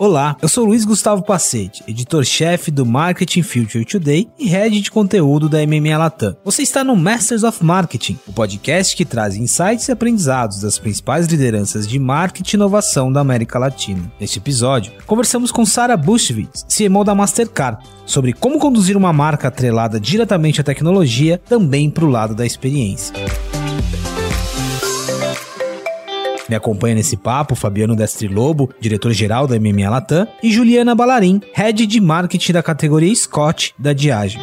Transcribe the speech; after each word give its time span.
Olá, 0.00 0.34
eu 0.40 0.48
sou 0.48 0.64
Luiz 0.64 0.86
Gustavo 0.86 1.22
Pacete, 1.22 1.84
editor-chefe 1.86 2.70
do 2.70 2.86
Marketing 2.86 3.42
Future 3.42 3.84
Today 3.84 4.26
e 4.38 4.48
head 4.48 4.80
de 4.80 4.90
conteúdo 4.90 5.46
da 5.46 5.58
MMA 5.58 5.98
Latam. 5.98 6.34
Você 6.42 6.62
está 6.62 6.82
no 6.82 6.96
Masters 6.96 7.42
of 7.42 7.62
Marketing, 7.62 8.18
o 8.26 8.32
podcast 8.32 8.96
que 8.96 9.04
traz 9.04 9.36
insights 9.36 9.88
e 9.88 9.92
aprendizados 9.92 10.62
das 10.62 10.78
principais 10.78 11.26
lideranças 11.26 11.86
de 11.86 11.98
marketing 11.98 12.56
e 12.56 12.56
inovação 12.56 13.12
da 13.12 13.20
América 13.20 13.58
Latina. 13.58 14.10
Neste 14.18 14.38
episódio, 14.38 14.90
conversamos 15.04 15.52
com 15.52 15.66
Sara 15.66 15.98
Bushwitz, 15.98 16.64
CMO 16.74 17.04
da 17.04 17.14
Mastercard, 17.14 17.86
sobre 18.06 18.32
como 18.32 18.58
conduzir 18.58 18.96
uma 18.96 19.12
marca 19.12 19.48
atrelada 19.48 20.00
diretamente 20.00 20.62
à 20.62 20.64
tecnologia 20.64 21.38
também 21.46 21.90
para 21.90 22.06
o 22.06 22.10
lado 22.10 22.34
da 22.34 22.46
experiência. 22.46 23.12
Me 26.50 26.56
acompanha 26.56 26.96
nesse 26.96 27.16
papo 27.16 27.54
Fabiano 27.54 27.94
Destri 27.94 28.26
Lobo, 28.26 28.70
diretor-geral 28.80 29.46
da 29.46 29.54
MMA 29.56 29.88
Latam, 29.88 30.26
e 30.42 30.50
Juliana 30.50 30.96
Balarim, 30.96 31.40
head 31.54 31.86
de 31.86 32.00
marketing 32.00 32.54
da 32.54 32.60
categoria 32.60 33.14
Scott 33.14 33.72
da 33.78 33.92
Diageo. 33.92 34.42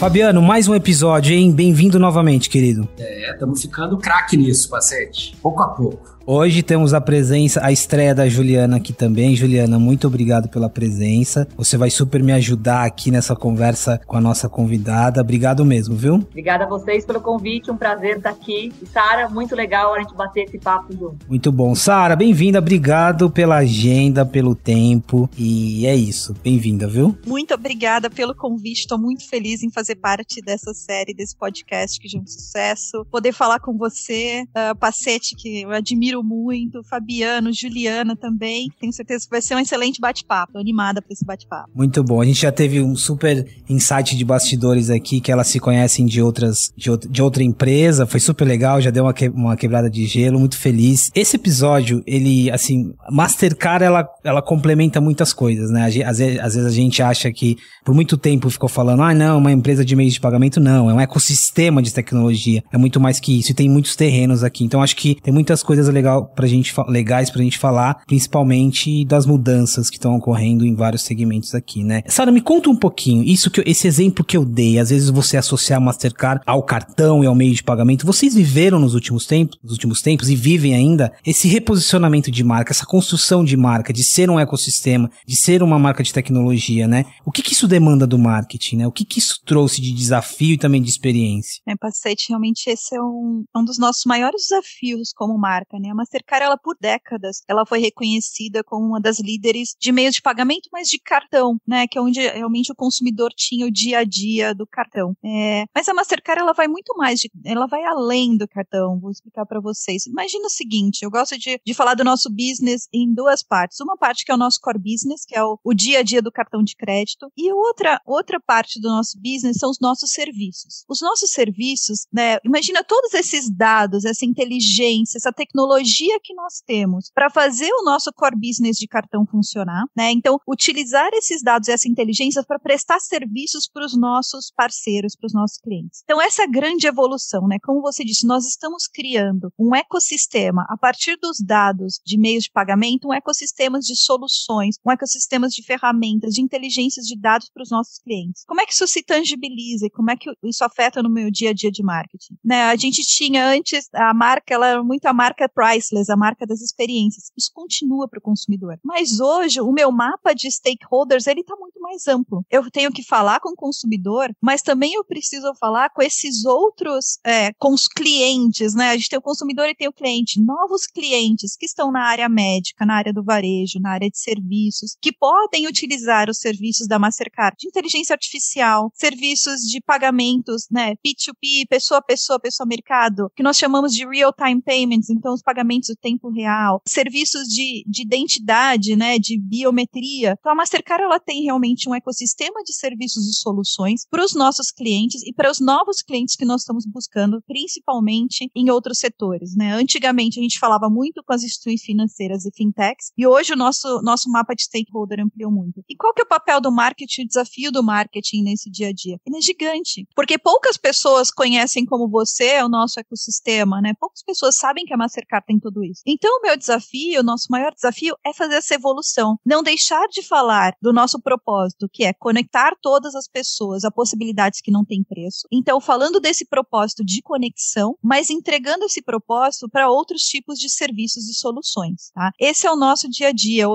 Fabiano, 0.00 0.42
mais 0.42 0.66
um 0.66 0.74
episódio, 0.74 1.32
hein? 1.32 1.52
Bem-vindo 1.52 2.00
novamente, 2.00 2.50
querido. 2.50 2.88
É, 2.98 3.30
estamos 3.30 3.62
ficando 3.62 3.96
craque 3.96 4.36
nisso, 4.36 4.68
Pacete. 4.68 5.36
Pouco 5.40 5.62
a 5.62 5.68
pouco. 5.68 6.18
Hoje 6.26 6.62
temos 6.62 6.92
a 6.92 7.00
presença, 7.00 7.60
a 7.64 7.72
estreia 7.72 8.14
da 8.14 8.28
Juliana 8.28 8.76
aqui 8.76 8.92
também. 8.92 9.34
Juliana, 9.34 9.78
muito 9.78 10.06
obrigado 10.06 10.48
pela 10.48 10.68
presença. 10.68 11.48
Você 11.56 11.76
vai 11.78 11.90
super 11.90 12.22
me 12.22 12.30
ajudar 12.32 12.84
aqui 12.84 13.10
nessa 13.10 13.34
conversa 13.34 13.98
com 14.06 14.16
a 14.16 14.20
nossa 14.20 14.48
convidada. 14.48 15.20
Obrigado 15.20 15.64
mesmo, 15.64 15.96
viu? 15.96 16.16
Obrigada 16.16 16.64
a 16.64 16.68
vocês 16.68 17.06
pelo 17.06 17.20
convite, 17.20 17.70
um 17.70 17.76
prazer 17.76 18.18
estar 18.18 18.30
aqui. 18.30 18.70
E 18.82 18.86
Sara, 18.86 19.28
muito 19.30 19.56
legal 19.56 19.94
a 19.94 20.00
gente 20.00 20.14
bater 20.14 20.44
esse 20.44 20.58
papo 20.58 20.92
junto. 20.92 21.16
Muito 21.26 21.50
bom. 21.50 21.74
Sara, 21.74 22.14
bem-vinda. 22.14 22.58
Obrigado 22.58 23.30
pela 23.30 23.56
agenda, 23.56 24.24
pelo 24.24 24.54
tempo. 24.54 25.28
E 25.38 25.86
é 25.86 25.96
isso. 25.96 26.34
Bem-vinda, 26.44 26.86
viu? 26.86 27.16
Muito 27.26 27.54
obrigada 27.54 28.10
pelo 28.10 28.34
convite. 28.34 28.80
Estou 28.80 28.98
muito 28.98 29.26
feliz 29.28 29.62
em 29.62 29.70
fazer 29.70 29.96
parte 29.96 30.42
dessa 30.42 30.74
série, 30.74 31.14
desse 31.14 31.34
podcast 31.34 31.98
que 31.98 32.08
já 32.08 32.18
é 32.18 32.22
um 32.22 32.26
sucesso. 32.26 33.06
Poder 33.10 33.32
falar 33.32 33.58
com 33.58 33.76
você, 33.76 34.44
uh, 34.50 34.76
Pacete, 34.76 35.34
que 35.34 35.62
eu 35.62 35.70
admiro 35.70 36.09
muito, 36.16 36.82
Fabiano, 36.82 37.52
Juliana 37.52 38.16
também. 38.16 38.68
Tenho 38.80 38.92
certeza 38.92 39.24
que 39.24 39.30
vai 39.30 39.42
ser 39.42 39.54
um 39.54 39.58
excelente 39.58 40.00
bate-papo. 40.00 40.58
animada 40.58 41.00
para 41.00 41.12
esse 41.12 41.24
bate-papo. 41.24 41.70
Muito 41.74 42.02
bom. 42.02 42.20
A 42.20 42.24
gente 42.24 42.42
já 42.42 42.52
teve 42.52 42.80
um 42.80 42.96
super 42.96 43.46
insight 43.68 44.16
de 44.16 44.24
bastidores 44.24 44.90
aqui, 44.90 45.20
que 45.20 45.30
elas 45.30 45.46
se 45.46 45.60
conhecem 45.60 46.06
de 46.06 46.20
outras 46.20 46.72
de, 46.76 46.90
de 47.08 47.22
outra 47.22 47.42
empresa. 47.42 48.06
Foi 48.06 48.20
super 48.20 48.44
legal, 48.44 48.80
já 48.80 48.90
deu 48.90 49.04
uma, 49.04 49.14
que, 49.14 49.28
uma 49.28 49.56
quebrada 49.56 49.88
de 49.88 50.06
gelo, 50.06 50.38
muito 50.38 50.56
feliz. 50.56 51.10
Esse 51.14 51.36
episódio, 51.36 52.02
ele, 52.06 52.50
assim, 52.50 52.92
Mastercard, 53.10 53.84
ela, 53.84 54.08
ela 54.24 54.42
complementa 54.42 55.00
muitas 55.00 55.32
coisas, 55.32 55.70
né? 55.70 55.86
Às 55.86 56.18
vezes, 56.18 56.40
às 56.40 56.54
vezes 56.54 56.66
a 56.66 56.74
gente 56.74 57.02
acha 57.02 57.30
que 57.32 57.56
por 57.84 57.94
muito 57.94 58.16
tempo 58.16 58.50
ficou 58.50 58.68
falando, 58.68 59.02
ah, 59.02 59.14
não, 59.14 59.38
uma 59.38 59.52
empresa 59.52 59.84
de 59.84 59.96
meios 59.96 60.14
de 60.14 60.20
pagamento, 60.20 60.60
não, 60.60 60.90
é 60.90 60.94
um 60.94 61.00
ecossistema 61.00 61.82
de 61.82 61.92
tecnologia. 61.92 62.62
É 62.72 62.78
muito 62.78 63.00
mais 63.00 63.20
que 63.20 63.38
isso 63.38 63.52
e 63.52 63.54
tem 63.54 63.68
muitos 63.68 63.96
terrenos 63.96 64.42
aqui. 64.44 64.64
Então 64.64 64.82
acho 64.82 64.96
que 64.96 65.16
tem 65.22 65.32
muitas 65.32 65.62
coisas 65.62 65.88
legais 65.88 65.99
legal 66.00 66.26
pra 66.26 66.46
gente, 66.46 66.74
legais 66.88 67.30
pra 67.30 67.42
gente 67.42 67.58
falar, 67.58 68.02
principalmente 68.06 69.04
das 69.04 69.26
mudanças 69.26 69.88
que 69.88 69.96
estão 69.96 70.16
ocorrendo 70.16 70.64
em 70.64 70.74
vários 70.74 71.02
segmentos 71.02 71.54
aqui, 71.54 71.84
né? 71.84 72.02
Sara, 72.06 72.32
me 72.32 72.40
conta 72.40 72.70
um 72.70 72.76
pouquinho, 72.76 73.22
isso 73.22 73.50
que 73.50 73.60
eu, 73.60 73.64
esse 73.66 73.86
exemplo 73.86 74.24
que 74.24 74.36
eu 74.36 74.44
dei, 74.44 74.78
às 74.78 74.90
vezes 74.90 75.10
você 75.10 75.36
associar 75.36 75.80
Mastercard 75.80 76.42
ao 76.46 76.62
cartão 76.62 77.22
e 77.22 77.26
ao 77.26 77.34
meio 77.34 77.54
de 77.54 77.62
pagamento, 77.62 78.06
vocês 78.06 78.34
viveram 78.34 78.78
nos 78.78 78.94
últimos 78.94 79.26
tempos, 79.26 79.58
nos 79.62 79.72
últimos 79.72 80.00
tempos 80.00 80.28
e 80.28 80.34
vivem 80.34 80.74
ainda 80.74 81.12
esse 81.24 81.48
reposicionamento 81.48 82.30
de 82.30 82.42
marca, 82.42 82.72
essa 82.72 82.86
construção 82.86 83.44
de 83.44 83.56
marca, 83.56 83.92
de 83.92 84.02
ser 84.02 84.30
um 84.30 84.40
ecossistema, 84.40 85.10
de 85.26 85.36
ser 85.36 85.62
uma 85.62 85.78
marca 85.78 86.02
de 86.02 86.12
tecnologia, 86.12 86.88
né? 86.88 87.04
O 87.24 87.30
que 87.30 87.42
que 87.42 87.52
isso 87.52 87.68
demanda 87.68 88.06
do 88.06 88.18
marketing, 88.18 88.76
né? 88.76 88.86
O 88.86 88.92
que 88.92 89.04
que 89.04 89.18
isso 89.18 89.40
trouxe 89.44 89.80
de 89.80 89.92
desafio 89.92 90.54
e 90.54 90.58
também 90.58 90.82
de 90.82 90.88
experiência? 90.88 91.60
É, 91.68 91.74
Pacete, 91.76 92.26
realmente 92.30 92.68
esse 92.68 92.96
é 92.96 93.00
um, 93.00 93.44
um 93.56 93.64
dos 93.64 93.78
nossos 93.78 94.04
maiores 94.06 94.46
desafios 94.48 95.12
como 95.14 95.38
marca, 95.38 95.78
né? 95.78 95.89
Mastercard, 95.94 96.44
ela 96.44 96.56
por 96.56 96.76
décadas, 96.80 97.42
ela 97.48 97.66
foi 97.66 97.80
reconhecida 97.80 98.62
como 98.64 98.86
uma 98.86 99.00
das 99.00 99.20
líderes 99.20 99.74
de 99.78 99.92
meios 99.92 100.14
de 100.14 100.22
pagamento, 100.22 100.68
mas 100.72 100.88
de 100.88 100.98
cartão, 100.98 101.56
né? 101.66 101.86
Que 101.86 101.98
é 101.98 102.00
onde 102.00 102.20
realmente 102.20 102.72
o 102.72 102.74
consumidor 102.74 103.32
tinha 103.34 103.66
o 103.66 103.70
dia 103.70 103.98
a 103.98 104.04
dia 104.04 104.54
do 104.54 104.66
cartão. 104.66 105.14
É, 105.24 105.64
mas 105.74 105.88
a 105.88 105.94
Mastercard, 105.94 106.40
ela 106.42 106.52
vai 106.52 106.68
muito 106.68 106.96
mais, 106.96 107.20
de, 107.20 107.30
ela 107.44 107.66
vai 107.66 107.84
além 107.84 108.36
do 108.36 108.48
cartão. 108.48 108.98
Vou 109.00 109.10
explicar 109.10 109.46
para 109.46 109.60
vocês. 109.60 110.06
Imagina 110.06 110.46
o 110.46 110.50
seguinte, 110.50 111.02
eu 111.02 111.10
gosto 111.10 111.38
de, 111.38 111.60
de 111.64 111.74
falar 111.74 111.94
do 111.94 112.04
nosso 112.04 112.30
business 112.30 112.88
em 112.92 113.12
duas 113.12 113.42
partes. 113.42 113.80
Uma 113.80 113.96
parte 113.96 114.24
que 114.24 114.32
é 114.32 114.34
o 114.34 114.38
nosso 114.38 114.60
core 114.60 114.78
business, 114.78 115.24
que 115.26 115.36
é 115.36 115.44
o, 115.44 115.58
o 115.62 115.74
dia 115.74 116.00
a 116.00 116.02
dia 116.02 116.22
do 116.22 116.32
cartão 116.32 116.62
de 116.62 116.76
crédito, 116.76 117.30
e 117.36 117.52
outra, 117.52 118.00
outra 118.06 118.40
parte 118.40 118.80
do 118.80 118.88
nosso 118.88 119.18
business 119.18 119.58
são 119.58 119.70
os 119.70 119.78
nossos 119.80 120.12
serviços. 120.12 120.84
Os 120.88 121.00
nossos 121.00 121.30
serviços, 121.30 122.06
né? 122.12 122.38
Imagina 122.44 122.84
todos 122.84 123.14
esses 123.14 123.50
dados, 123.50 124.04
essa 124.04 124.24
inteligência, 124.24 125.18
essa 125.18 125.32
tecnologia 125.32 125.79
tecnologia 125.80 126.18
que 126.22 126.34
nós 126.34 126.60
temos 126.64 127.10
para 127.14 127.30
fazer 127.30 127.70
o 127.72 127.84
nosso 127.84 128.12
core 128.12 128.36
business 128.36 128.76
de 128.76 128.86
cartão 128.86 129.26
funcionar, 129.26 129.84
né? 129.96 130.10
Então, 130.12 130.38
utilizar 130.46 131.10
esses 131.14 131.42
dados 131.42 131.68
e 131.68 131.72
essa 131.72 131.88
inteligência 131.88 132.42
para 132.44 132.58
prestar 132.58 133.00
serviços 133.00 133.68
para 133.72 133.84
os 133.84 133.96
nossos 133.96 134.52
parceiros, 134.54 135.16
para 135.16 135.26
os 135.26 135.32
nossos 135.32 135.58
clientes. 135.58 136.02
Então, 136.04 136.20
essa 136.20 136.46
grande 136.46 136.86
evolução, 136.86 137.46
né? 137.46 137.58
Como 137.62 137.80
você 137.80 138.04
disse, 138.04 138.26
nós 138.26 138.46
estamos 138.46 138.86
criando 138.86 139.52
um 139.58 139.74
ecossistema 139.74 140.64
a 140.68 140.76
partir 140.76 141.16
dos 141.16 141.38
dados 141.40 142.00
de 142.04 142.18
meios 142.18 142.44
de 142.44 142.50
pagamento, 142.50 143.08
um 143.08 143.14
ecossistema 143.14 143.78
de 143.78 143.96
soluções, 143.96 144.76
um 144.84 144.90
ecossistema 144.90 145.48
de 145.48 145.64
ferramentas, 145.64 146.34
de 146.34 146.42
inteligências 146.42 147.06
de 147.06 147.18
dados 147.18 147.50
para 147.52 147.62
os 147.62 147.70
nossos 147.70 147.98
clientes. 147.98 148.44
Como 148.46 148.60
é 148.60 148.66
que 148.66 148.72
isso 148.72 148.86
se 148.86 149.02
tangibiliza 149.02 149.86
e 149.86 149.90
como 149.90 150.10
é 150.10 150.16
que 150.16 150.30
isso 150.44 150.64
afeta 150.64 151.02
no 151.02 151.10
meu 151.10 151.30
dia 151.30 151.50
a 151.50 151.54
dia 151.54 151.70
de 151.70 151.82
marketing? 151.82 152.34
Né? 152.44 152.64
A 152.64 152.76
gente 152.76 153.02
tinha 153.02 153.46
antes 153.46 153.88
a 153.94 154.12
marca, 154.12 154.54
ela 154.54 154.66
era 154.66 154.82
muito 154.82 155.06
a 155.06 155.12
marca 155.12 155.48
price 155.48 155.69
priceless, 155.70 156.10
a 156.10 156.16
marca 156.16 156.46
das 156.46 156.60
experiências. 156.60 157.30
Isso 157.36 157.50
continua 157.52 158.08
para 158.08 158.18
o 158.18 158.22
consumidor. 158.22 158.78
Mas 158.84 159.20
hoje, 159.20 159.60
o 159.60 159.72
meu 159.72 159.92
mapa 159.92 160.32
de 160.34 160.50
stakeholders, 160.50 161.26
ele 161.26 161.40
está 161.40 161.56
muito 161.56 161.80
mais 161.80 162.06
amplo. 162.06 162.44
Eu 162.50 162.70
tenho 162.70 162.92
que 162.92 163.02
falar 163.02 163.40
com 163.40 163.50
o 163.50 163.56
consumidor, 163.56 164.30
mas 164.40 164.62
também 164.62 164.94
eu 164.94 165.04
preciso 165.04 165.52
falar 165.58 165.90
com 165.90 166.02
esses 166.02 166.44
outros, 166.44 167.18
é, 167.24 167.52
com 167.54 167.72
os 167.72 167.86
clientes, 167.86 168.74
né? 168.74 168.90
A 168.90 168.96
gente 168.96 169.08
tem 169.08 169.18
o 169.18 169.22
consumidor 169.22 169.68
e 169.68 169.74
tem 169.74 169.88
o 169.88 169.92
cliente. 169.92 170.40
Novos 170.40 170.86
clientes 170.86 171.56
que 171.56 171.66
estão 171.66 171.90
na 171.90 172.04
área 172.04 172.28
médica, 172.28 172.84
na 172.84 172.94
área 172.94 173.12
do 173.12 173.22
varejo, 173.22 173.80
na 173.80 173.92
área 173.92 174.10
de 174.10 174.18
serviços, 174.18 174.96
que 175.00 175.12
podem 175.12 175.66
utilizar 175.66 176.28
os 176.28 176.38
serviços 176.38 176.86
da 176.86 176.98
Mastercard 176.98 177.56
de 177.58 177.68
inteligência 177.68 178.14
artificial, 178.14 178.90
serviços 178.94 179.60
de 179.62 179.80
pagamentos, 179.80 180.66
né? 180.70 180.94
P2P, 180.96 181.66
pessoa 181.68 181.98
a 181.98 182.02
pessoa, 182.02 182.40
pessoa 182.40 182.64
a 182.64 182.68
mercado, 182.68 183.30
que 183.34 183.42
nós 183.42 183.56
chamamos 183.56 183.94
de 183.94 184.06
real-time 184.06 184.62
payments, 184.62 185.10
então 185.10 185.34
os 185.34 185.42
pagamentos 185.42 185.59
pagamentos 185.60 185.94
tempo 186.00 186.30
real, 186.30 186.80
serviços 186.86 187.46
de, 187.48 187.84
de 187.86 188.02
identidade, 188.02 188.96
né, 188.96 189.18
de 189.18 189.38
biometria. 189.38 190.36
Então, 190.38 190.52
a 190.52 190.54
Mastercard 190.54 191.04
ela 191.04 191.20
tem 191.20 191.42
realmente 191.42 191.88
um 191.88 191.94
ecossistema 191.94 192.62
de 192.64 192.74
serviços 192.74 193.26
e 193.28 193.34
soluções 193.34 194.02
para 194.10 194.24
os 194.24 194.34
nossos 194.34 194.70
clientes 194.70 195.22
e 195.24 195.32
para 195.32 195.50
os 195.50 195.60
novos 195.60 196.02
clientes 196.02 196.36
que 196.36 196.44
nós 196.44 196.62
estamos 196.62 196.86
buscando, 196.86 197.42
principalmente 197.46 198.50
em 198.54 198.70
outros 198.70 198.98
setores. 198.98 199.54
Né? 199.54 199.72
Antigamente, 199.72 200.38
a 200.38 200.42
gente 200.42 200.58
falava 200.58 200.88
muito 200.88 201.22
com 201.22 201.34
as 201.34 201.42
instituições 201.42 201.82
financeiras 201.82 202.44
e 202.46 202.50
fintechs, 202.54 203.12
e 203.16 203.26
hoje 203.26 203.52
o 203.52 203.56
nosso, 203.56 204.00
nosso 204.02 204.30
mapa 204.30 204.54
de 204.54 204.62
stakeholder 204.62 205.20
ampliou 205.20 205.50
muito. 205.50 205.82
E 205.88 205.96
qual 205.96 206.14
que 206.14 206.22
é 206.22 206.24
o 206.24 206.28
papel 206.28 206.60
do 206.60 206.72
marketing, 206.72 207.22
o 207.22 207.26
desafio 207.26 207.70
do 207.70 207.82
marketing 207.82 208.42
nesse 208.42 208.70
dia 208.70 208.88
a 208.88 208.92
dia? 208.92 209.18
Ele 209.26 209.36
é 209.36 209.40
gigante, 209.40 210.06
porque 210.14 210.38
poucas 210.38 210.76
pessoas 210.76 211.30
conhecem 211.30 211.84
como 211.84 212.08
você 212.08 212.62
o 212.62 212.68
nosso 212.68 212.98
ecossistema, 212.98 213.80
né? 213.80 213.92
Poucas 213.98 214.22
pessoas 214.22 214.56
sabem 214.56 214.84
que 214.84 214.94
a 214.94 214.96
Mastercard 214.96 215.44
tem 215.50 215.58
tudo 215.58 215.82
isso. 215.82 216.02
Então, 216.06 216.30
o 216.38 216.42
meu 216.42 216.56
desafio, 216.56 217.20
o 217.20 217.24
nosso 217.24 217.46
maior 217.50 217.74
desafio 217.74 218.14
é 218.24 218.32
fazer 218.32 218.54
essa 218.54 218.74
evolução. 218.74 219.36
Não 219.44 219.64
deixar 219.64 220.06
de 220.06 220.22
falar 220.22 220.74
do 220.80 220.92
nosso 220.92 221.20
propósito, 221.20 221.88
que 221.92 222.04
é 222.04 222.12
conectar 222.12 222.76
todas 222.80 223.16
as 223.16 223.26
pessoas 223.26 223.84
a 223.84 223.90
possibilidades 223.90 224.60
que 224.60 224.70
não 224.70 224.84
têm 224.84 225.02
preço. 225.02 225.48
Então, 225.50 225.80
falando 225.80 226.20
desse 226.20 226.46
propósito 226.46 227.04
de 227.04 227.20
conexão, 227.20 227.96
mas 228.00 228.30
entregando 228.30 228.84
esse 228.84 229.02
propósito 229.02 229.68
para 229.68 229.90
outros 229.90 230.22
tipos 230.22 230.58
de 230.58 230.70
serviços 230.70 231.28
e 231.28 231.34
soluções, 231.34 232.10
tá? 232.14 232.30
Esse 232.38 232.66
é 232.66 232.70
o 232.70 232.76
nosso 232.76 233.08
dia 233.08 233.28
a 233.28 233.32
dia. 233.32 233.66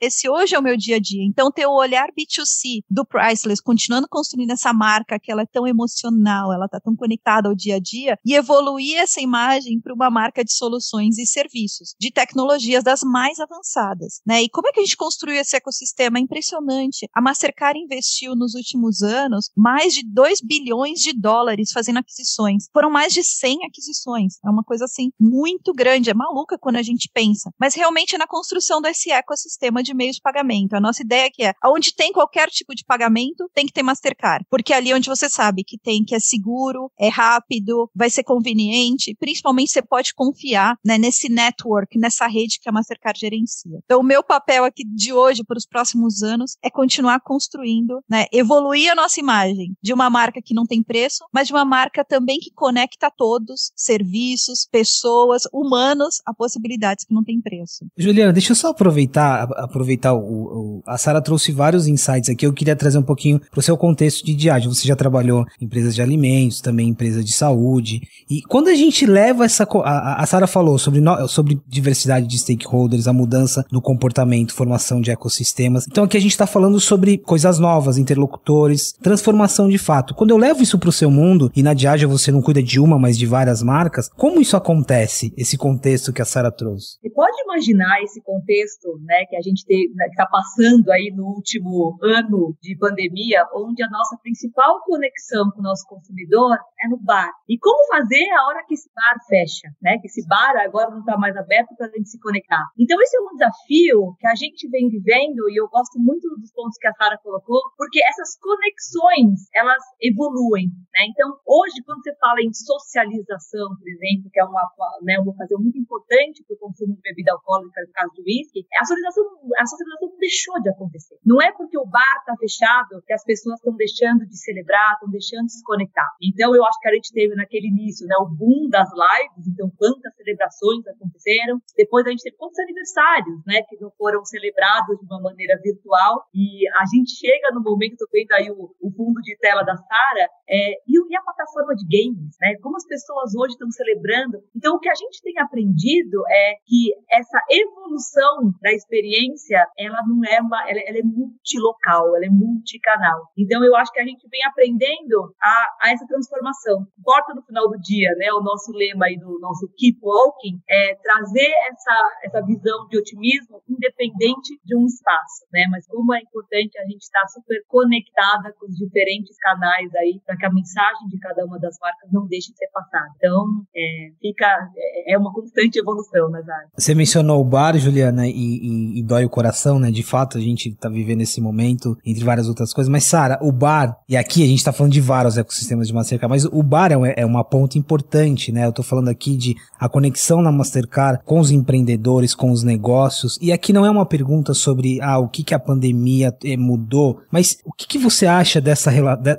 Esse 0.00 0.28
hoje 0.28 0.54
é 0.54 0.58
o 0.58 0.62
meu 0.62 0.76
dia 0.76 0.96
a 0.96 1.00
dia. 1.00 1.24
Então, 1.24 1.50
ter 1.50 1.66
o 1.66 1.72
olhar 1.74 2.08
B2C 2.08 2.82
do 2.90 3.06
Priceless, 3.06 3.62
continuando 3.62 4.06
construindo 4.10 4.50
essa 4.50 4.72
marca 4.72 5.18
que 5.18 5.32
ela 5.32 5.42
é 5.42 5.46
tão 5.46 5.66
emocional, 5.66 6.52
ela 6.52 6.66
está 6.66 6.78
tão 6.78 6.94
conectada 6.94 7.48
ao 7.48 7.54
dia 7.54 7.76
a 7.76 7.80
dia, 7.80 8.18
e 8.24 8.34
evoluir 8.34 8.98
essa 8.98 9.20
imagem 9.20 9.80
para 9.80 9.94
uma 9.94 10.10
marca 10.10 10.44
de 10.44 10.52
soluções 10.52 11.05
e 11.18 11.26
serviços, 11.26 11.94
de 11.98 12.10
tecnologias 12.10 12.82
das 12.82 13.02
mais 13.02 13.38
avançadas, 13.38 14.20
né? 14.26 14.42
E 14.42 14.48
como 14.48 14.68
é 14.68 14.72
que 14.72 14.80
a 14.80 14.82
gente 14.82 14.96
construiu 14.96 15.40
esse 15.40 15.56
ecossistema? 15.56 16.18
É 16.18 16.20
impressionante. 16.20 17.08
A 17.14 17.20
Mastercard 17.20 17.78
investiu 17.78 18.34
nos 18.34 18.54
últimos 18.54 19.02
anos 19.02 19.50
mais 19.56 19.92
de 19.92 20.02
2 20.04 20.40
bilhões 20.40 21.00
de 21.00 21.12
dólares 21.12 21.70
fazendo 21.72 21.98
aquisições. 21.98 22.66
Foram 22.72 22.90
mais 22.90 23.12
de 23.12 23.22
100 23.22 23.64
aquisições. 23.66 24.34
É 24.44 24.50
uma 24.50 24.62
coisa 24.62 24.84
assim 24.84 25.10
muito 25.18 25.72
grande, 25.72 26.10
é 26.10 26.14
maluca 26.14 26.58
quando 26.58 26.76
a 26.76 26.82
gente 26.82 27.08
pensa. 27.12 27.50
Mas 27.58 27.74
realmente 27.74 28.14
é 28.14 28.18
na 28.18 28.26
construção 28.26 28.80
desse 28.80 29.10
ecossistema 29.10 29.82
de 29.82 29.94
meios 29.94 30.16
de 30.16 30.22
pagamento. 30.22 30.74
A 30.74 30.80
nossa 30.80 31.02
ideia 31.02 31.26
é 31.26 31.30
que 31.30 31.44
é, 31.44 31.54
onde 31.64 31.94
tem 31.94 32.12
qualquer 32.12 32.48
tipo 32.48 32.74
de 32.74 32.84
pagamento, 32.84 33.48
tem 33.54 33.66
que 33.66 33.72
ter 33.72 33.82
Mastercard, 33.82 34.44
porque 34.50 34.72
é 34.72 34.76
ali 34.76 34.92
onde 34.92 35.08
você 35.08 35.28
sabe 35.28 35.64
que 35.64 35.78
tem 35.78 36.04
que 36.04 36.14
é 36.14 36.20
seguro, 36.20 36.90
é 36.98 37.08
rápido, 37.08 37.90
vai 37.94 38.10
ser 38.10 38.24
conveniente, 38.24 39.14
principalmente 39.18 39.70
você 39.70 39.82
pode 39.82 40.14
confiar 40.14 40.78
né, 40.86 40.96
nesse 40.96 41.28
network, 41.28 41.98
nessa 41.98 42.26
rede 42.26 42.60
que 42.62 42.68
a 42.68 42.72
Mastercard 42.72 43.18
gerencia. 43.18 43.78
Então, 43.84 44.00
o 44.00 44.04
meu 44.04 44.22
papel 44.22 44.64
aqui 44.64 44.84
de 44.84 45.12
hoje 45.12 45.42
para 45.44 45.58
os 45.58 45.66
próximos 45.66 46.22
anos 46.22 46.56
é 46.62 46.70
continuar 46.70 47.20
construindo, 47.20 48.00
né, 48.08 48.26
evoluir 48.32 48.92
a 48.92 48.94
nossa 48.94 49.18
imagem 49.18 49.74
de 49.82 49.92
uma 49.92 50.08
marca 50.08 50.40
que 50.40 50.54
não 50.54 50.64
tem 50.64 50.82
preço, 50.82 51.24
mas 51.32 51.48
de 51.48 51.52
uma 51.52 51.64
marca 51.64 52.04
também 52.04 52.38
que 52.38 52.52
conecta 52.54 53.10
todos, 53.10 53.72
serviços, 53.74 54.68
pessoas, 54.70 55.42
humanos, 55.52 56.20
a 56.24 56.32
possibilidades 56.32 57.04
que 57.04 57.12
não 57.12 57.24
tem 57.24 57.40
preço. 57.40 57.84
Juliana, 57.98 58.32
deixa 58.32 58.52
eu 58.52 58.56
só 58.56 58.68
aproveitar, 58.68 59.42
aproveitar 59.56 60.14
o, 60.14 60.20
o 60.20 60.82
a 60.86 60.96
Sara 60.96 61.20
trouxe 61.20 61.50
vários 61.50 61.86
insights 61.86 62.30
aqui. 62.30 62.46
Eu 62.46 62.52
queria 62.52 62.76
trazer 62.76 62.98
um 62.98 63.02
pouquinho 63.02 63.40
para 63.50 63.58
o 63.58 63.62
seu 63.62 63.76
contexto 63.76 64.24
de 64.24 64.34
diário. 64.34 64.72
Você 64.72 64.86
já 64.86 64.94
trabalhou 64.94 65.44
em 65.60 65.64
empresas 65.64 65.94
de 65.94 66.02
alimentos, 66.02 66.60
também 66.60 66.88
empresas 66.88 67.24
de 67.24 67.32
saúde. 67.32 68.02
E 68.30 68.42
quando 68.42 68.68
a 68.68 68.74
gente 68.74 69.04
leva 69.06 69.44
essa. 69.44 69.66
A, 69.84 70.22
a 70.22 70.26
Sara 70.26 70.46
falou 70.46 70.75
sobre, 70.78 71.00
no, 71.00 71.28
sobre 71.28 71.60
diversidade 71.66 72.26
de 72.26 72.38
stakeholders, 72.38 73.06
a 73.06 73.12
mudança 73.12 73.64
no 73.70 73.80
comportamento, 73.80 74.54
formação 74.54 75.00
de 75.00 75.10
ecossistemas. 75.10 75.86
Então 75.86 76.04
aqui 76.04 76.16
a 76.16 76.20
gente 76.20 76.32
está 76.32 76.46
falando 76.46 76.78
sobre 76.80 77.18
coisas 77.18 77.58
novas, 77.58 77.98
interlocutores, 77.98 78.92
transformação 79.02 79.68
de 79.68 79.78
fato. 79.78 80.14
Quando 80.14 80.30
eu 80.30 80.36
levo 80.36 80.62
isso 80.62 80.78
para 80.78 80.88
o 80.88 80.92
seu 80.92 81.10
mundo, 81.10 81.50
e 81.54 81.62
na 81.62 81.74
Diageo 81.74 82.08
você 82.08 82.30
não 82.30 82.42
cuida 82.42 82.62
de 82.62 82.80
uma, 82.80 82.98
mas 82.98 83.18
de 83.18 83.26
várias 83.26 83.62
marcas, 83.62 84.08
como 84.10 84.40
isso 84.40 84.56
acontece, 84.56 85.32
esse 85.36 85.56
contexto 85.56 86.12
que 86.12 86.22
a 86.22 86.24
Sara 86.24 86.50
trouxe? 86.50 86.98
Você 87.00 87.10
pode 87.10 87.36
imaginar 87.42 88.02
esse 88.02 88.20
contexto 88.22 88.98
né, 89.04 89.24
que 89.28 89.36
a 89.36 89.42
gente 89.42 89.64
está 89.68 90.24
né, 90.24 90.28
passando 90.30 90.90
aí 90.90 91.12
no 91.14 91.26
último 91.26 91.98
ano 92.02 92.56
de 92.60 92.76
pandemia, 92.76 93.44
onde 93.54 93.82
a 93.82 93.88
nossa 93.88 94.16
principal 94.22 94.80
conexão 94.84 95.50
com 95.50 95.60
o 95.60 95.62
nosso 95.62 95.86
consumidor 95.86 96.56
é 96.82 96.88
no 96.88 96.98
bar. 96.98 97.30
E 97.48 97.58
como 97.58 97.86
fazer 97.88 98.28
a 98.30 98.46
hora 98.46 98.64
que 98.66 98.74
esse 98.74 98.88
bar 98.94 99.16
fecha, 99.28 99.68
né? 99.80 99.98
Que 99.98 100.06
esse 100.06 100.26
bar 100.26 100.56
agora 100.66 100.90
não 100.90 101.00
está 101.00 101.16
mais 101.16 101.36
aberto 101.36 101.74
para 101.76 101.86
a 101.86 101.90
gente 101.90 102.08
se 102.08 102.20
conectar. 102.20 102.62
Então 102.78 103.00
esse 103.00 103.16
é 103.16 103.20
um 103.20 103.32
desafio 103.32 104.16
que 104.18 104.26
a 104.26 104.34
gente 104.34 104.68
vem 104.68 104.88
vivendo 104.88 105.48
e 105.50 105.58
eu 105.58 105.68
gosto 105.68 105.98
muito 105.98 106.28
dos 106.36 106.52
pontos 106.52 106.76
que 106.78 106.86
a 106.86 106.92
Sara 106.94 107.18
colocou, 107.22 107.60
porque 107.76 108.00
essas 108.04 108.36
conexões 108.38 109.48
elas 109.54 109.82
evoluem, 110.00 110.68
né? 110.94 111.06
Então 111.08 111.38
hoje 111.46 111.82
quando 111.84 112.02
você 112.02 112.14
fala 112.16 112.40
em 112.42 112.52
socialização, 112.52 113.68
por 113.78 113.88
exemplo, 113.88 114.30
que 114.30 114.40
é 114.40 114.44
uma, 114.44 114.62
né, 115.02 115.18
uma 115.20 115.32
ocasião 115.32 115.60
muito 115.60 115.78
importante 115.78 116.44
para 116.44 116.54
o 116.54 116.58
consumo 116.58 116.94
de 116.94 117.00
bebida 117.00 117.32
alcoólica, 117.32 117.80
no 117.86 117.92
caso 117.92 118.12
do 118.14 118.22
whisky, 118.22 118.66
a 118.80 118.84
socialização, 118.84 119.24
a 119.58 119.66
socialização 119.66 120.16
deixou 120.18 120.60
de 120.60 120.70
acontecer. 120.70 121.16
Não 121.24 121.40
é 121.40 121.52
porque 121.52 121.78
o 121.78 121.86
bar 121.86 122.16
está 122.20 122.34
fechado 122.36 123.02
que 123.06 123.12
as 123.12 123.24
pessoas 123.24 123.56
estão 123.56 123.74
deixando 123.76 124.26
de 124.26 124.36
celebrar, 124.36 124.94
estão 124.94 125.10
deixando 125.10 125.46
de 125.46 125.52
se 125.52 125.62
conectar. 125.62 126.08
Então 126.20 126.54
eu 126.54 126.64
acho 126.64 126.78
que 126.80 126.88
a 126.88 126.94
gente 126.94 127.12
teve 127.12 127.34
naquele 127.34 127.68
início, 127.68 128.06
né, 128.06 128.16
o 128.18 128.26
boom 128.26 128.68
das 128.68 128.88
lives, 128.90 129.46
então 129.46 129.70
quantas 129.76 130.14
celebrações 130.16 130.55
aconteceram. 130.88 131.60
Depois 131.76 132.06
a 132.06 132.10
gente 132.10 132.22
teve 132.22 132.36
quantos 132.36 132.58
aniversários, 132.58 133.40
né, 133.46 133.62
que 133.68 133.76
não 133.80 133.90
foram 133.96 134.24
celebrados 134.24 134.98
de 134.98 135.06
uma 135.06 135.20
maneira 135.20 135.58
virtual. 135.62 136.24
E 136.34 136.68
a 136.80 136.84
gente 136.86 137.12
chega 137.12 137.50
no 137.52 137.62
momento, 137.62 138.06
vendo 138.12 138.32
aí 138.32 138.50
o, 138.50 138.74
o 138.80 138.90
fundo 138.92 139.20
de 139.22 139.36
tela 139.38 139.62
da 139.62 139.76
Sara, 139.76 140.28
é, 140.48 140.72
e, 140.86 141.12
e 141.12 141.16
a 141.16 141.22
plataforma 141.22 141.74
de 141.74 141.84
games, 141.84 142.36
né, 142.40 142.56
como 142.62 142.76
as 142.76 142.86
pessoas 142.86 143.34
hoje 143.34 143.52
estão 143.52 143.70
celebrando. 143.70 144.38
Então 144.54 144.76
o 144.76 144.80
que 144.80 144.88
a 144.88 144.94
gente 144.94 145.20
tem 145.22 145.38
aprendido 145.38 146.22
é 146.30 146.54
que 146.64 146.92
essa 147.10 147.40
evolução 147.50 148.52
da 148.62 148.72
experiência, 148.72 149.66
ela 149.78 150.02
não 150.06 150.24
é 150.24 150.40
uma, 150.40 150.62
ela, 150.68 150.80
ela 150.86 150.98
é 150.98 151.02
multilocal, 151.02 152.16
ela 152.16 152.26
é 152.26 152.30
multicanal. 152.30 153.28
Então 153.36 153.64
eu 153.64 153.74
acho 153.76 153.92
que 153.92 154.00
a 154.00 154.04
gente 154.04 154.26
vem 154.28 154.40
aprendendo 154.44 155.34
a, 155.42 155.68
a 155.82 155.92
essa 155.92 156.06
transformação. 156.06 156.86
Importa 156.98 157.34
no 157.34 157.42
final 157.42 157.68
do 157.68 157.78
dia, 157.78 158.10
né? 158.16 158.32
O 158.32 158.42
nosso 158.42 158.72
lema 158.72 159.06
aí 159.06 159.18
do 159.18 159.38
nosso 159.40 159.68
Keep 159.76 159.98
Walking 160.02 160.45
é 160.68 160.94
trazer 160.96 161.50
essa, 161.70 161.96
essa 162.24 162.42
visão 162.44 162.86
de 162.88 162.98
otimismo 162.98 163.62
independente 163.68 164.58
de 164.64 164.76
um 164.76 164.86
espaço, 164.86 165.46
né? 165.52 165.66
Mas 165.70 165.86
como 165.86 166.14
é 166.14 166.20
importante 166.20 166.78
a 166.78 166.84
gente 166.84 167.02
estar 167.02 167.26
super 167.28 167.62
conectada 167.68 168.54
com 168.58 168.66
os 168.66 168.76
diferentes 168.76 169.36
canais 169.38 169.94
aí 169.96 170.20
para 170.24 170.36
que 170.36 170.46
a 170.46 170.52
mensagem 170.52 171.08
de 171.08 171.18
cada 171.18 171.44
uma 171.44 171.58
das 171.58 171.76
marcas 171.80 172.10
não 172.12 172.26
deixe 172.26 172.52
de 172.52 172.58
ser 172.58 172.68
passada. 172.72 173.08
Então, 173.16 173.44
é, 173.74 174.10
fica 174.20 174.46
é, 174.76 175.14
é 175.14 175.18
uma 175.18 175.32
constante 175.32 175.78
evolução 175.78 176.28
nas 176.30 176.48
áreas. 176.48 176.70
Você 176.76 176.94
mencionou 176.94 177.40
o 177.40 177.44
bar, 177.44 177.76
Juliana, 177.76 178.26
e, 178.26 178.32
e, 178.32 178.98
e 179.00 179.02
dói 179.02 179.24
o 179.24 179.30
coração, 179.30 179.78
né? 179.78 179.90
De 179.90 180.02
fato, 180.02 180.38
a 180.38 180.40
gente 180.40 180.70
está 180.70 180.88
vivendo 180.88 181.20
esse 181.20 181.40
momento, 181.40 181.96
entre 182.04 182.24
várias 182.24 182.48
outras 182.48 182.72
coisas. 182.72 182.90
Mas, 182.90 183.04
Sara, 183.04 183.38
o 183.42 183.52
bar, 183.52 183.96
e 184.08 184.16
aqui 184.16 184.42
a 184.42 184.46
gente 184.46 184.58
está 184.58 184.72
falando 184.72 184.92
de 184.92 185.00
vários 185.00 185.36
ecossistemas 185.36 185.86
de 185.88 185.94
Mastercard, 185.94 186.30
mas 186.30 186.44
o 186.44 186.62
bar 186.62 186.92
é, 186.92 187.14
é 187.16 187.26
uma 187.26 187.44
ponta 187.44 187.78
importante, 187.78 188.52
né? 188.52 188.64
Eu 188.64 188.70
estou 188.70 188.84
falando 188.84 189.08
aqui 189.08 189.36
de 189.36 189.54
a 189.78 189.88
conexão 189.88 190.35
na 190.42 190.52
Mastercard 190.52 191.20
com 191.24 191.40
os 191.40 191.50
empreendedores, 191.50 192.34
com 192.34 192.50
os 192.50 192.62
negócios. 192.62 193.38
E 193.40 193.52
aqui 193.52 193.72
não 193.72 193.84
é 193.84 193.90
uma 193.90 194.06
pergunta 194.06 194.54
sobre 194.54 195.00
ah, 195.00 195.18
o 195.18 195.28
que, 195.28 195.42
que 195.42 195.54
a 195.54 195.58
pandemia 195.58 196.34
eh, 196.44 196.56
mudou, 196.56 197.20
mas 197.30 197.58
o 197.64 197.72
que, 197.72 197.86
que 197.86 197.98
você 197.98 198.26
acha 198.26 198.60
dessa, 198.60 198.90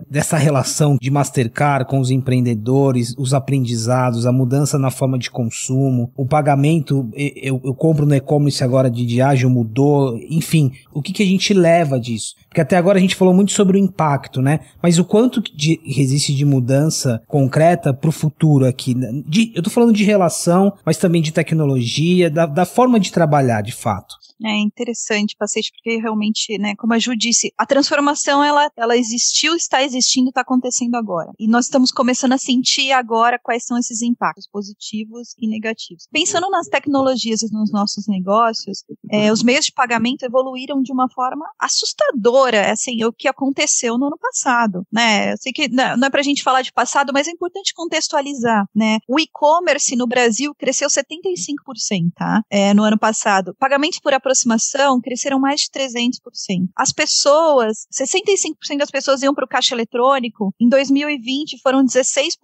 dessa 0.10 0.38
relação 0.38 0.98
de 1.02 1.10
Mastercard 1.10 1.90
com 1.90 2.00
os 2.00 2.12
empreendedores, 2.12 3.16
os 3.18 3.34
aprendizados, 3.34 4.26
a 4.26 4.32
mudança 4.32 4.78
na 4.78 4.92
forma 4.92 5.18
de 5.18 5.30
consumo, 5.30 6.12
o 6.16 6.26
pagamento, 6.26 7.10
eu, 7.16 7.62
eu 7.64 7.74
compro 7.74 8.06
no 8.06 8.16
e-commerce 8.16 8.64
agora 8.64 8.90
de 8.90 9.06
Diageo 9.06 9.50
mudou, 9.50 10.18
enfim, 10.30 10.72
o 10.94 11.02
que, 11.02 11.14
que 11.14 11.24
a 11.24 11.26
gente 11.26 11.54
leva 11.54 12.00
disso? 12.00 12.36
Porque 12.48 12.62
até 12.62 12.78
agora 12.78 12.98
a 12.98 13.02
gente 13.02 13.16
falou 13.16 13.34
muito 13.34 13.52
sobre 13.52 13.78
o 13.78 13.80
impacto, 13.80 14.42
né? 14.42 14.62
Mas 14.82 14.98
o 14.98 15.06
quanto 15.06 15.42
de, 15.42 15.80
existe 15.86 16.34
de 16.34 16.46
mudança 16.46 17.22
concreta 17.28 17.94
para 17.94 18.10
o 18.10 18.12
futuro 18.12 18.66
aqui? 18.66 18.96
Né? 18.96 19.22
De, 19.28 19.52
eu 19.56 19.62
tô 19.62 19.70
falando 19.70 19.94
de 19.94 20.04
relação, 20.04 20.74
mas 20.88 20.96
também 20.96 21.22
de 21.22 21.34
tecnologia, 21.34 22.30
da, 22.30 22.46
da 22.46 22.66
forma 22.66 22.98
de 22.98 23.12
trabalhar, 23.12 23.60
de 23.60 23.74
fato. 23.74 24.16
É 24.44 24.56
interessante, 24.58 25.36
Pacete, 25.38 25.72
porque 25.72 25.98
realmente, 25.98 26.58
né, 26.58 26.76
como 26.78 26.94
a 26.94 27.00
Ju 27.00 27.16
disse, 27.16 27.52
a 27.58 27.66
transformação 27.66 28.44
ela, 28.44 28.70
ela 28.78 28.96
existiu, 28.96 29.56
está 29.56 29.84
existindo, 29.84 30.30
está 30.30 30.42
acontecendo 30.42 30.96
agora. 30.96 31.32
E 31.40 31.48
nós 31.48 31.66
estamos 31.66 31.92
começando 31.92 32.34
a 32.34 32.38
sentir 32.38 32.92
agora 32.92 33.40
quais 33.42 33.66
são 33.66 33.78
esses 33.78 34.02
impactos 34.02 34.48
positivos 34.48 35.34
e 35.40 35.48
negativos. 35.48 36.08
Pensando 36.12 36.50
nas 36.50 36.68
tecnologias 36.68 37.42
e 37.42 37.52
nos 37.52 37.72
nossos 37.72 38.08
negócios, 38.08 38.84
é, 39.12 39.32
os 39.32 39.42
meios 39.42 39.66
de 39.66 39.72
pagamento 39.72 40.24
evoluíram 40.24 40.82
de 40.82 40.92
uma 40.92 41.10
forma 41.10 41.46
assustadora, 41.60 42.72
assim, 42.72 43.04
o 43.04 43.14
que 43.14 43.28
aconteceu 43.28 43.98
no 43.98 44.08
ano 44.08 44.18
passado, 44.20 44.86
né? 44.92 45.34
Eu 45.34 45.38
sei 45.38 45.52
que 45.52 45.68
não 45.68 46.08
é 46.08 46.10
para 46.10 46.20
a 46.20 46.24
gente 46.24 46.44
falar 46.44 46.62
de 46.62 46.72
passado, 46.72 47.12
mas 47.14 47.28
é 47.28 47.32
importante 47.32 47.74
contextualizar, 47.74 48.66
né? 48.76 49.00
O 49.08 49.20
e-commerce 49.20 49.96
no 49.96 50.08
Brasil 50.08 50.54
cresceu 50.56 50.90
75%, 50.90 52.12
tá? 52.16 52.42
É, 52.50 52.74
no 52.74 52.84
ano 52.84 52.98
passado. 52.98 53.56
Pagamentos 53.60 54.00
por 54.00 54.14
aproximação 54.28 55.00
cresceram 55.02 55.40
mais 55.40 55.62
de 55.62 55.70
300%. 55.70 56.68
As 56.76 56.92
pessoas, 56.92 57.88
65% 57.94 58.78
das 58.78 58.92
pessoas 58.92 59.22
iam 59.22 59.34
para 59.34 59.46
o 59.46 59.48
caixa 59.48 59.74
eletrônico, 59.74 60.54
em 60.60 60.68
2020 60.68 61.60
foram 61.62 61.84
16% 61.84 62.36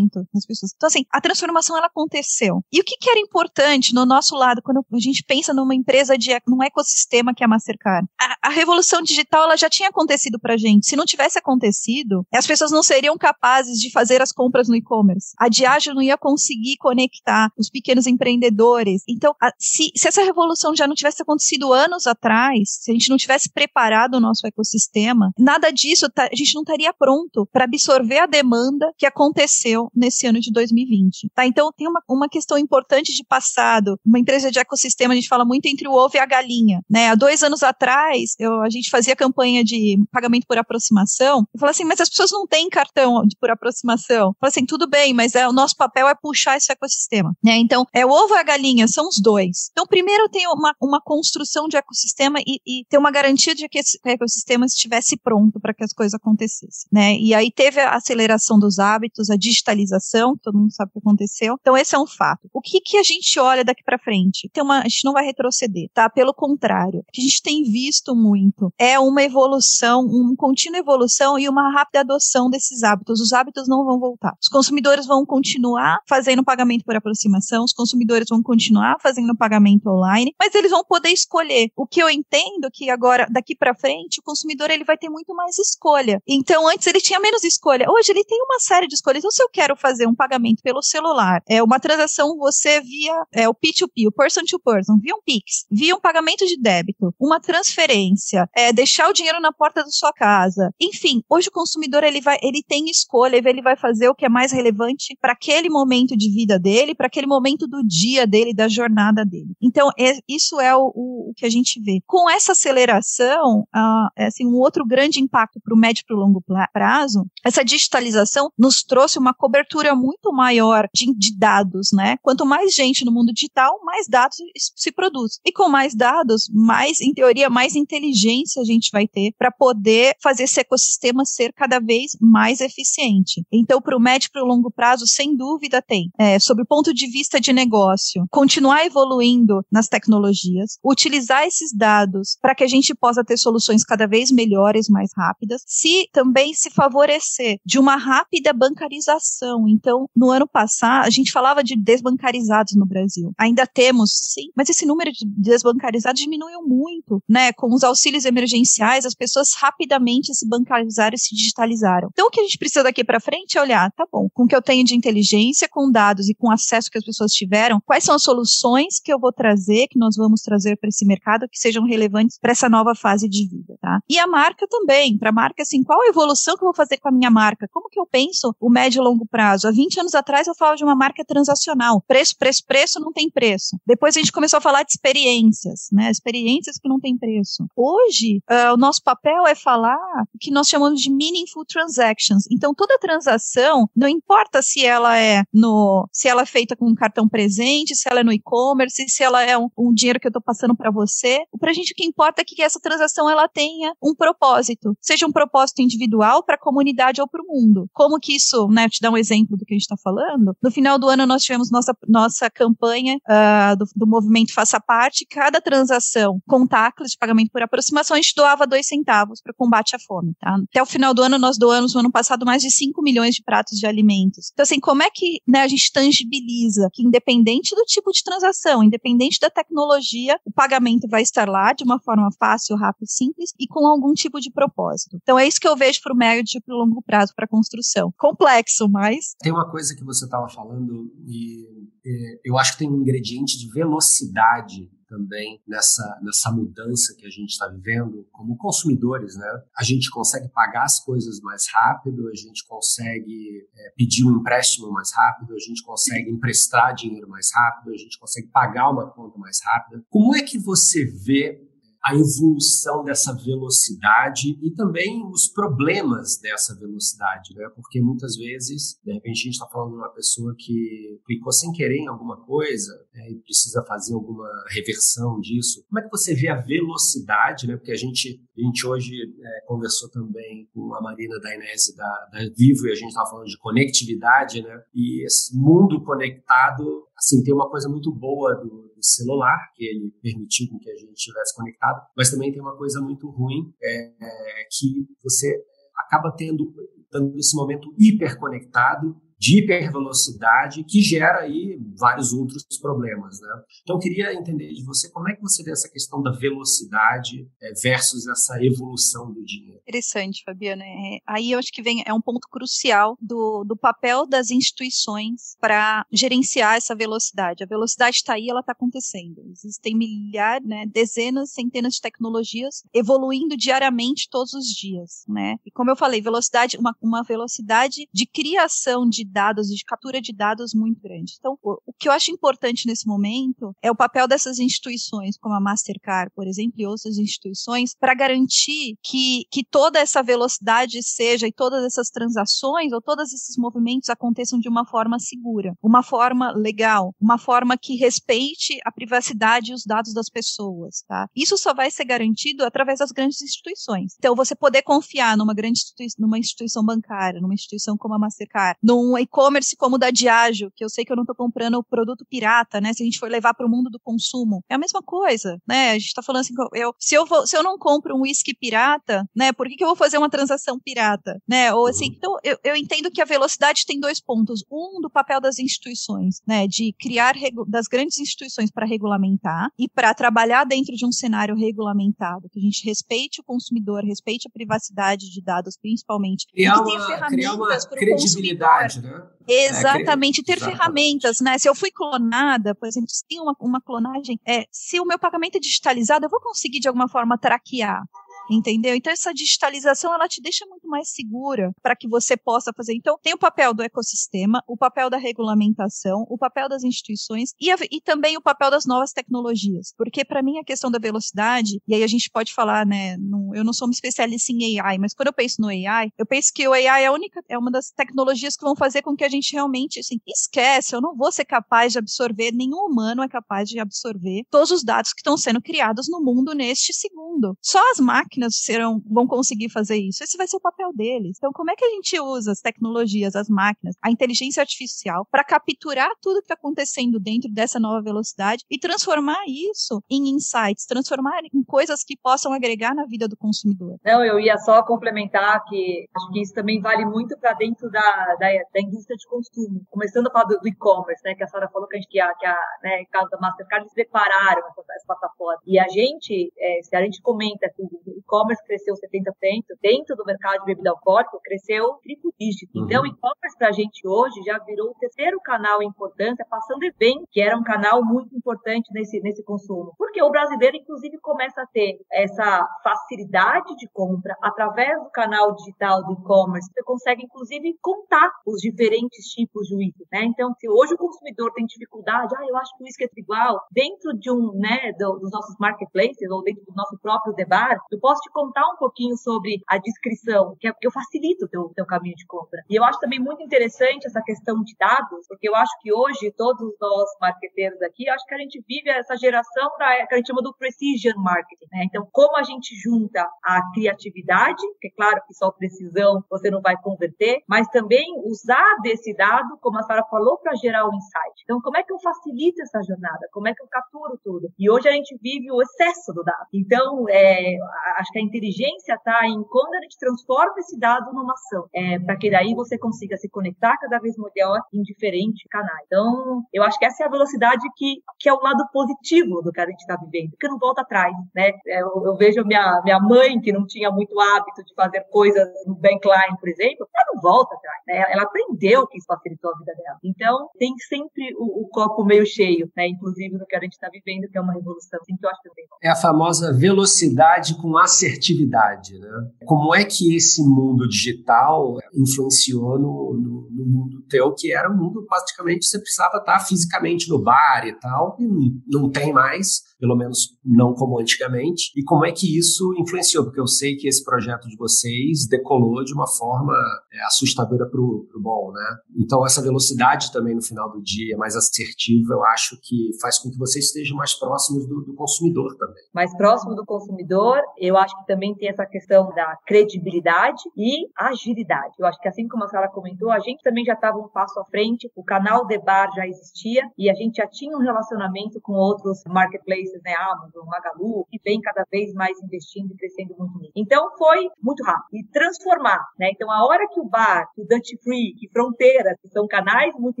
das 0.32 0.46
pessoas. 0.46 0.72
Então, 0.76 0.86
assim, 0.86 1.04
a 1.10 1.20
transformação 1.20 1.76
ela 1.76 1.86
aconteceu. 1.86 2.62
E 2.72 2.80
o 2.80 2.84
que, 2.84 2.96
que 2.98 3.10
era 3.10 3.18
importante 3.18 3.94
no 3.94 4.04
nosso 4.04 4.36
lado, 4.36 4.62
quando 4.62 4.84
a 4.92 5.00
gente 5.00 5.24
pensa 5.26 5.54
numa 5.54 5.74
empresa 5.74 6.16
de 6.16 6.30
num 6.46 6.62
ecossistema 6.62 7.34
que 7.34 7.42
é 7.42 7.46
a 7.46 7.48
Mastercard? 7.48 8.06
A, 8.20 8.48
a 8.48 8.50
revolução 8.50 9.02
digital 9.02 9.44
ela 9.44 9.56
já 9.56 9.70
tinha 9.70 9.88
acontecido 9.88 10.38
para 10.38 10.56
gente. 10.56 10.86
Se 10.86 10.96
não 10.96 11.06
tivesse 11.06 11.38
acontecido, 11.38 12.26
as 12.32 12.46
pessoas 12.46 12.70
não 12.70 12.82
seriam 12.82 13.16
capazes 13.16 13.78
de 13.78 13.90
fazer 13.90 14.20
as 14.20 14.32
compras 14.32 14.68
no 14.68 14.76
e-commerce. 14.76 15.32
A 15.38 15.48
Diageo 15.48 15.94
não 15.94 16.02
ia 16.02 16.18
conseguir 16.18 16.76
conectar 16.78 17.50
os 17.56 17.70
pequenos 17.70 18.06
empreendedores. 18.06 19.02
Então, 19.08 19.34
a, 19.40 19.50
se, 19.58 19.90
se 19.96 20.08
essa 20.08 20.22
revolução 20.22 20.74
já 20.76 20.86
não 20.86 20.94
tivesse 20.94 21.22
acontecido, 21.22 21.37
acontecido 21.38 21.72
anos 21.72 22.06
atrás, 22.06 22.78
se 22.80 22.90
a 22.90 22.94
gente 22.94 23.08
não 23.08 23.16
tivesse 23.16 23.50
preparado 23.50 24.14
o 24.14 24.20
nosso 24.20 24.46
ecossistema, 24.46 25.30
nada 25.38 25.70
disso, 25.70 26.08
tá, 26.12 26.28
a 26.30 26.36
gente 26.36 26.54
não 26.54 26.62
estaria 26.62 26.92
pronto 26.92 27.48
para 27.52 27.64
absorver 27.64 28.18
a 28.18 28.26
demanda 28.26 28.92
que 28.98 29.06
aconteceu 29.06 29.88
nesse 29.94 30.26
ano 30.26 30.40
de 30.40 30.52
2020. 30.52 31.30
Tá? 31.34 31.46
Então, 31.46 31.70
tem 31.76 31.88
uma, 31.88 32.02
uma 32.08 32.28
questão 32.28 32.58
importante 32.58 33.14
de 33.14 33.24
passado. 33.24 33.98
Uma 34.04 34.18
empresa 34.18 34.50
de 34.50 34.58
ecossistema, 34.58 35.12
a 35.12 35.14
gente 35.14 35.28
fala 35.28 35.44
muito 35.44 35.66
entre 35.66 35.86
o 35.86 35.92
ovo 35.92 36.16
e 36.16 36.18
a 36.18 36.26
galinha. 36.26 36.80
Né? 36.90 37.08
Há 37.08 37.14
dois 37.14 37.42
anos 37.42 37.62
atrás, 37.62 38.34
eu, 38.38 38.60
a 38.62 38.68
gente 38.68 38.90
fazia 38.90 39.14
campanha 39.14 39.62
de 39.62 39.98
pagamento 40.10 40.46
por 40.46 40.58
aproximação. 40.58 41.46
Eu 41.54 41.60
falei 41.60 41.70
assim, 41.70 41.84
mas 41.84 42.00
as 42.00 42.08
pessoas 42.08 42.32
não 42.32 42.46
têm 42.46 42.68
cartão 42.68 43.24
de, 43.24 43.36
por 43.40 43.50
aproximação. 43.50 44.28
Eu 44.28 44.36
falei 44.40 44.50
assim, 44.50 44.66
tudo 44.66 44.88
bem, 44.88 45.14
mas 45.14 45.34
é, 45.34 45.46
o 45.46 45.52
nosso 45.52 45.76
papel 45.76 46.08
é 46.08 46.14
puxar 46.14 46.56
esse 46.56 46.72
ecossistema. 46.72 47.32
Né? 47.42 47.56
Então, 47.56 47.86
é 47.92 48.04
o 48.04 48.10
ovo 48.10 48.34
e 48.34 48.38
a 48.38 48.42
galinha, 48.42 48.88
são 48.88 49.08
os 49.08 49.20
dois. 49.20 49.68
Então, 49.72 49.86
primeiro 49.86 50.28
tem 50.28 50.46
uma, 50.48 50.74
uma 50.80 51.00
construção 51.28 51.68
de 51.68 51.76
ecossistema 51.76 52.38
e, 52.40 52.60
e 52.66 52.84
ter 52.88 52.96
uma 52.96 53.10
garantia 53.10 53.54
de 53.54 53.68
que 53.68 53.78
esse 53.78 53.98
ecossistema 54.04 54.64
estivesse 54.64 55.16
pronto 55.16 55.60
para 55.60 55.74
que 55.74 55.84
as 55.84 55.92
coisas 55.92 56.14
acontecessem. 56.14 56.88
Né? 56.90 57.16
E 57.18 57.34
aí 57.34 57.50
teve 57.50 57.80
a 57.80 57.94
aceleração 57.94 58.58
dos 58.58 58.78
hábitos, 58.78 59.28
a 59.28 59.36
digitalização, 59.36 60.36
todo 60.42 60.58
mundo 60.58 60.72
sabe 60.72 60.90
o 60.90 60.92
que 60.94 60.98
aconteceu. 61.06 61.56
Então, 61.60 61.76
esse 61.76 61.94
é 61.94 61.98
um 61.98 62.06
fato. 62.06 62.48
O 62.52 62.62
que, 62.62 62.80
que 62.80 62.96
a 62.96 63.02
gente 63.02 63.38
olha 63.38 63.62
daqui 63.62 63.82
para 63.84 63.98
frente? 63.98 64.48
Tem 64.52 64.62
uma, 64.62 64.80
a 64.80 64.84
gente 64.84 65.04
não 65.04 65.12
vai 65.12 65.24
retroceder, 65.24 65.88
tá? 65.92 66.08
Pelo 66.08 66.32
contrário, 66.32 67.00
o 67.00 67.12
que 67.12 67.20
a 67.20 67.24
gente 67.24 67.42
tem 67.42 67.62
visto 67.62 68.16
muito 68.16 68.72
é 68.78 68.98
uma 68.98 69.22
evolução, 69.22 70.00
uma 70.00 70.34
contínua 70.36 70.78
evolução 70.78 71.38
e 71.38 71.48
uma 71.48 71.70
rápida 71.72 72.00
adoção 72.00 72.48
desses 72.48 72.82
hábitos. 72.82 73.20
Os 73.20 73.32
hábitos 73.32 73.68
não 73.68 73.84
vão 73.84 73.98
voltar. 73.98 74.34
Os 74.40 74.48
consumidores 74.48 75.06
vão 75.06 75.26
continuar 75.26 75.98
fazendo 76.08 76.42
pagamento 76.42 76.84
por 76.84 76.96
aproximação, 76.96 77.64
os 77.64 77.72
consumidores 77.72 78.28
vão 78.30 78.42
continuar 78.42 78.96
fazendo 79.02 79.36
pagamento 79.36 79.88
online, 79.88 80.34
mas 80.40 80.54
eles 80.54 80.70
vão 80.70 80.84
poder 80.84 81.10
escolher. 81.18 81.70
O 81.76 81.86
que 81.86 82.02
eu 82.02 82.08
entendo 82.08 82.70
que 82.72 82.90
agora, 82.90 83.26
daqui 83.30 83.54
para 83.54 83.74
frente, 83.74 84.20
o 84.20 84.22
consumidor 84.22 84.70
ele 84.70 84.84
vai 84.84 84.96
ter 84.96 85.08
muito 85.08 85.34
mais 85.34 85.58
escolha. 85.58 86.20
Então, 86.26 86.68
antes 86.68 86.86
ele 86.86 87.00
tinha 87.00 87.20
menos 87.20 87.44
escolha. 87.44 87.86
Hoje 87.90 88.12
ele 88.12 88.24
tem 88.24 88.40
uma 88.42 88.58
série 88.60 88.86
de 88.86 88.94
escolhas. 88.94 89.18
Então, 89.18 89.30
se 89.30 89.42
eu 89.42 89.48
quero 89.48 89.76
fazer 89.76 90.06
um 90.06 90.14
pagamento 90.14 90.62
pelo 90.62 90.82
celular, 90.82 91.42
é 91.48 91.62
uma 91.62 91.80
transação 91.80 92.36
você 92.36 92.80
via 92.80 93.14
é, 93.32 93.48
o 93.48 93.54
P2P, 93.54 94.06
o 94.06 94.12
person 94.12 94.42
to 94.48 94.58
person, 94.58 94.98
via 95.00 95.14
um 95.14 95.22
Pix, 95.24 95.66
via 95.70 95.94
um 95.94 96.00
pagamento 96.00 96.46
de 96.46 96.56
débito, 96.58 97.14
uma 97.18 97.40
transferência, 97.40 98.48
é, 98.54 98.72
deixar 98.72 99.08
o 99.08 99.12
dinheiro 99.12 99.40
na 99.40 99.52
porta 99.52 99.82
da 99.82 99.90
sua 99.90 100.12
casa. 100.12 100.72
Enfim, 100.80 101.22
hoje 101.28 101.48
o 101.48 101.52
consumidor 101.52 102.04
ele 102.04 102.20
vai, 102.20 102.38
ele 102.42 102.62
tem 102.66 102.86
escolha, 102.86 103.36
ele 103.36 103.62
vai 103.62 103.76
fazer 103.76 104.08
o 104.08 104.14
que 104.14 104.24
é 104.24 104.28
mais 104.28 104.52
relevante 104.52 105.16
para 105.20 105.32
aquele 105.32 105.68
momento 105.68 106.16
de 106.16 106.30
vida 106.30 106.58
dele, 106.58 106.94
para 106.94 107.06
aquele 107.06 107.26
momento 107.26 107.66
do 107.66 107.82
dia 107.86 108.26
dele, 108.26 108.54
da 108.54 108.68
jornada 108.68 109.24
dele. 109.24 109.54
Então, 109.60 109.90
é, 109.98 110.18
isso 110.28 110.60
é 110.60 110.74
o, 110.76 110.92
o, 110.94 111.07
o, 111.08 111.32
que 111.34 111.46
a 111.46 111.50
gente 111.50 111.80
vê. 111.80 112.00
Com 112.06 112.28
essa 112.28 112.52
aceleração, 112.52 113.60
uh, 113.74 114.08
assim, 114.16 114.46
um 114.46 114.56
outro 114.56 114.84
grande 114.86 115.20
impacto 115.20 115.60
para 115.60 115.74
o 115.74 115.78
médio 115.78 116.02
e 116.02 116.04
para 116.06 116.16
o 116.16 116.18
longo 116.18 116.42
prazo, 116.72 117.26
essa 117.44 117.64
digitalização 117.64 118.50
nos 118.58 118.82
trouxe 118.82 119.18
uma 119.18 119.34
cobertura 119.34 119.94
muito 119.94 120.32
maior 120.32 120.88
de, 120.94 121.12
de 121.14 121.36
dados, 121.36 121.90
né? 121.92 122.16
Quanto 122.22 122.44
mais 122.44 122.74
gente 122.74 123.04
no 123.04 123.12
mundo 123.12 123.32
digital, 123.32 123.80
mais 123.84 124.06
dados 124.08 124.36
se 124.76 124.92
produz. 124.92 125.40
E 125.44 125.52
com 125.52 125.68
mais 125.68 125.94
dados, 125.94 126.50
mais, 126.52 127.00
em 127.00 127.12
teoria, 127.12 127.50
mais 127.50 127.74
inteligência 127.74 128.62
a 128.62 128.64
gente 128.64 128.90
vai 128.92 129.06
ter 129.06 129.32
para 129.38 129.50
poder 129.50 130.14
fazer 130.22 130.44
esse 130.44 130.60
ecossistema 130.60 131.24
ser 131.24 131.52
cada 131.52 131.78
vez 131.78 132.12
mais 132.20 132.60
eficiente. 132.60 133.42
Então, 133.52 133.80
para 133.80 133.96
o 133.96 134.00
médio 134.00 134.26
e 134.26 134.30
para 134.30 134.42
o 134.42 134.46
longo 134.46 134.70
prazo, 134.70 135.06
sem 135.06 135.36
dúvida 135.36 135.82
tem. 135.82 136.10
É, 136.18 136.38
sob 136.38 136.62
o 136.62 136.66
ponto 136.66 136.92
de 136.92 137.06
vista 137.08 137.40
de 137.40 137.52
negócio, 137.52 138.26
continuar 138.30 138.84
evoluindo 138.84 139.64
nas 139.70 139.88
tecnologias, 139.88 140.78
utilizar 140.98 141.46
esses 141.46 141.72
dados 141.72 142.36
para 142.42 142.54
que 142.54 142.64
a 142.64 142.66
gente 142.66 142.92
possa 142.94 143.24
ter 143.24 143.36
soluções 143.36 143.84
cada 143.84 144.06
vez 144.06 144.32
melhores, 144.32 144.88
mais 144.88 145.10
rápidas, 145.16 145.62
se 145.64 146.08
também 146.12 146.52
se 146.52 146.70
favorecer 146.70 147.58
de 147.64 147.78
uma 147.78 147.96
rápida 147.96 148.52
bancarização. 148.52 149.68
Então, 149.68 150.06
no 150.14 150.30
ano 150.30 150.48
passado, 150.48 151.06
a 151.06 151.10
gente 151.10 151.30
falava 151.30 151.62
de 151.62 151.76
desbancarizados 151.76 152.74
no 152.74 152.84
Brasil. 152.84 153.32
Ainda 153.38 153.66
temos, 153.66 154.10
sim, 154.32 154.48
mas 154.56 154.68
esse 154.68 154.84
número 154.84 155.12
de 155.12 155.24
desbancarizados 155.24 156.20
diminuiu 156.20 156.62
muito, 156.66 157.22
né? 157.28 157.52
Com 157.52 157.72
os 157.72 157.84
auxílios 157.84 158.24
emergenciais, 158.24 159.06
as 159.06 159.14
pessoas 159.14 159.50
rapidamente 159.54 160.34
se 160.34 160.48
bancarizaram 160.48 161.14
e 161.14 161.18
se 161.18 161.34
digitalizaram. 161.34 162.08
Então, 162.12 162.26
o 162.26 162.30
que 162.30 162.40
a 162.40 162.42
gente 162.42 162.58
precisa 162.58 162.82
daqui 162.82 163.04
para 163.04 163.20
frente 163.20 163.56
é 163.56 163.62
olhar, 163.62 163.92
tá 163.92 164.04
bom, 164.10 164.28
com 164.32 164.44
o 164.44 164.48
que 164.48 164.56
eu 164.56 164.62
tenho 164.62 164.84
de 164.84 164.96
inteligência, 164.96 165.68
com 165.70 165.90
dados 165.90 166.28
e 166.28 166.34
com 166.34 166.50
acesso 166.50 166.90
que 166.90 166.98
as 166.98 167.04
pessoas 167.04 167.32
tiveram, 167.32 167.80
quais 167.84 168.02
são 168.02 168.16
as 168.16 168.22
soluções 168.22 168.98
que 168.98 169.12
eu 169.12 169.18
vou 169.20 169.32
trazer, 169.32 169.86
que 169.88 169.98
nós 169.98 170.16
vamos 170.16 170.42
trazer 170.42 170.76
para 170.78 170.88
esse 170.88 171.04
mercado 171.04 171.48
que 171.48 171.58
sejam 171.58 171.84
relevantes 171.84 172.38
para 172.38 172.52
essa 172.52 172.68
nova 172.68 172.94
fase 172.94 173.28
de 173.28 173.46
vida, 173.48 173.76
tá? 173.80 174.00
E 174.08 174.18
a 174.18 174.26
marca 174.26 174.66
também, 174.68 175.18
para 175.18 175.30
a 175.30 175.32
marca, 175.32 175.62
assim, 175.62 175.82
qual 175.82 176.00
a 176.02 176.06
evolução 176.06 176.56
que 176.56 176.62
eu 176.62 176.66
vou 176.66 176.74
fazer 176.74 176.98
com 176.98 177.08
a 177.08 177.12
minha 177.12 177.30
marca? 177.30 177.68
Como 177.72 177.88
que 177.88 177.98
eu 177.98 178.06
penso 178.06 178.54
o 178.60 178.70
médio 178.70 179.00
e 179.00 179.04
longo 179.04 179.26
prazo? 179.26 179.68
Há 179.68 179.70
20 179.70 180.00
anos 180.00 180.14
atrás 180.14 180.46
eu 180.46 180.54
falava 180.54 180.76
de 180.76 180.84
uma 180.84 180.94
marca 180.94 181.24
transacional. 181.24 182.02
Preço, 182.06 182.36
preço, 182.38 182.64
preço 182.66 183.00
não 183.00 183.12
tem 183.12 183.30
preço. 183.30 183.76
Depois 183.86 184.16
a 184.16 184.20
gente 184.20 184.32
começou 184.32 184.58
a 184.58 184.60
falar 184.60 184.82
de 184.82 184.92
experiências, 184.92 185.88
né? 185.92 186.10
Experiências 186.10 186.78
que 186.78 186.88
não 186.88 187.00
tem 187.00 187.16
preço. 187.16 187.66
Hoje, 187.76 188.40
uh, 188.50 188.74
o 188.74 188.76
nosso 188.76 189.02
papel 189.02 189.46
é 189.46 189.54
falar 189.54 189.98
o 190.34 190.38
que 190.38 190.50
nós 190.50 190.68
chamamos 190.68 191.00
de 191.00 191.10
meaningful 191.10 191.64
transactions. 191.64 192.44
Então, 192.50 192.74
toda 192.74 192.98
transação, 192.98 193.88
não 193.94 194.08
importa 194.08 194.62
se 194.62 194.84
ela 194.84 195.18
é 195.18 195.42
no, 195.52 196.08
se 196.12 196.28
ela 196.28 196.42
é 196.42 196.46
feita 196.46 196.76
com 196.76 196.86
um 196.86 196.94
cartão 196.94 197.28
presente, 197.28 197.94
se 197.94 198.08
ela 198.08 198.20
é 198.20 198.24
no 198.24 198.32
e-commerce, 198.32 199.08
se 199.08 199.22
ela 199.22 199.42
é 199.42 199.56
um, 199.56 199.68
um 199.76 199.92
dinheiro 199.92 200.20
que 200.20 200.26
eu 200.26 200.30
estou 200.30 200.42
passando 200.42 200.67
para 200.76 200.90
você. 200.90 201.40
Para 201.58 201.70
a 201.70 201.74
gente, 201.74 201.92
o 201.92 201.94
que 201.94 202.04
importa 202.04 202.42
é 202.42 202.44
que 202.44 202.62
essa 202.62 202.80
transação 202.80 203.28
ela 203.28 203.48
tenha 203.48 203.92
um 204.02 204.14
propósito, 204.14 204.96
seja 205.00 205.26
um 205.26 205.32
propósito 205.32 205.82
individual 205.82 206.42
para 206.42 206.56
a 206.56 206.58
comunidade 206.58 207.20
ou 207.20 207.28
para 207.28 207.42
o 207.42 207.46
mundo. 207.46 207.88
Como 207.92 208.18
que 208.18 208.34
isso, 208.34 208.68
né? 208.68 208.88
Te 208.88 209.00
dar 209.00 209.10
um 209.10 209.16
exemplo 209.16 209.56
do 209.56 209.64
que 209.64 209.74
a 209.74 209.76
gente 209.76 209.82
está 209.82 209.96
falando. 210.02 210.56
No 210.62 210.70
final 210.70 210.98
do 210.98 211.08
ano 211.08 211.26
nós 211.26 211.42
tivemos 211.42 211.70
nossa 211.70 211.96
nossa 212.06 212.50
campanha 212.50 213.16
uh, 213.16 213.76
do, 213.76 213.84
do 213.94 214.06
movimento 214.06 214.52
Faça 214.52 214.80
Parte. 214.80 215.26
Cada 215.26 215.60
transação 215.60 216.40
contactless 216.46 217.12
de 217.12 217.18
pagamento 217.18 217.50
por 217.52 217.62
aproximação 217.62 218.16
a 218.16 218.20
gente 218.20 218.34
doava 218.34 218.66
dois 218.66 218.86
centavos 218.86 219.40
para 219.42 219.54
combate 219.54 219.96
à 219.96 219.98
fome. 219.98 220.32
Tá? 220.40 220.56
Até 220.70 220.82
o 220.82 220.86
final 220.86 221.12
do 221.12 221.22
ano 221.22 221.38
nós 221.38 221.58
doamos 221.58 221.94
no 221.94 222.00
ano 222.00 222.10
passado 222.10 222.44
mais 222.44 222.62
de 222.62 222.70
5 222.70 223.02
milhões 223.02 223.34
de 223.34 223.42
pratos 223.42 223.78
de 223.78 223.86
alimentos. 223.86 224.50
Então 224.52 224.62
assim, 224.62 224.80
como 224.80 225.02
é 225.02 225.10
que 225.10 225.40
né, 225.46 225.62
a 225.62 225.68
gente 225.68 225.92
tangibiliza 225.92 226.88
que 226.92 227.02
independente 227.02 227.74
do 227.74 227.84
tipo 227.84 228.10
de 228.10 228.22
transação, 228.22 228.82
independente 228.82 229.38
da 229.40 229.50
tecnologia, 229.50 230.38
o 230.44 230.52
pagamento 230.58 231.06
vai 231.08 231.22
estar 231.22 231.48
lá 231.48 231.72
de 231.72 231.84
uma 231.84 232.00
forma 232.00 232.28
fácil, 232.36 232.76
rápida 232.76 233.04
e 233.04 233.12
simples 233.12 233.52
e 233.60 233.68
com 233.68 233.86
algum 233.86 234.12
tipo 234.12 234.40
de 234.40 234.50
propósito. 234.50 235.16
Então 235.22 235.38
é 235.38 235.46
isso 235.46 235.60
que 235.60 235.68
eu 235.68 235.76
vejo 235.76 236.00
para 236.02 236.12
o 236.12 236.16
médio 236.16 236.58
e 236.58 236.60
para 236.60 236.74
o 236.74 236.78
longo 236.78 237.00
prazo 237.00 237.32
para 237.36 237.44
a 237.44 237.48
construção. 237.48 238.12
Complexo, 238.18 238.88
mas... 238.88 239.36
Tem 239.40 239.52
uma 239.52 239.70
coisa 239.70 239.94
que 239.94 240.02
você 240.02 240.24
estava 240.24 240.48
falando 240.48 241.12
e 241.28 241.64
é, 242.04 242.40
eu 242.44 242.58
acho 242.58 242.72
que 242.72 242.78
tem 242.78 242.90
um 242.90 242.96
ingrediente 242.96 243.56
de 243.56 243.72
velocidade 243.72 244.90
também 245.08 245.60
nessa, 245.66 246.20
nessa 246.22 246.52
mudança 246.52 247.14
que 247.16 247.26
a 247.26 247.30
gente 247.30 247.50
está 247.50 247.66
vivendo 247.66 248.26
como 248.30 248.56
consumidores, 248.56 249.36
né? 249.36 249.48
A 249.76 249.82
gente 249.82 250.10
consegue 250.10 250.48
pagar 250.48 250.84
as 250.84 251.02
coisas 251.02 251.40
mais 251.40 251.66
rápido, 251.72 252.28
a 252.28 252.34
gente 252.34 252.66
consegue 252.66 253.66
é, 253.74 253.90
pedir 253.96 254.24
um 254.24 254.38
empréstimo 254.38 254.90
mais 254.92 255.10
rápido, 255.14 255.54
a 255.54 255.58
gente 255.58 255.82
consegue 255.82 256.30
emprestar 256.30 256.94
dinheiro 256.94 257.28
mais 257.28 257.48
rápido, 257.52 257.92
a 257.92 257.96
gente 257.96 258.18
consegue 258.18 258.48
pagar 258.48 258.90
uma 258.90 259.10
conta 259.10 259.38
mais 259.38 259.58
rápida. 259.64 260.04
Como 260.10 260.36
é 260.36 260.42
que 260.42 260.58
você 260.58 261.04
vê 261.04 261.68
a 262.04 262.14
evolução 262.14 263.04
dessa 263.04 263.34
velocidade 263.34 264.58
e 264.62 264.70
também 264.72 265.22
os 265.26 265.48
problemas 265.48 266.38
dessa 266.40 266.74
velocidade, 266.78 267.54
né? 267.54 267.68
Porque 267.74 268.00
muitas 268.00 268.36
vezes, 268.36 268.98
de 269.04 269.12
repente, 269.12 269.40
a 269.40 269.42
gente 269.44 269.54
está 269.54 269.66
falando 269.66 269.90
de 269.90 269.96
uma 269.96 270.08
pessoa 270.10 270.54
que 270.56 271.20
clicou 271.26 271.52
sem 271.52 271.72
querer 271.72 271.98
em 271.98 272.08
alguma 272.08 272.36
coisa 272.44 272.92
né, 273.18 273.30
e 273.30 273.40
precisa 273.40 273.84
fazer 273.84 274.14
alguma 274.14 274.48
reversão 274.70 275.40
disso. 275.40 275.84
Como 275.88 275.98
é 275.98 276.02
que 276.02 276.10
você 276.10 276.34
vê 276.34 276.48
a 276.48 276.60
velocidade, 276.60 277.66
né? 277.66 277.76
Porque 277.76 277.90
a 277.90 277.96
gente, 277.96 278.40
a 278.56 278.60
gente 278.60 278.86
hoje 278.86 279.12
é, 279.14 279.66
conversou 279.66 280.08
também 280.10 280.68
com 280.72 280.94
a 280.94 281.02
Marina 281.02 281.38
da 281.40 281.54
Inés 281.54 281.92
da, 281.96 282.28
da 282.32 282.38
Vivo 282.56 282.86
e 282.86 282.92
a 282.92 282.94
gente 282.94 283.08
estava 283.08 283.28
falando 283.28 283.46
de 283.46 283.58
conectividade, 283.58 284.62
né? 284.62 284.82
E 284.94 285.24
esse 285.26 285.56
mundo 285.56 286.02
conectado, 286.04 287.06
assim, 287.16 287.42
tem 287.42 287.52
uma 287.52 287.68
coisa 287.68 287.88
muito 287.88 288.12
boa 288.12 288.54
do, 288.54 288.92
do 288.94 289.04
celular, 289.04 289.72
que 289.74 289.84
ele 289.84 290.12
permitiu 290.22 290.78
que 290.78 290.90
a 290.90 290.96
gente 290.96 291.14
estivesse 291.14 291.54
conectado, 291.56 292.06
mas 292.16 292.30
também 292.30 292.52
tem 292.52 292.60
uma 292.60 292.76
coisa 292.76 293.00
muito 293.00 293.28
ruim, 293.28 293.72
é, 293.82 294.06
é, 294.06 294.64
que 294.70 295.06
você 295.22 295.60
acaba 296.06 296.32
tendo, 296.36 296.72
tendo 297.10 297.36
esse 297.36 297.56
momento 297.56 297.92
hiperconectado 297.98 299.20
de 299.38 299.58
hipervelocidade 299.58 300.84
que 300.84 301.00
gera 301.00 301.40
aí 301.40 301.78
vários 301.96 302.32
outros 302.32 302.64
problemas, 302.80 303.40
né? 303.40 303.48
Então 303.82 303.96
eu 303.96 304.00
queria 304.00 304.34
entender 304.34 304.72
de 304.72 304.84
você 304.84 305.10
como 305.10 305.28
é 305.28 305.36
que 305.36 305.42
você 305.42 305.62
vê 305.62 305.70
essa 305.70 305.88
questão 305.88 306.22
da 306.22 306.32
velocidade 306.32 307.48
é, 307.60 307.72
versus 307.82 308.26
essa 308.26 308.62
evolução 308.62 309.32
do 309.32 309.44
dinheiro. 309.44 309.80
Interessante, 309.82 310.42
Fabiana. 310.44 310.84
É, 310.84 311.18
aí 311.26 311.52
eu 311.52 311.58
acho 311.58 311.72
que 311.72 311.82
vem 311.82 312.02
é 312.04 312.12
um 312.12 312.20
ponto 312.20 312.48
crucial 312.50 313.16
do, 313.20 313.64
do 313.64 313.76
papel 313.76 314.26
das 314.26 314.50
instituições 314.50 315.56
para 315.60 316.04
gerenciar 316.12 316.76
essa 316.76 316.94
velocidade. 316.94 317.62
A 317.62 317.66
velocidade 317.66 318.16
está 318.16 318.34
aí, 318.34 318.48
ela 318.48 318.60
está 318.60 318.72
acontecendo. 318.72 319.42
Existem 319.50 319.96
milhares, 319.96 320.66
né, 320.66 320.84
dezenas, 320.86 321.52
centenas 321.52 321.94
de 321.94 322.00
tecnologias 322.00 322.82
evoluindo 322.92 323.56
diariamente 323.56 324.28
todos 324.30 324.54
os 324.54 324.66
dias, 324.66 325.24
né? 325.28 325.56
E 325.64 325.70
como 325.70 325.90
eu 325.90 325.96
falei, 325.96 326.20
velocidade, 326.20 326.76
uma, 326.76 326.94
uma 327.00 327.22
velocidade 327.22 328.08
de 328.12 328.26
criação 328.26 329.08
de 329.08 329.27
dados, 329.28 329.68
de 329.68 329.84
captura 329.84 330.20
de 330.20 330.32
dados 330.32 330.72
muito 330.74 331.00
grande. 331.00 331.34
Então, 331.38 331.58
o, 331.62 331.78
o 331.86 331.92
que 331.92 332.08
eu 332.08 332.12
acho 332.12 332.30
importante 332.30 332.86
nesse 332.86 333.06
momento 333.06 333.74
é 333.82 333.90
o 333.90 333.96
papel 333.96 334.26
dessas 334.26 334.58
instituições, 334.58 335.36
como 335.38 335.54
a 335.54 335.60
Mastercard, 335.60 336.32
por 336.34 336.46
exemplo, 336.46 336.74
e 336.76 336.86
outras 336.86 337.18
instituições, 337.18 337.94
para 337.98 338.14
garantir 338.14 338.96
que, 339.02 339.44
que 339.50 339.64
toda 339.64 339.98
essa 339.98 340.22
velocidade 340.22 341.02
seja 341.02 341.46
e 341.46 341.52
todas 341.52 341.84
essas 341.84 342.10
transações 342.10 342.92
ou 342.92 343.00
todos 343.00 343.32
esses 343.32 343.56
movimentos 343.56 344.08
aconteçam 344.08 344.58
de 344.58 344.68
uma 344.68 344.86
forma 344.86 345.18
segura, 345.18 345.74
uma 345.82 346.02
forma 346.02 346.52
legal, 346.52 347.14
uma 347.20 347.38
forma 347.38 347.76
que 347.76 347.96
respeite 347.96 348.78
a 348.84 348.92
privacidade 348.92 349.70
e 349.70 349.74
os 349.74 349.84
dados 349.84 350.12
das 350.12 350.28
pessoas, 350.28 351.02
tá? 351.06 351.28
Isso 351.34 351.56
só 351.58 351.74
vai 351.74 351.90
ser 351.90 352.04
garantido 352.04 352.64
através 352.64 352.98
das 352.98 353.12
grandes 353.12 353.42
instituições. 353.42 354.14
Então, 354.18 354.34
você 354.34 354.54
poder 354.54 354.82
confiar 354.82 355.36
numa 355.36 355.54
grande 355.54 355.78
instituição, 355.78 356.16
numa 356.18 356.38
instituição 356.38 356.84
bancária, 356.84 357.40
numa 357.40 357.54
instituição 357.54 357.96
como 357.96 358.14
a 358.14 358.18
Mastercard, 358.18 358.78
num 358.82 359.17
e-commerce 359.20 359.76
como 359.76 359.96
o 359.96 359.98
da 359.98 360.10
Diageo, 360.10 360.72
que 360.74 360.84
eu 360.84 360.88
sei 360.88 361.04
que 361.04 361.12
eu 361.12 361.16
não 361.16 361.22
estou 361.22 361.36
comprando 361.36 361.74
o 361.74 361.84
produto 361.84 362.24
pirata, 362.28 362.80
né? 362.80 362.92
Se 362.92 363.02
a 363.02 363.06
gente 363.06 363.18
for 363.18 363.30
levar 363.30 363.54
para 363.54 363.66
o 363.66 363.70
mundo 363.70 363.90
do 363.90 364.00
consumo, 364.00 364.62
é 364.68 364.74
a 364.74 364.78
mesma 364.78 365.02
coisa, 365.02 365.58
né? 365.66 365.90
A 365.90 365.94
gente 365.94 366.06
está 366.06 366.22
falando 366.22 366.42
assim, 366.42 366.54
eu, 366.74 366.94
se, 366.98 367.14
eu 367.14 367.26
vou, 367.26 367.46
se 367.46 367.56
eu 367.56 367.62
não 367.62 367.78
compro 367.78 368.16
um 368.16 368.22
uísque 368.22 368.54
pirata, 368.54 369.28
né? 369.34 369.52
Por 369.52 369.68
que, 369.68 369.76
que 369.76 369.84
eu 369.84 369.88
vou 369.88 369.96
fazer 369.96 370.18
uma 370.18 370.30
transação 370.30 370.78
pirata, 370.78 371.40
né? 371.48 371.72
Ou 371.72 371.86
assim, 371.86 372.06
então 372.06 372.36
eu, 372.42 372.58
eu 372.64 372.76
entendo 372.76 373.10
que 373.10 373.22
a 373.22 373.24
velocidade 373.24 373.86
tem 373.86 374.00
dois 374.00 374.20
pontos. 374.20 374.64
Um, 374.70 375.00
do 375.00 375.10
papel 375.10 375.40
das 375.40 375.58
instituições, 375.58 376.40
né? 376.46 376.66
De 376.66 376.92
criar 376.98 377.34
das 377.66 377.86
grandes 377.86 378.18
instituições 378.18 378.70
para 378.70 378.86
regulamentar 378.86 379.70
e 379.78 379.88
para 379.88 380.14
trabalhar 380.14 380.64
dentro 380.64 380.94
de 380.94 381.06
um 381.06 381.12
cenário 381.12 381.54
regulamentado, 381.54 382.48
que 382.50 382.58
a 382.58 382.62
gente 382.62 382.84
respeite 382.84 383.40
o 383.40 383.44
consumidor, 383.44 384.04
respeite 384.04 384.48
a 384.48 384.50
privacidade 384.50 385.30
de 385.30 385.42
dados, 385.42 385.76
principalmente. 385.76 386.46
Criar 386.46 386.82
e 386.82 387.06
ferramentas 387.06 387.28
criar 387.28 387.54
uma 387.54 387.78
credibilidade, 387.88 389.00
né? 389.00 389.07
Exatamente, 389.46 390.40
é, 390.40 390.44
ter 390.44 390.56
exatamente. 390.58 390.78
ferramentas, 390.78 391.40
né? 391.40 391.58
Se 391.58 391.68
eu 391.68 391.74
fui 391.74 391.90
clonada, 391.90 392.74
por 392.74 392.86
exemplo, 392.86 393.08
se 393.08 393.26
tem 393.26 393.40
uma, 393.40 393.54
uma 393.60 393.80
clonagem, 393.80 394.38
é, 394.46 394.66
se 394.70 395.00
o 395.00 395.06
meu 395.06 395.18
pagamento 395.18 395.56
é 395.56 395.60
digitalizado, 395.60 396.26
eu 396.26 396.30
vou 396.30 396.40
conseguir 396.40 396.80
de 396.80 396.88
alguma 396.88 397.08
forma 397.08 397.38
traquear 397.38 398.02
entendeu? 398.50 398.94
Então 398.94 399.12
essa 399.12 399.32
digitalização 399.32 400.14
ela 400.14 400.28
te 400.28 400.40
deixa 400.40 400.66
muito 400.66 400.88
mais 400.88 401.10
segura 401.10 401.72
para 401.82 401.96
que 401.96 402.08
você 402.08 402.36
possa 402.36 402.72
fazer. 402.76 402.94
Então 402.94 403.18
tem 403.22 403.34
o 403.34 403.38
papel 403.38 403.74
do 403.74 403.82
ecossistema, 403.82 404.62
o 404.66 404.76
papel 404.76 405.10
da 405.10 405.16
regulamentação, 405.16 406.26
o 406.28 406.38
papel 406.38 406.68
das 406.68 406.84
instituições 406.84 407.50
e, 407.60 407.70
a, 407.70 407.76
e 407.90 408.00
também 408.00 408.36
o 408.36 408.42
papel 408.42 408.70
das 408.70 408.86
novas 408.86 409.12
tecnologias, 409.12 409.92
porque 409.96 410.24
para 410.24 410.42
mim 410.42 410.58
a 410.58 410.64
questão 410.64 410.90
da 410.90 410.98
velocidade 410.98 411.80
e 411.86 411.94
aí 411.94 412.02
a 412.02 412.06
gente 412.06 412.30
pode 412.30 412.52
falar, 412.52 412.86
né? 412.86 413.16
Não, 413.18 413.54
eu 413.54 413.64
não 413.64 413.72
sou 413.72 413.86
uma 413.86 413.92
especialista 413.92 414.52
em 414.52 414.80
AI, 414.80 414.98
mas 414.98 415.14
quando 415.14 415.28
eu 415.28 415.32
penso 415.32 415.60
no 415.60 415.68
AI, 415.68 416.10
eu 416.18 416.26
penso 416.26 416.52
que 416.54 416.66
o 416.66 416.72
AI 416.72 417.04
é 417.04 417.06
a 417.06 417.12
única, 417.12 417.42
é 417.48 417.58
uma 417.58 417.70
das 417.70 417.90
tecnologias 417.90 418.56
que 418.56 418.64
vão 418.64 418.76
fazer 418.76 419.02
com 419.02 419.16
que 419.16 419.24
a 419.24 419.28
gente 419.28 419.52
realmente 419.52 420.00
assim 420.00 420.18
esquece. 420.26 420.94
Eu 420.94 421.00
não 421.00 421.16
vou 421.16 421.30
ser 421.32 421.44
capaz 421.44 421.92
de 421.92 421.98
absorver, 421.98 422.52
nenhum 422.52 422.86
humano 422.86 423.22
é 423.22 423.28
capaz 423.28 423.68
de 423.68 423.78
absorver 423.78 424.44
todos 424.50 424.70
os 424.70 424.84
dados 424.84 425.12
que 425.12 425.20
estão 425.20 425.36
sendo 425.36 425.60
criados 425.60 426.08
no 426.08 426.20
mundo 426.20 426.54
neste 426.54 426.92
segundo. 426.92 427.56
Só 427.62 427.80
as 427.90 427.98
máquinas 427.98 428.37
máquinas 428.38 428.56
serão, 428.56 429.02
vão 429.10 429.26
conseguir 429.26 429.68
fazer 429.68 429.96
isso. 429.96 430.22
Esse 430.22 430.38
vai 430.38 430.46
ser 430.46 430.56
o 430.56 430.60
papel 430.60 430.92
deles. 430.94 431.36
Então, 431.36 431.52
como 431.52 431.70
é 431.70 431.74
que 431.74 431.84
a 431.84 431.90
gente 431.90 432.18
usa 432.20 432.52
as 432.52 432.60
tecnologias, 432.60 433.34
as 433.34 433.48
máquinas, 433.48 433.96
a 434.00 434.10
inteligência 434.10 434.60
artificial 434.60 435.26
para 435.30 435.44
capturar 435.44 436.10
tudo 436.22 436.38
que 436.38 436.44
está 436.44 436.54
acontecendo 436.54 437.18
dentro 437.18 437.50
dessa 437.52 437.80
nova 437.80 438.00
velocidade 438.00 438.64
e 438.70 438.78
transformar 438.78 439.42
isso 439.46 440.02
em 440.08 440.30
insights, 440.30 440.86
transformar 440.86 441.40
em 441.52 441.64
coisas 441.64 442.04
que 442.04 442.16
possam 442.16 442.52
agregar 442.52 442.94
na 442.94 443.04
vida 443.04 443.26
do 443.26 443.36
consumidor? 443.36 443.98
Não, 444.04 444.24
eu 444.24 444.38
ia 444.38 444.56
só 444.58 444.82
complementar 444.82 445.64
que 445.64 446.06
acho 446.14 446.32
que 446.32 446.40
isso 446.40 446.54
também 446.54 446.80
vale 446.80 447.04
muito 447.04 447.36
para 447.38 447.52
dentro 447.54 447.90
da, 447.90 448.36
da, 448.38 448.46
da, 448.72 448.80
indústria 448.80 449.16
de 449.16 449.26
consumo. 449.26 449.84
Começando 449.90 450.28
a 450.28 450.30
falar 450.30 450.44
do, 450.44 450.60
do 450.60 450.68
e-commerce, 450.68 451.22
né, 451.24 451.34
que 451.34 451.42
a 451.42 451.48
senhora 451.48 451.68
falou 451.68 451.88
que 451.88 451.96
a 451.96 452.00
gente, 452.00 452.10
que 452.10 452.20
a, 452.20 452.34
que 452.34 452.46
a 452.46 452.56
né, 452.82 453.04
caso 453.10 453.28
da 453.30 453.38
Mastercard, 453.38 453.84
eles 453.84 453.94
prepararam 453.94 454.62
essa, 454.68 454.82
essa 454.94 455.06
plataforma. 455.06 455.60
E 455.66 455.78
a 455.78 455.88
gente, 455.88 456.52
é, 456.58 456.80
se 456.82 456.94
a 456.94 457.02
gente 457.02 457.20
comenta 457.22 457.68
que 457.74 457.82
o 457.82 458.22
e-commerce 458.28 458.62
cresceu 458.64 458.94
70%, 458.94 459.32
dentro 459.80 460.14
do 460.14 460.24
mercado 460.24 460.60
de 460.60 460.66
bebida 460.66 460.90
alcoólica 460.90 461.38
cresceu 461.42 461.94
triplo 462.02 462.32
dígito. 462.38 462.78
Uhum. 462.78 462.84
Então, 462.84 463.06
e-commerce 463.06 463.56
para 463.58 463.68
a 463.68 463.72
gente 463.72 464.06
hoje 464.06 464.42
já 464.44 464.58
virou 464.58 464.90
o 464.90 464.94
terceiro 464.94 465.40
canal 465.40 465.82
em 465.82 465.88
importância, 465.88 466.46
passando 466.48 466.80
bem, 466.98 467.24
que 467.30 467.40
era 467.40 467.56
um 467.56 467.62
canal 467.62 468.04
muito 468.04 468.36
importante 468.36 468.88
nesse, 468.92 469.20
nesse 469.20 469.42
consumo. 469.42 469.94
Porque 469.96 470.22
o 470.22 470.30
brasileiro, 470.30 470.76
inclusive, 470.76 471.18
começa 471.18 471.62
a 471.62 471.66
ter 471.66 471.98
essa 472.12 472.68
facilidade 472.84 473.74
de 473.76 473.88
compra 473.88 474.36
através 474.42 475.02
do 475.02 475.10
canal 475.10 475.54
digital 475.54 476.04
do 476.04 476.12
e-commerce. 476.12 476.70
Você 476.72 476.82
consegue, 476.82 477.24
inclusive, 477.24 477.76
contar 477.80 478.30
os 478.46 478.60
diferentes 478.60 479.26
tipos 479.28 479.66
de 479.66 479.74
uísque, 479.74 480.06
né? 480.12 480.24
Então, 480.24 480.52
se 480.58 480.68
hoje 480.68 480.94
o 480.94 480.98
consumidor 480.98 481.52
tem 481.54 481.64
dificuldade, 481.64 482.34
ah, 482.36 482.46
eu 482.46 482.56
acho 482.56 482.76
que 482.76 482.82
o 482.82 482.86
uísque 482.86 483.04
é 483.04 483.08
igual, 483.16 483.60
dentro 483.72 484.12
de 484.18 484.30
um, 484.30 484.52
né, 484.54 484.92
do, 484.98 485.18
dos 485.18 485.30
nossos 485.30 485.56
marketplaces 485.58 486.30
ou 486.30 486.42
dentro 486.42 486.64
do 486.64 486.74
nosso 486.74 486.98
próprio 486.98 487.34
debar, 487.34 487.78
eu 487.90 487.98
posso 487.98 488.17
te 488.20 488.30
contar 488.30 488.66
um 488.68 488.76
pouquinho 488.76 489.16
sobre 489.16 489.62
a 489.66 489.78
descrição, 489.78 490.56
que, 490.58 490.68
é, 490.68 490.72
eu 490.82 490.90
facilito 490.90 491.44
o 491.44 491.48
teu, 491.48 491.72
teu 491.74 491.86
caminho 491.86 492.16
de 492.16 492.26
compra. 492.26 492.62
E 492.68 492.76
eu 492.76 492.84
acho 492.84 492.98
também 493.00 493.18
muito 493.18 493.42
interessante 493.42 494.06
essa 494.06 494.22
questão 494.22 494.62
de 494.62 494.74
dados, 494.78 495.26
porque 495.28 495.48
eu 495.48 495.54
acho 495.54 495.72
que 495.80 495.92
hoje 495.92 496.32
todos 496.36 496.72
nós 496.80 497.08
marqueteiros 497.20 497.80
aqui, 497.82 498.08
acho 498.08 498.24
que 498.26 498.34
a 498.34 498.38
gente 498.38 498.62
vive 498.66 498.90
essa 498.90 499.16
geração 499.16 499.70
da, 499.78 500.06
que 500.06 500.14
a 500.14 500.16
gente 500.16 500.26
chama 500.26 500.42
do 500.42 500.54
precision 500.54 501.16
marketing, 501.16 501.66
né? 501.72 501.84
Então, 501.84 502.08
como 502.12 502.36
a 502.36 502.42
gente 502.42 502.74
junta 502.76 503.26
a 503.44 503.60
criatividade, 503.72 504.62
que 504.80 504.88
é 504.88 504.90
claro 504.90 505.22
que 505.26 505.34
só 505.34 505.50
precisão 505.50 506.22
você 506.30 506.50
não 506.50 506.60
vai 506.60 506.76
converter, 506.80 507.42
mas 507.46 507.66
também 507.68 508.06
usar 508.24 508.76
desse 508.82 509.14
dado, 509.14 509.58
como 509.60 509.78
a 509.78 509.82
Sara 509.82 510.04
falou, 510.04 510.38
para 510.38 510.54
gerar 510.54 510.86
um 510.86 510.94
insight. 510.94 511.42
Então, 511.44 511.60
como 511.60 511.76
é 511.76 511.82
que 511.82 511.92
eu 511.92 511.98
facilito 511.98 512.62
essa 512.62 512.82
jornada? 512.82 513.28
Como 513.32 513.48
é 513.48 513.54
que 513.54 513.62
eu 513.62 513.68
capturo 513.68 514.18
tudo? 514.22 514.48
E 514.58 514.70
hoje 514.70 514.88
a 514.88 514.92
gente 514.92 515.16
vive 515.20 515.50
o 515.50 515.62
excesso 515.62 516.12
do 516.12 516.22
dado. 516.22 516.46
Então, 516.52 517.06
é, 517.08 517.56
acho 517.98 518.12
que 518.12 518.18
a 518.18 518.22
inteligência 518.22 518.94
está 518.94 519.26
em 519.26 519.42
quando 519.44 519.74
a 519.74 519.80
gente 519.82 519.98
transforma 519.98 520.54
esse 520.58 520.78
dado 520.78 521.12
numa 521.12 521.32
ação, 521.32 521.66
é, 521.74 521.98
para 521.98 522.16
que 522.16 522.30
daí 522.30 522.54
você 522.54 522.78
consiga 522.78 523.16
se 523.16 523.28
conectar 523.28 523.76
cada 523.78 523.98
vez 523.98 524.14
melhor 524.16 524.60
em 524.72 524.82
diferentes 524.82 525.42
canais. 525.50 525.84
Então, 525.86 526.42
eu 526.52 526.62
acho 526.62 526.78
que 526.78 526.84
essa 526.84 527.02
é 527.02 527.06
a 527.06 527.10
velocidade 527.10 527.62
que, 527.76 528.00
que 528.18 528.28
é 528.28 528.32
o 528.32 528.40
lado 528.40 528.64
positivo 528.72 529.42
do 529.42 529.52
que 529.52 529.60
a 529.60 529.66
gente 529.66 529.80
está 529.80 529.96
vivendo, 529.96 530.30
porque 530.30 530.48
não 530.48 530.58
volta 530.58 530.82
atrás, 530.82 531.12
né? 531.34 531.52
É, 531.66 531.82
eu, 531.82 532.02
eu, 532.04 532.16
vejo 532.16 532.44
minha, 532.44 532.80
minha 532.84 533.00
mãe, 533.00 533.40
que 533.40 533.52
não 533.52 533.66
tinha 533.66 533.90
muito 533.90 534.18
hábito 534.20 534.64
de 534.64 534.74
fazer 534.74 535.02
coisas 535.10 535.48
no 535.66 535.74
Bankline, 535.74 536.38
por 536.38 536.48
exemplo, 536.48 536.88
ela 536.94 537.14
não 537.14 537.20
volta 537.20 537.54
atrás, 537.54 537.82
né? 537.86 538.04
Ela 538.12 538.22
aprendeu 538.22 538.86
que 538.86 538.98
isso 538.98 539.06
facilitou 539.06 539.52
a 539.52 539.58
vida 539.58 539.74
dela. 539.74 539.98
Então, 540.04 540.48
tem 540.58 540.72
sempre 540.88 541.34
o, 541.36 541.62
o 541.62 541.68
copo 541.68 542.04
meio 542.04 542.26
cheio, 542.26 542.70
né? 542.76 542.86
Inclusive 542.88 543.36
no 543.36 543.46
que 543.46 543.56
a 543.56 543.60
gente 543.60 543.72
está 543.72 543.88
vivendo, 543.88 544.28
que 544.30 544.38
é 544.38 544.40
uma 544.40 544.52
revolução, 544.52 544.98
assim, 545.00 545.16
que 545.16 545.26
eu 545.26 545.30
acho 545.30 545.40
que 545.42 545.48
É 545.82 545.90
a 545.90 545.96
famosa 545.96 546.52
velocidade 546.52 547.56
com 547.60 547.68
assertividade, 547.88 548.98
né? 548.98 549.30
Como 549.44 549.74
é 549.74 549.84
que 549.84 550.14
esse 550.14 550.42
mundo 550.42 550.86
digital 550.88 551.76
influenciou 551.94 552.78
no, 552.78 553.14
no, 553.14 553.48
no 553.50 553.66
mundo 553.66 554.02
teu, 554.08 554.34
que 554.34 554.52
era 554.52 554.70
um 554.70 554.76
mundo 554.76 555.04
praticamente 555.06 555.66
você 555.66 555.78
precisava 555.78 556.18
estar 556.18 556.40
fisicamente 556.40 557.08
no 557.08 557.22
bar 557.22 557.66
e 557.66 557.72
tal, 557.78 558.16
e 558.20 558.26
não, 558.66 558.90
tem 558.90 559.12
mais 559.12 559.62
pelo 559.78 559.96
menos 559.96 560.36
não 560.44 560.74
como 560.74 561.00
antigamente, 561.00 561.70
e 561.76 561.82
como 561.84 562.04
é 562.04 562.12
que 562.12 562.38
isso 562.38 562.74
influenciou, 562.78 563.24
porque 563.24 563.40
eu 563.40 563.46
sei 563.46 563.76
que 563.76 563.88
esse 563.88 564.04
projeto 564.04 564.48
de 564.48 564.56
vocês 564.56 565.26
decolou 565.28 565.84
de 565.84 565.94
uma 565.94 566.06
forma 566.06 566.54
é, 566.92 567.04
assustadora 567.04 567.68
para 567.68 567.80
o 567.80 568.08
bom, 568.20 568.52
né? 568.52 568.76
Então 568.98 569.24
essa 569.24 569.42
velocidade 569.42 570.12
também 570.12 570.34
no 570.34 570.42
final 570.42 570.70
do 570.70 570.82
dia, 570.82 571.16
mais 571.16 571.36
assertiva, 571.36 572.14
eu 572.14 572.24
acho 572.26 572.58
que 572.62 572.90
faz 573.00 573.18
com 573.18 573.30
que 573.30 573.38
vocês 573.38 573.66
estejam 573.66 573.96
mais 573.96 574.14
próximos 574.18 574.66
do, 574.66 574.82
do 574.82 574.94
consumidor 574.94 575.56
também. 575.56 575.82
Mais 575.94 576.14
próximo 576.16 576.54
do 576.54 576.64
consumidor, 576.64 577.40
eu 577.58 577.76
acho 577.76 577.96
que 577.98 578.06
também 578.06 578.34
tem 578.34 578.48
essa 578.48 578.66
questão 578.66 579.08
da 579.14 579.36
credibilidade 579.46 580.42
e 580.56 580.88
agilidade. 580.96 581.74
Eu 581.78 581.86
acho 581.86 582.00
que 582.00 582.08
assim 582.08 582.26
como 582.26 582.44
a 582.44 582.48
Sara 582.48 582.68
comentou, 582.68 583.10
a 583.10 583.18
gente 583.18 583.42
também 583.42 583.64
já 583.64 583.74
estava 583.74 583.98
um 583.98 584.08
passo 584.08 584.38
à 584.40 584.44
frente, 584.44 584.90
o 584.96 585.04
canal 585.04 585.46
de 585.46 585.58
bar 585.58 585.88
já 585.94 586.06
existia 586.06 586.62
e 586.76 586.90
a 586.90 586.94
gente 586.94 587.16
já 587.16 587.26
tinha 587.26 587.56
um 587.56 587.60
relacionamento 587.60 588.40
com 588.40 588.54
outros 588.54 589.02
marketplaces 589.06 589.67
desses, 589.68 589.82
né, 589.82 589.94
Amazon, 589.98 590.46
Magalu, 590.46 591.06
que 591.10 591.20
vem 591.24 591.40
cada 591.40 591.64
vez 591.70 591.92
mais 591.94 592.20
investindo 592.22 592.72
e 592.72 592.76
crescendo 592.76 593.14
muito 593.18 593.38
nisso. 593.38 593.52
Então 593.54 593.90
foi 593.96 594.28
muito 594.42 594.64
rápido 594.64 594.88
e 594.92 595.04
transformar, 595.12 595.80
né? 595.98 596.10
Então 596.12 596.30
a 596.30 596.46
hora 596.46 596.66
que 596.68 596.80
o 596.80 596.84
bar, 596.84 597.28
o 597.36 597.44
Dutch 597.44 597.74
Free, 597.82 598.14
que 598.18 598.28
Fronteira, 598.28 598.96
que 599.00 599.08
são 599.08 599.26
canais 599.26 599.74
muito 599.78 600.00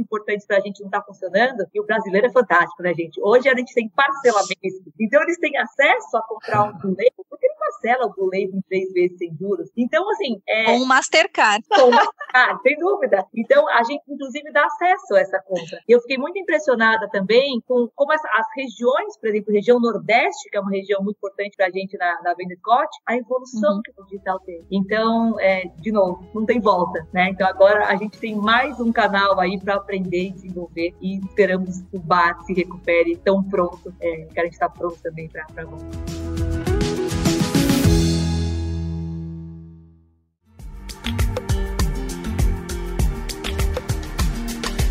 importantes 0.00 0.46
para 0.46 0.56
a 0.56 0.60
gente 0.60 0.80
não 0.80 0.88
estar 0.88 1.00
tá 1.00 1.06
funcionando, 1.06 1.64
e 1.72 1.80
o 1.80 1.86
brasileiro 1.86 2.26
é 2.26 2.32
fantástico, 2.32 2.82
né, 2.82 2.94
gente? 2.94 3.20
Hoje 3.22 3.48
a 3.48 3.54
gente 3.54 3.74
tem 3.74 3.88
parcelamento, 3.88 4.92
então 4.98 5.22
eles 5.22 5.38
têm 5.38 5.56
acesso 5.56 6.16
a 6.16 6.22
comprar 6.22 6.64
um 6.64 6.78
Blue 6.78 6.96
porque 7.28 7.48
parcela 7.68 8.06
o 8.06 8.12
Blue 8.12 8.30
em 8.34 8.60
três 8.68 8.92
vezes 8.92 9.18
sem 9.18 9.36
juros. 9.38 9.70
Então, 9.76 10.08
assim... 10.10 10.40
É... 10.48 10.64
Com 10.64 10.78
o 10.78 10.86
Mastercard. 10.86 11.64
Com 11.68 11.90
Mastercard, 11.90 12.62
sem 12.62 12.78
dúvida. 12.78 13.26
Então, 13.34 13.68
a 13.68 13.82
gente, 13.82 14.02
inclusive, 14.08 14.50
dá 14.52 14.64
acesso 14.64 15.14
a 15.14 15.20
essa 15.20 15.40
compra. 15.42 15.80
Eu 15.88 16.00
fiquei 16.00 16.18
muito 16.18 16.38
impressionada 16.38 17.08
também 17.10 17.60
com 17.66 17.88
como 17.94 18.12
as, 18.12 18.24
as 18.24 18.46
regiões, 18.56 19.18
por 19.18 19.28
exemplo, 19.28 19.52
região 19.52 19.80
Nordeste, 19.80 20.50
que 20.50 20.56
é 20.56 20.60
uma 20.60 20.70
região 20.70 21.02
muito 21.02 21.16
importante 21.16 21.56
para 21.56 21.66
a 21.66 21.70
gente 21.70 21.96
na, 21.96 22.22
na 22.22 22.34
venda 22.34 22.54
Scott, 22.56 22.88
a 23.06 23.16
evolução 23.16 23.76
uhum. 23.76 23.82
que 23.82 23.92
o 24.00 24.04
digital 24.04 24.40
teve. 24.40 24.64
Então, 24.70 25.38
é, 25.40 25.64
de 25.78 25.92
novo, 25.92 26.26
não 26.34 26.44
tem 26.44 26.60
volta, 26.60 27.06
né? 27.12 27.30
Então, 27.30 27.46
agora 27.46 27.86
a 27.86 27.96
gente 27.96 28.18
tem 28.18 28.34
mais 28.34 28.80
um 28.80 28.92
canal 28.92 29.38
aí 29.40 29.58
para 29.58 29.74
aprender 29.74 30.28
e 30.28 30.30
desenvolver 30.30 30.94
e 31.00 31.18
esperamos 31.18 31.80
que 31.82 31.96
o 31.96 32.00
bar 32.00 32.40
se 32.44 32.52
recupere 32.52 33.16
tão 33.16 33.42
pronto, 33.42 33.94
é, 34.00 34.26
que 34.32 34.40
a 34.40 34.44
gente 34.44 34.54
está 34.54 34.68
pronto 34.68 35.00
também 35.02 35.28
para 35.28 35.64
voltar. 35.64 36.17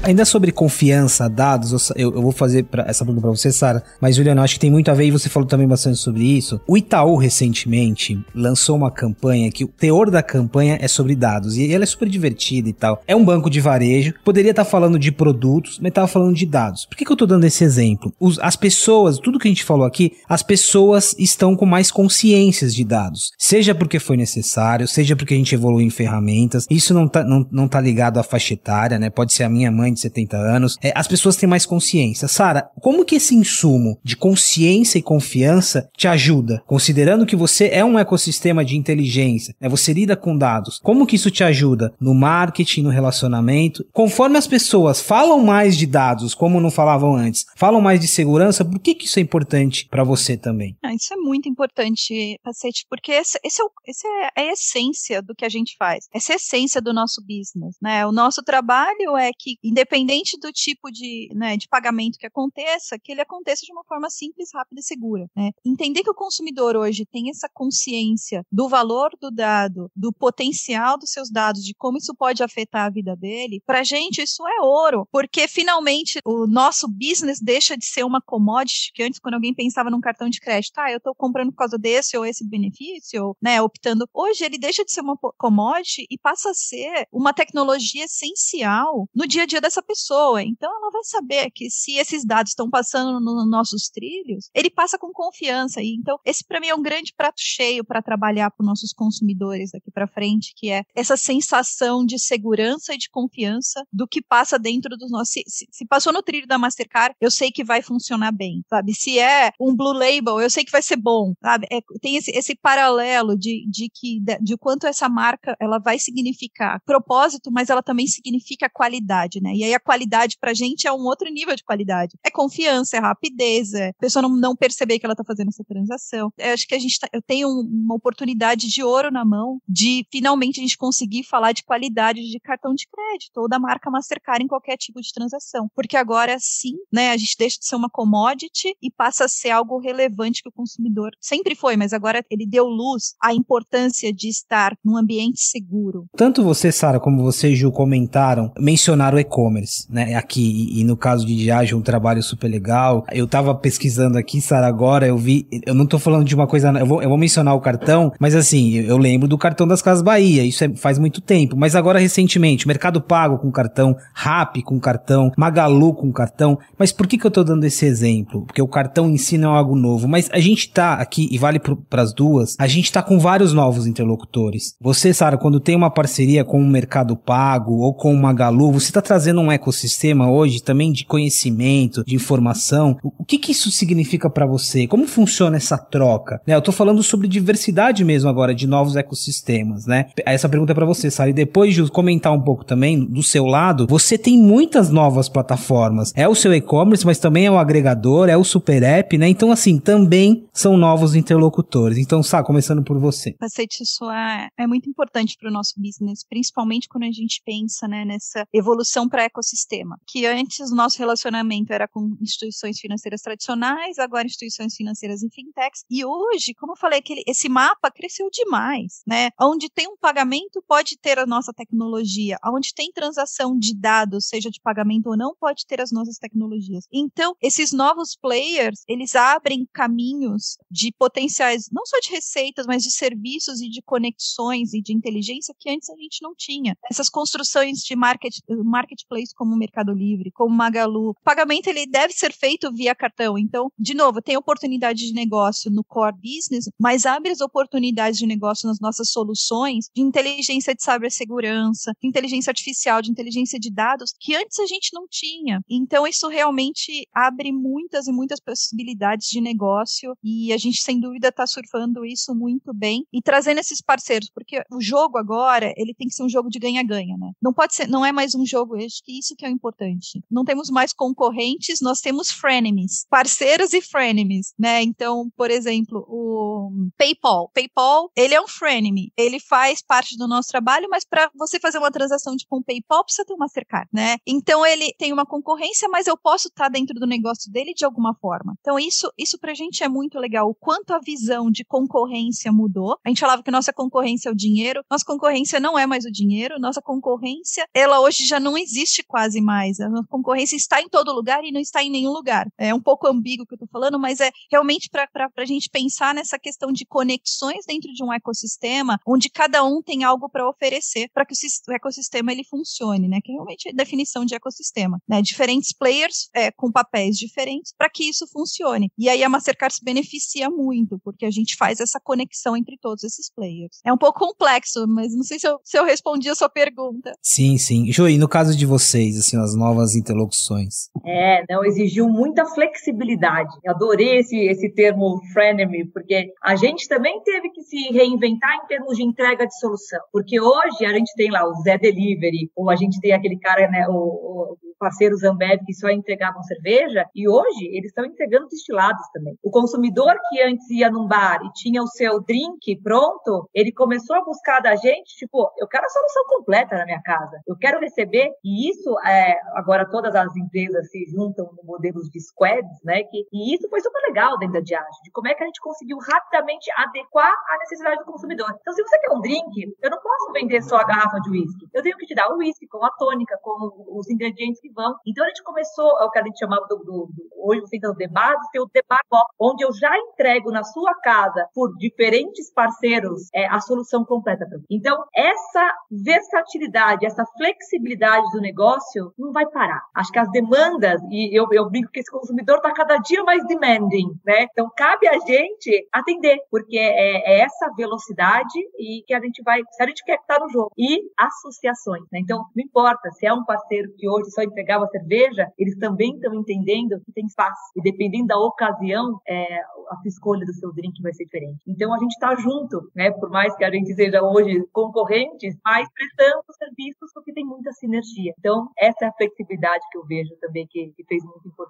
Ainda 0.07 0.23
sobre 0.23 0.53
confiança, 0.53 1.27
dados, 1.27 1.91
eu, 1.97 2.13
eu 2.15 2.21
vou 2.21 2.31
fazer 2.31 2.63
pra, 2.63 2.85
essa 2.87 3.03
pergunta 3.03 3.27
para 3.27 3.35
você, 3.35 3.51
Sara. 3.51 3.83
Mas, 3.99 4.15
Juliana, 4.15 4.41
acho 4.41 4.53
que 4.53 4.61
tem 4.61 4.71
muito 4.71 4.89
a 4.89 4.93
ver 4.93 5.07
e 5.07 5.11
você 5.11 5.27
falou 5.27 5.45
também 5.45 5.67
bastante 5.67 5.97
sobre 5.97 6.23
isso. 6.23 6.61
O 6.65 6.77
Itaú, 6.77 7.17
recentemente, 7.17 8.17
lançou 8.33 8.77
uma 8.77 8.89
campanha 8.89 9.51
que 9.51 9.65
o 9.65 9.67
teor 9.67 10.09
da 10.09 10.23
campanha 10.23 10.77
é 10.79 10.87
sobre 10.87 11.13
dados. 11.13 11.57
E 11.57 11.73
ela 11.73 11.83
é 11.83 11.85
super 11.85 12.07
divertida 12.07 12.69
e 12.69 12.71
tal. 12.71 13.03
É 13.05 13.13
um 13.13 13.25
banco 13.25 13.49
de 13.49 13.59
varejo. 13.59 14.13
Poderia 14.23 14.51
estar 14.51 14.63
tá 14.63 14.69
falando 14.69 14.97
de 14.97 15.11
produtos, 15.11 15.77
mas 15.77 15.89
estava 15.89 16.07
falando 16.07 16.33
de 16.33 16.45
dados. 16.45 16.85
Por 16.85 16.95
que, 16.95 17.03
que 17.03 17.11
eu 17.11 17.15
estou 17.15 17.27
dando 17.27 17.43
esse 17.43 17.65
exemplo? 17.65 18.13
Os, 18.17 18.39
as 18.39 18.55
pessoas, 18.55 19.19
tudo 19.19 19.37
que 19.37 19.49
a 19.49 19.51
gente 19.51 19.65
falou 19.65 19.85
aqui, 19.85 20.13
as 20.29 20.41
pessoas 20.41 21.17
estão 21.19 21.53
com 21.53 21.65
mais 21.65 21.91
consciências 21.91 22.73
de 22.73 22.85
dados. 22.85 23.33
Seja 23.37 23.75
porque 23.75 23.99
foi 23.99 24.15
necessário, 24.15 24.87
seja 24.87 25.17
porque 25.17 25.33
a 25.33 25.37
gente 25.37 25.53
evoluiu 25.53 25.85
em 25.85 25.89
ferramentas. 25.89 26.65
Isso 26.69 26.93
não 26.93 27.09
tá, 27.09 27.25
não, 27.25 27.45
não 27.51 27.67
tá 27.67 27.81
ligado 27.81 28.21
à 28.21 28.23
faixa 28.23 28.53
etária, 28.53 28.97
né? 28.97 29.09
Pode 29.09 29.33
ser 29.33 29.43
a 29.43 29.49
minha 29.49 29.69
mãe 29.69 29.96
de 29.97 30.01
70 30.01 30.37
anos, 30.37 30.77
é, 30.81 30.93
as 30.95 31.07
pessoas 31.07 31.35
têm 31.35 31.49
mais 31.49 31.65
consciência. 31.65 32.27
Sara, 32.27 32.69
como 32.79 33.03
que 33.03 33.15
esse 33.15 33.35
insumo 33.35 33.99
de 34.03 34.15
consciência 34.15 34.97
e 34.97 35.01
confiança 35.01 35.89
te 35.97 36.07
ajuda? 36.07 36.63
Considerando 36.65 37.25
que 37.25 37.35
você 37.35 37.69
é 37.69 37.83
um 37.83 37.99
ecossistema 37.99 38.63
de 38.63 38.77
inteligência, 38.77 39.53
né, 39.59 39.67
você 39.67 39.93
lida 39.93 40.15
com 40.15 40.37
dados, 40.37 40.79
como 40.79 41.05
que 41.05 41.15
isso 41.15 41.31
te 41.31 41.43
ajuda 41.43 41.93
no 41.99 42.13
marketing, 42.13 42.83
no 42.83 42.89
relacionamento? 42.89 43.85
Conforme 43.91 44.37
as 44.37 44.47
pessoas 44.47 45.01
falam 45.01 45.43
mais 45.43 45.77
de 45.77 45.85
dados, 45.85 46.33
como 46.33 46.61
não 46.61 46.71
falavam 46.71 47.15
antes, 47.15 47.45
falam 47.55 47.81
mais 47.81 47.99
de 47.99 48.07
segurança, 48.07 48.63
por 48.63 48.79
que, 48.79 48.95
que 48.95 49.05
isso 49.05 49.19
é 49.19 49.21
importante 49.21 49.87
para 49.89 50.03
você 50.03 50.37
também? 50.37 50.77
Ah, 50.83 50.93
isso 50.93 51.13
é 51.13 51.17
muito 51.17 51.49
importante, 51.49 52.39
Pacete, 52.43 52.85
porque 52.89 53.11
esse, 53.11 53.39
esse, 53.43 53.61
é 53.61 53.65
o, 53.65 53.69
esse 53.87 54.07
é 54.07 54.29
a 54.35 54.53
essência 54.53 55.21
do 55.21 55.33
que 55.35 55.45
a 55.45 55.49
gente 55.49 55.75
faz. 55.77 56.05
Essa 56.13 56.33
é 56.33 56.35
a 56.35 56.37
essência 56.37 56.81
do 56.81 56.93
nosso 56.93 57.21
business, 57.21 57.75
né? 57.81 58.05
O 58.05 58.11
nosso 58.11 58.41
trabalho 58.43 59.17
é 59.17 59.31
que, 59.37 59.55
independente 59.63 59.86
independente 59.87 60.37
do 60.37 60.51
tipo 60.51 60.91
de, 60.91 61.29
né, 61.33 61.57
de 61.57 61.67
pagamento 61.67 62.17
que 62.19 62.27
aconteça, 62.27 62.99
que 62.99 63.11
ele 63.11 63.21
aconteça 63.21 63.65
de 63.65 63.71
uma 63.71 63.83
forma 63.83 64.09
simples, 64.09 64.49
rápida 64.53 64.81
e 64.81 64.83
segura. 64.83 65.29
Né? 65.35 65.51
Entender 65.65 66.03
que 66.03 66.09
o 66.09 66.15
consumidor 66.15 66.75
hoje 66.75 67.05
tem 67.05 67.29
essa 67.29 67.49
consciência 67.51 68.45
do 68.51 68.67
valor 68.67 69.11
do 69.19 69.31
dado, 69.31 69.89
do 69.95 70.11
potencial 70.11 70.97
dos 70.97 71.11
seus 71.11 71.31
dados, 71.31 71.63
de 71.63 71.73
como 71.73 71.97
isso 71.97 72.13
pode 72.13 72.43
afetar 72.43 72.85
a 72.85 72.89
vida 72.89 73.15
dele, 73.15 73.61
para 73.65 73.83
gente 73.83 74.21
isso 74.21 74.45
é 74.47 74.61
ouro, 74.61 75.07
porque 75.11 75.47
finalmente 75.47 76.19
o 76.25 76.45
nosso 76.45 76.87
business 76.87 77.39
deixa 77.41 77.77
de 77.77 77.85
ser 77.85 78.03
uma 78.03 78.21
commodity, 78.21 78.91
que 78.93 79.03
antes 79.03 79.19
quando 79.19 79.35
alguém 79.35 79.53
pensava 79.53 79.89
num 79.89 80.01
cartão 80.01 80.29
de 80.29 80.39
crédito, 80.39 80.77
ah, 80.77 80.91
eu 80.91 80.97
estou 80.97 81.15
comprando 81.15 81.51
por 81.51 81.57
causa 81.57 81.77
desse 81.77 82.17
ou 82.17 82.25
esse 82.25 82.47
benefício, 82.47 83.35
né, 83.41 83.61
optando. 83.61 84.07
Hoje 84.13 84.43
ele 84.43 84.57
deixa 84.57 84.83
de 84.83 84.91
ser 84.91 85.01
uma 85.01 85.17
commodity 85.37 86.05
e 86.09 86.17
passa 86.17 86.51
a 86.51 86.53
ser 86.53 87.07
uma 87.11 87.33
tecnologia 87.33 88.05
essencial 88.05 89.07
no 89.15 89.27
dia 89.27 89.43
a 89.43 89.45
dia 89.45 89.61
dessa 89.61 89.76
essa 89.77 89.81
pessoa. 89.83 90.41
Então 90.41 90.69
ela 90.69 90.91
vai 90.91 91.03
saber 91.03 91.51
que 91.51 91.69
se 91.69 91.95
esses 91.95 92.25
dados 92.25 92.51
estão 92.51 92.69
passando 92.69 93.19
nos 93.19 93.49
nossos 93.49 93.89
trilhos, 93.89 94.49
ele 94.53 94.69
passa 94.69 94.97
com 94.97 95.11
confiança. 95.11 95.81
Então 95.81 96.19
esse 96.25 96.43
para 96.43 96.59
mim 96.59 96.67
é 96.67 96.75
um 96.75 96.81
grande 96.81 97.13
prato 97.15 97.39
cheio 97.39 97.83
para 97.85 98.01
trabalhar 98.01 98.49
para 98.51 98.63
os 98.63 98.67
nossos 98.67 98.93
consumidores 98.93 99.71
daqui 99.71 99.91
para 99.91 100.07
frente, 100.07 100.53
que 100.55 100.69
é 100.69 100.83
essa 100.95 101.15
sensação 101.15 102.05
de 102.05 102.19
segurança 102.19 102.93
e 102.93 102.97
de 102.97 103.09
confiança 103.09 103.83
do 103.91 104.07
que 104.07 104.21
passa 104.21 104.57
dentro 104.57 104.97
dos 104.97 105.11
nossos. 105.11 105.29
Se, 105.29 105.43
se, 105.47 105.67
se 105.71 105.85
passou 105.85 106.11
no 106.11 106.23
trilho 106.23 106.47
da 106.47 106.57
Mastercard, 106.57 107.15
eu 107.21 107.29
sei 107.29 107.51
que 107.51 107.63
vai 107.63 107.81
funcionar 107.81 108.31
bem, 108.31 108.63
sabe? 108.69 108.93
Se 108.93 109.19
é 109.19 109.51
um 109.59 109.75
Blue 109.75 109.93
Label, 109.93 110.39
eu 110.39 110.49
sei 110.49 110.63
que 110.63 110.71
vai 110.71 110.81
ser 110.81 110.95
bom, 110.95 111.33
sabe? 111.41 111.67
É, 111.71 111.79
tem 112.01 112.15
esse, 112.15 112.31
esse 112.31 112.55
paralelo 112.55 113.37
de, 113.37 113.67
de 113.69 113.89
que 113.93 114.19
de, 114.21 114.37
de 114.39 114.57
quanto 114.57 114.87
essa 114.87 115.09
marca 115.09 115.55
ela 115.59 115.79
vai 115.79 115.99
significar 115.99 116.81
propósito, 116.85 117.51
mas 117.51 117.69
ela 117.69 117.83
também 117.83 118.07
significa 118.07 118.69
qualidade, 118.69 119.41
né? 119.41 119.53
E 119.53 119.63
aí 119.67 119.73
a 119.73 119.79
qualidade 119.79 120.37
pra 120.39 120.53
gente 120.53 120.87
é 120.87 120.91
um 120.91 121.05
outro 121.05 121.29
nível 121.29 121.55
de 121.55 121.63
qualidade. 121.63 122.17
É 122.25 122.31
confiança, 122.31 122.97
é 122.97 122.99
rapidez, 122.99 123.73
é 123.73 123.89
a 123.89 123.93
pessoa 123.99 124.21
não, 124.21 124.35
não 124.35 124.55
perceber 124.55 124.99
que 124.99 125.05
ela 125.05 125.15
tá 125.15 125.23
fazendo 125.23 125.49
essa 125.49 125.63
transação. 125.63 126.31
Eu 126.37 126.53
acho 126.53 126.67
que 126.67 126.75
a 126.75 126.79
gente 126.79 126.99
tá, 126.99 127.07
eu 127.13 127.21
tenho 127.21 127.47
uma 127.49 127.95
oportunidade 127.95 128.67
de 128.67 128.83
ouro 128.83 129.11
na 129.11 129.25
mão 129.25 129.59
de 129.67 130.05
finalmente 130.11 130.59
a 130.59 130.63
gente 130.63 130.77
conseguir 130.77 131.23
falar 131.23 131.51
de 131.51 131.63
qualidade 131.63 132.21
de 132.21 132.39
cartão 132.39 132.73
de 132.73 132.87
crédito 132.87 133.37
ou 133.37 133.47
da 133.47 133.59
marca 133.59 133.91
Mastercard 133.91 134.43
em 134.43 134.47
qualquer 134.47 134.77
tipo 134.77 135.01
de 135.01 135.11
transação. 135.13 135.69
Porque 135.75 135.97
agora 135.97 136.37
sim, 136.39 136.73
né, 136.91 137.11
a 137.11 137.17
gente 137.17 137.35
deixa 137.37 137.59
de 137.59 137.65
ser 137.65 137.75
uma 137.75 137.89
commodity 137.89 138.75
e 138.81 138.91
passa 138.91 139.25
a 139.25 139.27
ser 139.27 139.51
algo 139.51 139.79
relevante 139.79 140.41
que 140.41 140.49
o 140.49 140.51
consumidor 140.51 141.11
sempre 141.19 141.55
foi, 141.55 141.75
mas 141.75 141.93
agora 141.93 142.23
ele 142.29 142.45
deu 142.45 142.65
luz 142.65 143.15
à 143.21 143.33
importância 143.33 144.13
de 144.13 144.29
estar 144.29 144.77
num 144.83 144.97
ambiente 144.97 145.41
seguro. 145.41 146.05
Tanto 146.15 146.43
você, 146.43 146.71
Sara, 146.71 146.99
como 146.99 147.23
você, 147.23 147.55
Ju, 147.55 147.71
comentaram, 147.71 148.51
mencionaram 148.59 149.17
o 149.17 149.19
e-commerce 149.19 149.56
e-commerce, 149.57 149.85
né? 149.89 150.15
Aqui, 150.15 150.41
e, 150.41 150.81
e, 150.81 150.83
no 150.83 150.95
caso 150.95 151.25
de 151.25 151.35
Diageo, 151.35 151.77
um 151.77 151.81
trabalho 151.81 152.21
super 152.21 152.47
legal. 152.47 153.05
Eu 153.11 153.27
tava 153.27 153.53
pesquisando 153.55 154.17
aqui, 154.17 154.39
Sara, 154.39 154.67
agora 154.67 155.07
eu 155.07 155.17
vi, 155.17 155.47
eu 155.65 155.73
não 155.73 155.85
tô 155.85 155.97
falando 155.99 156.25
de 156.25 156.35
uma 156.35 156.47
coisa, 156.47 156.69
eu 156.71 156.85
vou, 156.85 157.01
eu 157.01 157.09
vou 157.09 157.17
mencionar 157.17 157.55
o 157.55 157.61
cartão, 157.61 158.11
mas 158.19 158.35
assim, 158.35 158.75
eu, 158.75 158.85
eu 158.85 158.97
lembro 158.97 159.27
do 159.27 159.37
cartão 159.37 159.67
das 159.67 159.81
Casas 159.81 160.03
Bahia, 160.03 160.43
isso 160.43 160.63
é, 160.63 160.75
faz 160.75 160.99
muito 160.99 161.21
tempo, 161.21 161.55
mas 161.57 161.75
agora 161.75 161.99
recentemente, 161.99 162.67
Mercado 162.67 163.01
Pago 163.01 163.37
com 163.37 163.51
cartão, 163.51 163.95
Rap 164.13 164.61
com 164.63 164.79
cartão, 164.79 165.31
Magalu 165.37 165.93
com 165.93 166.11
cartão, 166.11 166.57
mas 166.77 166.91
por 166.91 167.07
que 167.07 167.17
que 167.17 167.25
eu 167.25 167.31
tô 167.31 167.43
dando 167.43 167.63
esse 167.65 167.85
exemplo? 167.85 168.45
Porque 168.45 168.61
o 168.61 168.67
cartão 168.67 169.09
em 169.09 169.17
si 169.17 169.37
não 169.37 169.55
é 169.55 169.57
algo 169.57 169.75
novo, 169.75 170.07
mas 170.07 170.29
a 170.31 170.39
gente 170.39 170.69
tá 170.69 170.95
aqui, 170.95 171.27
e 171.31 171.37
vale 171.37 171.59
para 171.59 172.01
as 172.01 172.13
duas, 172.13 172.55
a 172.59 172.67
gente 172.67 172.91
tá 172.91 173.01
com 173.01 173.19
vários 173.19 173.53
novos 173.53 173.87
interlocutores. 173.87 174.75
Você, 174.81 175.13
Sara, 175.13 175.37
quando 175.37 175.59
tem 175.59 175.75
uma 175.75 175.89
parceria 175.89 176.43
com 176.43 176.59
o 176.59 176.67
Mercado 176.67 177.15
Pago 177.15 177.77
ou 177.77 177.93
com 177.93 178.13
o 178.13 178.17
Magalu, 178.17 178.71
você 178.71 178.91
tá 178.91 179.01
trazendo 179.01 179.36
um 179.41 179.47
um 179.47 179.51
ecossistema 179.51 180.29
hoje 180.29 180.61
também 180.61 180.91
de 180.91 181.05
conhecimento, 181.05 182.03
de 182.05 182.15
informação. 182.15 182.97
O 183.03 183.23
que 183.23 183.37
que 183.37 183.51
isso 183.51 183.71
significa 183.71 184.29
para 184.29 184.45
você? 184.45 184.85
Como 184.87 185.07
funciona 185.07 185.57
essa 185.57 185.77
troca? 185.77 186.41
Né, 186.45 186.55
eu 186.55 186.61
tô 186.61 186.71
falando 186.71 187.01
sobre 187.01 187.27
diversidade 187.27 188.03
mesmo 188.03 188.29
agora 188.29 188.53
de 188.53 188.67
novos 188.67 188.95
ecossistemas, 188.95 189.85
né? 189.85 190.07
Essa 190.25 190.49
pergunta 190.49 190.73
é 190.73 190.75
para 190.75 190.85
você, 190.85 191.09
Sara. 191.09 191.29
E 191.29 191.33
depois 191.33 191.73
de 191.73 191.89
comentar 191.89 192.33
um 192.33 192.41
pouco 192.41 192.65
também 192.65 193.03
do 193.03 193.23
seu 193.23 193.45
lado, 193.45 193.87
você 193.89 194.17
tem 194.17 194.37
muitas 194.37 194.89
novas 194.89 195.29
plataformas. 195.29 196.11
É 196.15 196.27
o 196.27 196.35
seu 196.35 196.53
e-commerce, 196.53 197.05
mas 197.05 197.19
também 197.19 197.45
é 197.45 197.51
o 197.51 197.57
agregador, 197.57 198.29
é 198.29 198.37
o 198.37 198.43
super 198.43 198.83
app, 198.83 199.17
né? 199.17 199.29
Então 199.29 199.51
assim, 199.51 199.79
também 199.79 200.45
são 200.53 200.75
novos 200.75 201.15
interlocutores. 201.15 201.97
Então, 201.97 202.21
Sá, 202.21 202.43
começando 202.43 202.83
por 202.83 202.99
você. 202.99 203.35
Isso 203.79 204.09
é, 204.09 204.49
é 204.57 204.67
muito 204.67 204.89
importante 204.89 205.37
para 205.39 205.49
o 205.49 205.53
nosso 205.53 205.73
business, 205.77 206.25
principalmente 206.27 206.87
quando 206.89 207.03
a 207.03 207.11
gente 207.11 207.41
pensa 207.45 207.87
né, 207.87 208.03
nessa 208.03 208.45
evolução 208.53 209.07
para 209.07 209.26
ecossistema. 209.27 209.99
Que 210.05 210.25
antes 210.25 210.71
o 210.71 210.75
nosso 210.75 210.97
relacionamento 210.97 211.71
era 211.71 211.87
com 211.87 212.17
instituições 212.21 212.79
financeiras 212.79 213.21
tradicionais, 213.21 213.97
agora 213.99 214.25
instituições 214.25 214.75
financeiras 214.75 215.21
e 215.21 215.29
fintechs. 215.29 215.83
E 215.89 216.03
hoje, 216.03 216.53
como 216.53 216.73
eu 216.73 216.77
falei, 216.77 216.99
aquele, 216.99 217.23
esse 217.27 217.47
mapa 217.47 217.91
cresceu 217.91 218.29
demais, 218.31 219.01
né? 219.05 219.29
Onde 219.39 219.69
tem 219.69 219.87
um 219.87 219.97
pagamento, 219.97 220.63
pode 220.67 220.97
ter 220.97 221.19
a 221.19 221.25
nossa 221.25 221.53
tecnologia. 221.53 222.37
Onde 222.45 222.73
tem 222.73 222.91
transação 222.91 223.57
de 223.57 223.75
dados, 223.75 224.27
seja 224.27 224.49
de 224.49 224.59
pagamento 224.61 225.07
ou 225.07 225.17
não, 225.17 225.35
pode 225.39 225.65
ter 225.65 225.81
as 225.81 225.91
nossas 225.91 226.17
tecnologias. 226.17 226.85
Então, 226.91 227.35
esses 227.41 227.71
novos 227.71 228.15
players, 228.15 228.83
eles 228.87 229.15
abrem 229.15 229.67
caminhos 229.73 230.57
de 230.69 230.91
potenciais, 230.97 231.69
não 231.71 231.85
só 231.85 231.99
de 231.99 232.09
receitas, 232.09 232.65
mas 232.65 232.83
de 232.83 232.91
serviços 232.91 233.61
e 233.61 233.69
de 233.69 233.81
conexões 233.81 234.73
e 234.73 234.81
de 234.81 234.93
inteligência 234.93 235.55
que 235.59 235.69
antes 235.69 235.89
a 235.89 235.95
gente 235.95 236.21
não 236.21 236.33
tinha. 236.35 236.75
Essas 236.89 237.09
construções 237.09 237.79
de 237.79 237.95
market, 237.95 238.33
marketplace 238.47 239.16
marketplace 239.17 239.33
como 239.33 239.53
o 239.53 239.57
Mercado 239.57 239.93
Livre, 239.93 240.31
como 240.31 240.53
o 240.53 240.57
Magalu. 240.57 241.09
O 241.09 241.15
pagamento 241.23 241.67
ele 241.67 241.85
deve 241.85 242.13
ser 242.13 242.31
feito 242.31 242.71
via 242.71 242.95
cartão. 242.95 243.37
Então, 243.37 243.71
de 243.77 243.93
novo, 243.93 244.21
tem 244.21 244.37
oportunidade 244.37 245.07
de 245.07 245.13
negócio 245.13 245.71
no 245.71 245.83
core 245.83 246.15
business, 246.15 246.69
mas 246.79 247.05
abre 247.05 247.31
as 247.31 247.41
oportunidades 247.41 248.19
de 248.19 248.25
negócio 248.25 248.67
nas 248.67 248.79
nossas 248.79 249.09
soluções 249.09 249.89
de 249.95 250.01
inteligência 250.01 250.75
de 250.75 250.83
cibersegurança, 250.83 251.93
de 252.01 252.07
inteligência 252.07 252.51
artificial, 252.51 253.01
de 253.01 253.11
inteligência 253.11 253.59
de 253.59 253.71
dados, 253.71 254.13
que 254.19 254.35
antes 254.35 254.59
a 254.59 254.65
gente 254.65 254.89
não 254.93 255.07
tinha. 255.09 255.61
Então, 255.69 256.05
isso 256.05 256.27
realmente 256.27 257.07
abre 257.13 257.51
muitas 257.51 258.07
e 258.07 258.11
muitas 258.11 258.39
possibilidades 258.39 259.27
de 259.27 259.41
negócio 259.41 260.15
e 260.23 260.53
a 260.53 260.57
gente, 260.57 260.81
sem 260.81 260.99
dúvida, 260.99 261.29
está 261.29 261.47
surfando 261.47 262.05
isso 262.05 262.35
muito 262.35 262.73
bem 262.73 263.05
e 263.11 263.21
trazendo 263.21 263.59
esses 263.59 263.81
parceiros, 263.81 264.29
porque 264.29 264.61
o 264.71 264.81
jogo 264.81 265.17
agora, 265.17 265.73
ele 265.77 265.93
tem 265.93 266.07
que 266.07 266.13
ser 266.13 266.23
um 266.23 266.29
jogo 266.29 266.49
de 266.49 266.59
ganha-ganha, 266.59 267.15
né? 267.17 267.31
Não 267.41 267.53
pode 267.53 267.75
ser, 267.75 267.87
não 267.87 268.05
é 268.05 268.11
mais 268.11 268.35
um 268.35 268.45
jogo, 268.45 268.77
que 269.07 269.17
isso 269.17 269.35
que 269.37 269.45
é 269.45 269.49
o 269.49 269.51
importante. 269.51 270.21
Não 270.29 270.43
temos 270.43 270.69
mais 270.69 270.91
concorrentes, 270.91 271.79
nós 271.81 272.01
temos 272.01 272.29
frenemies, 272.29 273.05
parceiros 273.09 273.71
e 273.71 273.81
frenemies, 273.81 274.53
né? 274.59 274.83
Então, 274.83 275.31
por 275.35 275.49
exemplo, 275.49 276.05
o 276.09 276.69
PayPal. 276.97 277.49
PayPal, 277.53 278.11
ele 278.15 278.33
é 278.33 278.41
um 278.41 278.47
frenemy, 278.47 279.13
ele 279.15 279.39
faz 279.39 279.81
parte 279.81 280.17
do 280.17 280.27
nosso 280.27 280.49
trabalho, 280.49 280.87
mas 280.89 281.05
para 281.05 281.31
você 281.35 281.57
fazer 281.59 281.77
uma 281.77 281.91
transação 281.91 282.35
tipo 282.35 282.57
um 282.57 282.61
PayPal, 282.61 283.05
precisa 283.05 283.25
ter 283.25 283.33
uma 283.33 283.45
Mastercard, 283.47 283.87
né? 283.93 284.17
Então, 284.27 284.65
ele 284.65 284.93
tem 284.97 285.13
uma 285.13 285.25
concorrência, 285.25 285.87
mas 285.87 286.05
eu 286.05 286.17
posso 286.17 286.49
estar 286.49 286.65
tá 286.65 286.69
dentro 286.69 286.99
do 286.99 287.07
negócio 287.07 287.49
dele 287.49 287.73
de 287.73 287.85
alguma 287.85 288.13
forma. 288.15 288.55
Então, 288.59 288.77
isso, 288.77 289.09
isso 289.17 289.39
pra 289.39 289.53
gente 289.53 289.83
é 289.83 289.87
muito 289.87 290.19
legal. 290.19 290.49
O 290.49 290.55
quanto 290.55 290.91
a 290.91 290.99
visão 290.99 291.49
de 291.49 291.63
concorrência 291.63 292.51
mudou. 292.51 292.97
A 293.05 293.09
gente 293.09 293.21
falava 293.21 293.41
que 293.41 293.51
nossa 293.51 293.71
concorrência 293.71 294.27
é 294.27 294.31
o 294.31 294.35
dinheiro. 294.35 294.83
Nossa 294.91 295.05
concorrência 295.05 295.59
não 295.59 295.79
é 295.79 295.87
mais 295.87 296.03
o 296.03 296.11
dinheiro. 296.11 296.59
Nossa 296.59 296.81
concorrência, 296.81 297.65
ela 297.73 298.01
hoje 298.01 298.25
já 298.25 298.39
não 298.39 298.57
existe 298.57 298.96
quase 299.03 299.41
mais. 299.41 299.79
A 299.79 299.89
concorrência 300.09 300.55
está 300.55 300.81
em 300.81 300.89
todo 300.89 301.13
lugar 301.13 301.43
e 301.43 301.51
não 301.51 301.61
está 301.61 301.83
em 301.83 301.89
nenhum 301.89 302.11
lugar. 302.11 302.47
É 302.57 302.73
um 302.73 302.81
pouco 302.81 303.07
ambíguo 303.07 303.43
o 303.43 303.47
que 303.47 303.55
eu 303.55 303.59
tô 303.59 303.67
falando, 303.67 303.99
mas 303.99 304.19
é 304.19 304.31
realmente 304.51 304.89
para 304.89 305.07
a 305.37 305.45
gente 305.45 305.69
pensar 305.69 306.13
nessa 306.13 306.37
questão 306.39 306.71
de 306.71 306.85
conexões 306.85 307.65
dentro 307.65 307.91
de 307.93 308.03
um 308.03 308.13
ecossistema, 308.13 308.99
onde 309.05 309.29
cada 309.29 309.63
um 309.63 309.81
tem 309.81 310.03
algo 310.03 310.29
para 310.29 310.47
oferecer 310.47 311.09
para 311.13 311.25
que 311.25 311.33
o 311.67 311.73
ecossistema 311.73 312.31
ele 312.31 312.43
funcione, 312.43 313.07
né? 313.07 313.19
Que 313.23 313.31
realmente 313.31 313.67
é 313.67 313.71
a 313.71 313.75
definição 313.75 314.25
de 314.25 314.35
ecossistema, 314.35 314.99
né? 315.07 315.21
Diferentes 315.21 315.73
players 315.73 316.29
é, 316.33 316.51
com 316.51 316.71
papéis 316.71 317.17
diferentes 317.17 317.73
para 317.77 317.89
que 317.89 318.03
isso 318.03 318.27
funcione. 318.27 318.91
E 318.97 319.09
aí 319.09 319.23
a 319.23 319.29
Mastercard 319.29 319.75
se 319.75 319.83
beneficia 319.83 320.49
muito, 320.49 320.99
porque 321.03 321.25
a 321.25 321.31
gente 321.31 321.55
faz 321.55 321.79
essa 321.79 321.99
conexão 321.99 322.55
entre 322.55 322.77
todos 322.77 323.03
esses 323.03 323.29
players. 323.33 323.79
É 323.85 323.91
um 323.91 323.97
pouco 323.97 324.19
complexo, 324.19 324.85
mas 324.87 325.15
não 325.15 325.23
sei 325.23 325.39
se 325.39 325.47
eu, 325.47 325.59
se 325.63 325.77
eu 325.77 325.85
respondi 325.85 326.29
a 326.29 326.35
sua 326.35 326.49
pergunta. 326.49 327.13
Sim, 327.21 327.57
sim. 327.57 327.91
Ju, 327.91 328.07
e 328.09 328.17
no 328.17 328.27
caso 328.27 328.55
de 328.55 328.65
vocês, 328.87 329.17
assim, 329.17 329.37
as 329.37 329.55
novas 329.55 329.95
interlocuções? 329.95 330.89
É, 331.05 331.43
não, 331.49 331.63
exigiu 331.65 332.07
muita 332.07 332.45
flexibilidade. 332.45 333.49
Eu 333.63 333.73
adorei 333.73 334.19
esse, 334.19 334.37
esse 334.37 334.69
termo 334.69 335.21
frenemy, 335.33 335.85
porque 335.85 336.31
a 336.43 336.55
gente 336.55 336.87
também 336.87 337.21
teve 337.23 337.49
que 337.49 337.61
se 337.63 337.91
reinventar 337.91 338.55
em 338.55 338.67
termos 338.67 338.95
de 338.97 339.03
entrega 339.03 339.45
de 339.45 339.59
solução. 339.59 339.99
Porque 340.11 340.39
hoje 340.39 340.85
a 340.85 340.93
gente 340.93 341.13
tem 341.15 341.29
lá 341.29 341.47
o 341.47 341.53
Zé 341.63 341.77
Delivery, 341.77 342.49
ou 342.55 342.69
a 342.69 342.75
gente 342.75 342.99
tem 342.99 343.11
aquele 343.11 343.37
cara, 343.37 343.69
né, 343.69 343.85
o, 343.89 343.93
o 343.93 344.57
parceiro 344.77 345.17
Zambev 345.17 345.59
que 345.65 345.73
só 345.73 345.89
entregavam 345.89 346.41
cerveja, 346.43 347.05
e 347.15 347.27
hoje 347.27 347.65
eles 347.71 347.87
estão 347.87 348.05
entregando 348.05 348.47
destilados 348.47 349.05
também. 349.13 349.37
O 349.43 349.51
consumidor 349.51 350.15
que 350.29 350.41
antes 350.41 350.69
ia 350.69 350.89
num 350.89 351.07
bar 351.07 351.39
e 351.43 351.51
tinha 351.53 351.81
o 351.81 351.87
seu 351.87 352.21
drink 352.21 352.81
pronto, 352.81 353.49
ele 353.53 353.71
começou 353.71 354.15
a 354.15 354.23
buscar 354.23 354.59
da 354.59 354.75
gente, 354.75 355.15
tipo, 355.17 355.51
eu 355.57 355.67
quero 355.67 355.85
a 355.85 355.89
solução 355.89 356.23
completa 356.27 356.77
na 356.77 356.85
minha 356.85 357.01
casa, 357.01 357.39
eu 357.47 357.55
quero 357.57 357.79
receber, 357.79 358.31
e 358.43 358.69
isso, 358.69 358.97
é, 358.99 359.37
agora 359.55 359.89
todas 359.89 360.15
as 360.15 360.35
empresas 360.35 360.89
se 360.89 361.05
juntam 361.09 361.49
no 361.57 361.63
modelos 361.63 362.09
de 362.09 362.19
squads, 362.21 362.83
né, 362.83 363.03
que, 363.03 363.25
e 363.31 363.55
isso 363.55 363.67
foi 363.69 363.81
super 363.81 364.01
legal 364.07 364.37
dentro 364.37 364.53
da 364.53 364.61
Diage, 364.61 365.03
de 365.03 365.11
como 365.11 365.27
é 365.27 365.33
que 365.33 365.43
a 365.43 365.45
gente 365.45 365.61
conseguiu 365.61 365.97
rapidamente 365.97 366.69
adequar 366.75 367.31
a 367.31 367.57
necessidade 367.59 367.97
do 367.97 368.05
consumidor. 368.05 368.55
Então, 368.61 368.73
se 368.73 368.83
você 368.83 368.99
quer 368.99 369.11
um 369.11 369.21
drink, 369.21 369.75
eu 369.81 369.89
não 369.89 369.99
posso 369.99 370.31
vender 370.33 370.61
só 370.61 370.77
a 370.77 370.83
garrafa 370.83 371.19
de 371.21 371.29
uísque, 371.29 371.67
eu 371.73 371.83
tenho 371.83 371.97
que 371.97 372.05
te 372.05 372.15
dar 372.15 372.29
o 372.31 372.37
uísque 372.37 372.67
com 372.67 372.83
a 372.83 372.91
tônica, 372.91 373.37
com 373.41 373.97
os 373.97 374.09
ingredientes 374.09 374.61
que 374.67 374.73
vão. 374.73 374.95
Então, 375.05 375.23
a 375.23 375.27
gente 375.27 375.43
começou, 375.43 375.99
é 376.01 376.05
o 376.05 376.11
que 376.11 376.19
a 376.19 376.23
gente 376.23 376.39
chamava 376.39 376.65
do, 376.67 376.77
do, 376.77 377.09
do 377.13 377.27
hoje 377.47 377.61
você 377.61 377.79
tem 377.79 377.89
o 377.89 377.93
debate, 377.93 378.51
tem 378.51 378.61
o 378.61 378.69
debate 378.71 379.03
onde 379.39 379.63
eu 379.63 379.71
já 379.73 379.95
entrego 379.97 380.51
na 380.51 380.63
sua 380.63 380.93
casa 380.95 381.47
por 381.53 381.75
diferentes 381.77 382.51
parceiros 382.53 383.29
é, 383.33 383.47
a 383.47 383.59
solução 383.61 384.03
completa 384.03 384.45
Então, 384.69 385.03
essa 385.15 385.73
versatilidade, 385.89 387.05
essa 387.05 387.25
flexibilidade 387.37 388.29
do 388.31 388.41
negócio 388.41 389.13
não 389.17 389.31
vai 389.31 389.45
parar. 389.45 389.81
Acho 389.95 390.11
que 390.11 390.19
as 390.19 390.29
demandas, 390.31 391.01
e 391.09 391.37
eu, 391.37 391.47
eu 391.51 391.69
brinco 391.69 391.91
que 391.91 391.99
esse 391.99 392.11
consumidor 392.11 392.57
está 392.57 392.73
cada 392.73 392.97
dia 392.97 393.23
mais 393.23 393.45
demanding, 393.45 394.07
né? 394.25 394.47
Então, 394.51 394.69
cabe 394.75 395.07
a 395.07 395.19
gente 395.19 395.87
atender, 395.93 396.37
porque 396.51 396.77
é, 396.77 397.39
é 397.39 397.41
essa 397.41 397.71
velocidade 397.75 398.59
e 398.77 399.03
que 399.05 399.13
a 399.13 399.19
gente 399.19 399.41
vai, 399.43 399.61
se 399.71 399.83
a 399.83 399.87
gente 399.87 400.03
quer 400.03 400.19
estar 400.19 400.39
no 400.39 400.49
jogo. 400.49 400.71
E 400.77 400.99
associações, 401.17 402.03
né? 402.11 402.19
Então, 402.19 402.45
não 402.55 402.63
importa 402.63 403.09
se 403.11 403.25
é 403.25 403.33
um 403.33 403.45
parceiro 403.45 403.93
que 403.97 404.09
hoje 404.09 404.29
só 404.31 404.41
entregava 404.57 404.87
cerveja, 404.87 405.47
eles 405.57 405.77
também 405.77 406.15
estão 406.15 406.33
entendendo 406.33 406.99
que 407.05 407.11
tem 407.11 407.25
espaço. 407.25 407.61
E 407.75 407.81
dependendo 407.81 408.27
da 408.27 408.39
ocasião, 408.39 409.19
é, 409.27 409.43
a 409.43 410.01
escolha 410.05 410.45
do 410.45 410.53
seu 410.53 410.73
drink 410.73 411.01
vai 411.01 411.13
ser 411.13 411.25
diferente. 411.25 411.59
Então 411.67 411.93
a 411.93 411.99
gente 411.99 412.11
está 412.11 412.35
junto, 412.35 412.89
né? 412.95 413.11
Por 413.11 413.29
mais 413.29 413.55
que 413.55 413.63
a 413.63 413.71
gente 413.71 413.93
seja 413.93 414.21
hoje 414.21 414.63
concorrentes, 414.71 415.55
mas 415.63 415.87
prestando 415.93 416.43
serviços 416.57 417.11
porque 417.13 417.33
tem 417.33 417.45
muita 417.45 417.71
sinergia. 417.73 418.33
Então 418.39 418.69
essa 418.77 419.05
é 419.05 419.07
a 419.07 419.13
flexibilidade 419.13 419.83
que 419.91 419.97
eu 419.97 420.05
vejo 420.05 420.35
também 420.41 420.65
que, 420.67 420.91
que 420.95 421.03
fez 421.03 421.23
muito 421.23 421.47
importante 421.47 421.67